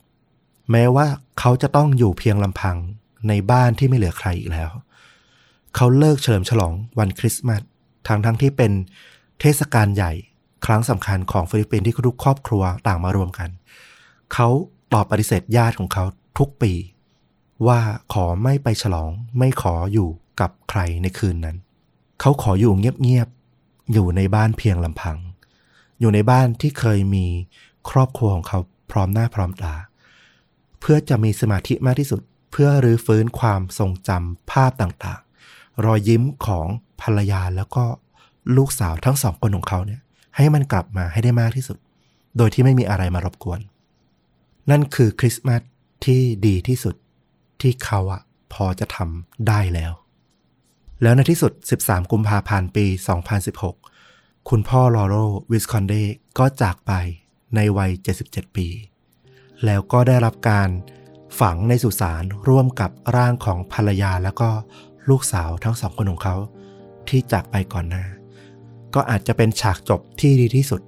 [0.70, 1.06] แม้ว่า
[1.38, 2.76] เขาจะต้องอยู่เพียงลำพัง
[3.28, 4.70] ในบ้านที่ไม่เหลือใครอีกแล้ว
[5.76, 7.62] เขาเลิกเฉลิมฉลองวันคริสต์มาส
[8.08, 8.72] ทั้งทั้งที่เป็น
[9.40, 10.12] เทศกาลใหญ่
[10.66, 13.50] ครั้งสำคัญของฟิลิปปินส์ที่ทุกครอบครัวต่างมารวมกัน
[14.32, 14.48] เขา
[14.92, 16.04] ตอบปฏิเสธญาติของเขา
[16.38, 16.72] ทุกปี
[17.66, 17.80] ว่า
[18.12, 20.08] ขอไม่ไปฉลองไม่ขออยู่
[20.40, 21.56] กับใครในคืนนั้น
[22.20, 25.16] เขาขออยู่เงียบๆอยู่ในบ้านเพียงลำพัง
[26.00, 27.26] อยู่ในบ้านที่เคยมี
[27.90, 28.58] ครอบครัวของเขา
[28.90, 29.74] พร้อมหน้าพร้อมตา
[30.80, 32.20] เพื่อจะมีสมาธิมากที่สุด
[32.50, 36.66] เพื่อรื้อฟื้นความทรงจำภาพต่างๆ รอยยิ้มของ
[37.00, 37.84] ภรรยาแล้วก็
[38.56, 40.00] ลูกสาวทั้งสองคนของเขาเนี่ย
[40.36, 41.78] ให้มันกลับมาให้ได้มากที่สุด
[42.36, 43.60] โดยที่ไม่มีอะไรมารบกวน
[44.70, 45.62] นั่นคือคริสต์มาส
[46.04, 46.94] ที่ดีที่สุด
[47.60, 48.22] ที่เขาอะ
[48.52, 49.92] พอจะทำได้แล้ว
[51.02, 51.52] แล้วในที่สุด
[51.82, 52.86] 13 กุมภาพันธ์ปี
[53.66, 55.14] 2016 คุณพ่อลอโร
[55.50, 55.94] วิสคอนเด
[56.38, 56.92] ก็จากไป
[57.54, 57.90] ในวัย
[58.24, 58.66] 77 ปี
[59.64, 60.68] แล้วก็ได้รับการ
[61.40, 64.48] ฝังในสุสานร่วมกับร่างของภรรยาแล้วก็
[65.11, 66.36] ลูกสาวทั้งสองคนของเขา
[67.08, 68.04] ที่จากไปก่อนหน้า
[68.94, 70.80] ก็อาจจะเป็นฉากจบที่ดีที่สุด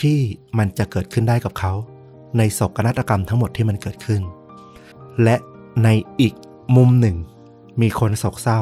[0.00, 0.18] ที่
[0.58, 1.72] มันจะเกิดขึ้นได้กับเขา
[2.38, 4.22] ในโศกนาฏกรรมทั้งหมดที่มันเกิดขึ้น
[5.22, 5.36] และ
[5.84, 5.88] ใน
[6.20, 6.34] อีก
[6.76, 7.16] มุมหนึ่ง
[7.80, 8.60] มีคนโศกเศร้า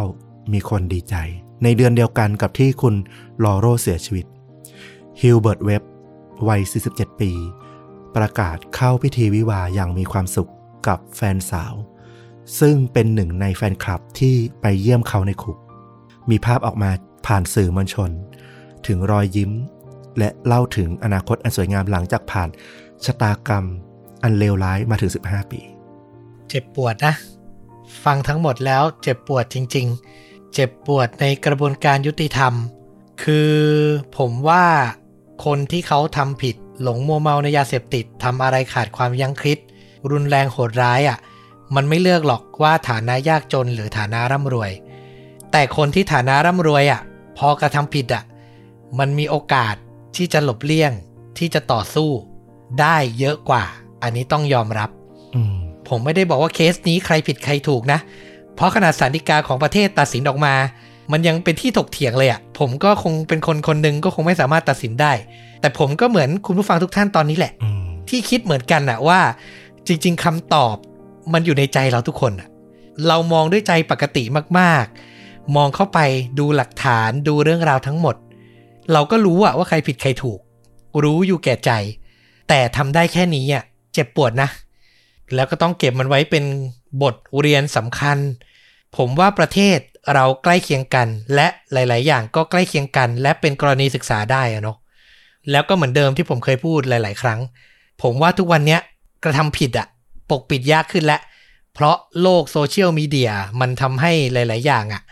[0.52, 1.14] มีคนดีใจ
[1.62, 2.94] ในเดือนเดียวกันกับที่คุณ
[3.44, 4.26] ลอโรเสียชีวิต
[5.20, 5.82] ฮิลเบิร์ตเว็บ
[6.48, 7.30] วัย 47 ปี
[8.16, 10.50] ประกาศเข้าพิธีวิวาอย่างมีความสุข
[10.86, 11.74] กับแฟนสาว
[12.60, 15.58] ซึ่งเป็นหนึ่งในแฟนคลับที่ไปเยี่ยมเขาในคุก
[16.30, 16.90] มีภาพออกมา
[17.26, 18.10] ผ่านสื่อมวลชน
[18.86, 19.52] ถึงรอยยิ้ม
[20.18, 22.48] และเล่าถึงอนาคตอันสวยงามหลังจากผ่าน
[23.04, 23.64] ชะตากรรม
[24.22, 25.60] อันเลวร้ายมาถึง 15 ปี
[26.48, 27.14] เจ็บปวดนะ
[28.04, 29.86] ฟังทั้งหมดแล้วเจ็บปวดจริง
[30.20, 32.52] ๆ เจ็บปวดในกระบวนการยุติธรรม
[33.22, 33.54] คือ
[34.16, 34.64] ผมว่า
[35.44, 39.58] คนที่เขาทำผิด หลงมัวเมาในยาเสพติดทำอะไรขาดความยั้งคิด
[40.10, 41.18] รุนแรงโหดร้ายอะ่ะ
[41.74, 44.70] มันไม่เลือกหรอกว่าฐานะยากจนหรือฐานะร่ำรวย
[45.52, 47.00] แต่คนที่ฐานะร่ำรวยอะ่ะ
[47.38, 48.24] พอกระทำผิดอะ่ะ
[48.98, 49.74] มันมีโอกาส
[50.16, 50.92] ที่จะหลบเลี่ยง
[51.38, 52.10] ที่จะต่อสู้
[52.80, 53.64] ได้เยอะกว่า
[54.02, 54.90] อันนี้ต้องยอมรับ
[55.34, 55.54] อืม
[55.88, 57.98] ผมไม่ได้บอกว่าเคสนี้ใครผิดใครถูกนะ
[58.54, 60.54] เพราะขนาดสารดีกาของประเทศตัดสินออกมา
[61.12, 65.12] มันยังเป็นที่ถกเถียงเลยอะ่ะ ผมก็คงเป็นคนคนหนึ่งก็คงไม่สามารถตัดสินได้
[65.60, 69.20] แต่ผมก็เหมือนคุณผู้ฟังทุกท่านตอนนี้แหละอืมที่คิดเหมือนกันอะว่า
[69.86, 70.76] จริง ๆคำตอบ
[71.32, 72.48] มันอยู่ในใจเราทุกคนอะ
[73.08, 74.22] เรามองด้วยใจปกติ
[74.58, 75.98] มากๆ มองเข้าไป
[76.38, 78.16] ดูหลักฐานดูเรื่องราวทั้งหมด
[78.92, 80.40] เราก็รู้อะว่าใครผิดใครถูก
[81.04, 81.70] รู้อยู่แก่ใจ
[82.48, 84.48] แต่ทำได้แค่นี้อะเจ็บปวดนะ
[85.34, 86.44] แล้วก็ต้องเก็บมันไว้เป็น
[87.02, 88.18] บทเรียนสำคัญ
[88.96, 89.78] ผมว่าประเทศ
[90.14, 94.76] เราใกล้เคียงกัน และหลาย ๆ อย่างก็ใกล้เคียงกัน และเป็นกรณีศึกษาได้อะเนาะ
[95.50, 97.40] แล้วก็เหมือนเดิมที่ผมเคยพูดหลาย ๆ ครั้ง
[98.02, 98.80] ผมว่าทุกวันเนี้ย
[99.24, 99.86] กระทำผิดอะ
[100.30, 101.20] ปกปิดยากขึ้นแล้ว
[101.74, 105.02] เพราะโลกโซเชียลมีเดียมันทำให้หลาย ๆ อย่างอะ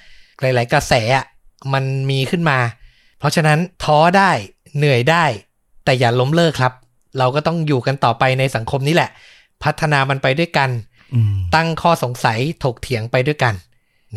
[0.41, 1.27] หลาย ๆ กระแสอะ
[1.73, 2.59] มันมีขึ้นมา
[3.19, 4.31] เพราะฉะนั้นท้อได้
[4.77, 5.25] เหนื่อยได้
[5.85, 6.73] แต่อย่าล้มเลิกครับ
[7.19, 9.11] เราก็ต้องอยู่กันต่อไปในสังคมนี้แหละ
[9.65, 10.71] พัฒนามันไปด้วยกัน
[11.15, 13.55] อืมตั้งข้อสงสัยถกเถียงไปด้วยกัน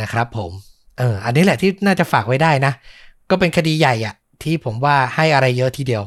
[0.01, 0.51] นะครับผม
[0.99, 2.73] เอออันนี้แหละที่น่าจะฝากไว้ได้นะ
[3.29, 6.03] ก็เป็นคดีใหญ่อะที่ผมว่าให้อะไรเยอะทีเดียว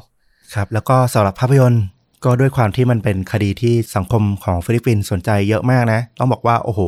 [0.55, 1.85] ครับ แล้วก็สำหรับภาพยนตร์
[2.25, 6.81] ก็ด้วยความที่มันเป็นคดีที่สังคมของฟิลิปปินส์สนใจเยอะมากนะ ต้องบอกว่าโอ้โห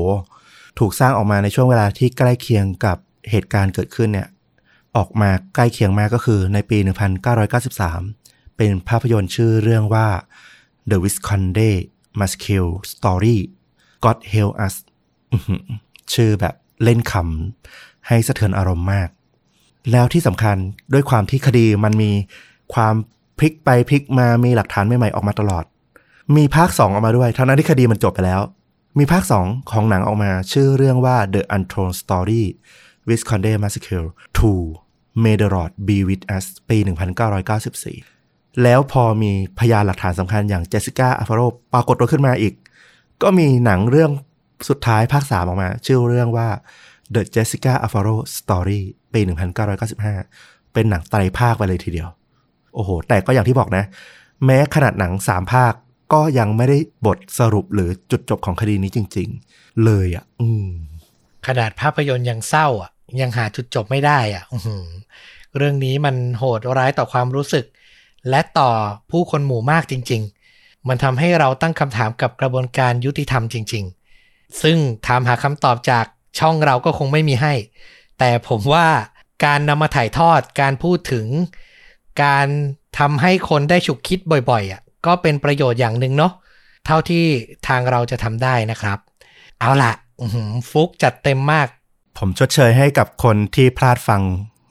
[0.78, 2.96] ถูกสร้างออกมาในช่วงเวลาที่ใกล้เคียงกับ
[3.30, 4.28] เหตุการณ์เกิดขึ้นเนี่ย
[4.96, 6.78] ออกมาใกล้เคียงมากก็คือในปี
[7.42, 10.06] 1993 เป็นภาพยนตร์ชื่อเรื่องว่า
[10.90, 11.70] The Visconde
[12.18, 13.38] Massacre Story
[14.04, 14.74] God Help Us
[16.14, 16.54] ชื่อแบบ
[16.84, 19.08] เล่นคำให้สะเทือนอารมณ์มาก
[19.90, 20.56] แล้วที่สำคัญ
[20.92, 22.10] ด้วยความที่คดีมันมี
[22.74, 22.94] ความ
[23.38, 25.64] พลิกไปพลิกมามีหลักฐานใหม่ๆออกมาตลอด
[26.36, 28.40] มีภาคสองออกมาด้วยทั้งนั้นที่คดีมันจบไปแล้ว
[28.98, 32.42] มีภาคสองของหนังออกมาชื่อเรื่องว่า The Untold Story
[33.08, 34.06] Visconde Massacre
[34.64, 36.78] 2 May the Lord Be with Us ปี
[37.50, 41.40] 1994 แล้วพอมีพยานหลักฐานสำคัญอย่างเจสสิก้าอัฟโร
[41.72, 42.54] ปรากฏตัวขึ้นมาอีก
[43.22, 44.10] ก็มีหนังเรื่อง
[44.68, 46.48] สุดท้ายภาค3ออกมา ชื่อเรื่องว่า
[47.14, 48.80] The Jessica Alfaro Story
[49.12, 49.20] ปี
[49.96, 52.08] 1995 เป็นหนังไตรภาคไปเลยทีเดียว
[52.74, 53.84] โอ้โห แต่ก็อย่างที่บอกนะ
[54.44, 55.72] แม้ขนาดหนัง3ภาค
[56.12, 60.68] ก็ยังไม่ได้บทสรุปหรือจุดจบของคดีนี้จริง ๆ เลยอะ อืม
[61.46, 62.90] ขนาดภาพยนตร์ยังเศร้าอะ
[63.20, 64.54] ยังหาจุดจบไม่ได้อะอ
[65.56, 67.64] เรื่องนี้มันโหดร้ายต่อความรู้สึก
[68.28, 68.70] และต่อ
[69.10, 70.22] ผู้คนหมู่มากจริง
[70.54, 73.99] ๆ มันทำให้เราตั้งคำถามกับกระบวนการยุติธรรมจริง ๆ
[74.62, 74.76] ซึ่ง
[75.06, 76.04] ถามหาคำตอบจาก
[76.38, 77.54] ช่องเราก็คงไม่มีให้
[78.18, 78.86] แต่ผมว่า
[79.44, 81.26] การนำมาถ่ายทอดการพูดถึง
[82.24, 82.46] การ
[82.98, 84.18] ทำให้คนได้ฉุกคิด
[84.50, 86.32] บ่อยๆอะก็เป็นประโยชน์อย่างหนึ่งเนาะ
[86.86, 87.24] เท่าที่
[87.68, 88.98] ทางเราจะทำได้นะครับ
[89.60, 89.92] เอาล่ะ
[90.70, 91.66] ฟุกจัดเต็มมาก
[92.18, 94.20] ผมชดเชยให้กับคนที่พลาดฟัง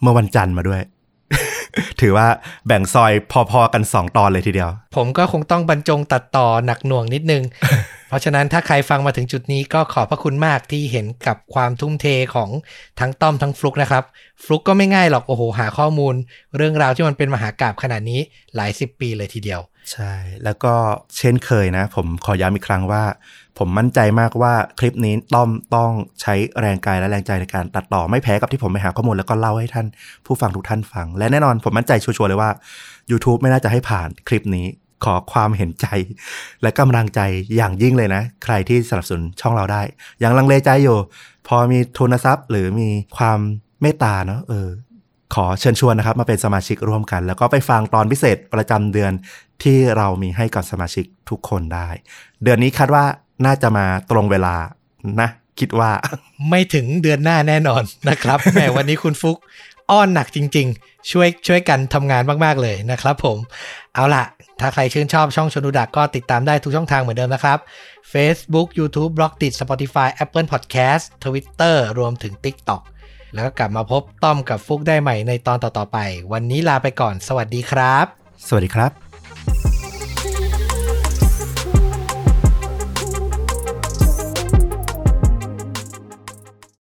[0.02, 0.82] เมื่อวันจันทร์มาด้วย
[2.02, 2.28] ถือว่า
[2.68, 3.12] แบ่งซอย
[3.52, 7.44] พอๆกันสองตอนเลยทีเดียว ผมก็คงต้องบรรจงตัดต่อหนักหน่วงนิดนึง
[8.10, 12.06] เพราะฉะนั้นถ้าใครฟังมาถึงจุดนี้ก็ขอบพระคุณมากที่เห็นกับความทุ่มเท
[12.36, 12.50] ของ
[13.00, 14.04] ทั้งต้อมทั้งฟลุกนะครับ
[14.44, 16.16] ฟลุกก็ไม่ง่ายหรอกโอ้โหหาข้อมูล
[16.58, 18.22] เรื่องราวที่มันเป็นมหากราบขนาดนี้
[18.56, 19.62] หลายสิบปีเลยทีเดียว
[19.92, 20.14] ใช่
[20.44, 20.74] แล้วก็
[21.18, 23.04] เช่นเคยนะ ผมขอย้ำอีกครั้งว่า
[23.58, 25.92] ผมมั่นใจมากว่าคลิปนี้ต้อมต้อง
[26.22, 29.88] ใช้แรงกายและแรงใจในการตัดต่อไม่แพ้กับที่ผมไปหาข้อมูลแล้วก็เล่าให้ท่าน
[30.26, 32.50] ผู้ฟังทุกท่านฟัง และแน่นอนผมมั่นใจชัวร์เลยว่า
[33.12, 34.66] YouTube ไม่น่าจะให้ผ่านคลิปนี้
[35.06, 35.88] ขอความเห็นใจ
[36.62, 37.20] และกำลังใจ
[37.56, 39.82] อย่างยิ่งเลยนะ ใครที่สนับสนุนช่องเราได้
[40.20, 40.98] อยังลังเลใจอยู่
[41.48, 43.40] พอมีทุนทรัพย์ หรือมีความ
[43.82, 44.70] เมตตาเนาะเออ
[45.36, 49.12] ขอเชิญชวนนะครับ มาเป็นสมาชิกร่วมกัน แล้วก็ไปฟังตอนพิเศษประจำเดือน
[49.64, 51.88] ที่เรามีให้กับสมาชิกทุกคนได้
[52.44, 53.06] เดือนนี้คาดว่า
[53.46, 54.56] น่าจะมาตรงเวลา
[55.22, 55.30] นะ
[55.60, 55.92] คิดว่า
[56.50, 59.38] ไม่ถึงเดือนหน้าแน่นอนนะครับแหมวันนี้คุณฟุก
[59.92, 63.38] อ้อนหนักจริง ๆ ช่วยช่วยกันทำงานมากๆเลยนะครับผม
[63.96, 64.24] เอาล่ะ
[64.60, 67.58] ถ้าใครชื่นชอบช่องชนุดักก็ติดตามได้ทุกช่องทางเหมือนเดิมนะครับ
[68.14, 72.82] Facebook YouTube b l o g d i t Spotify Apple Podcast Twitter รวมถึง TikTok
[73.34, 75.98] แล้วก็กลับมาพบต้อมกับฟุกได้ใหม่ในตอนต่อๆไป
[76.34, 78.06] วันนี้ลาไปก่อน สวัสดีครับ
[78.48, 79.09] สวัสดีครับ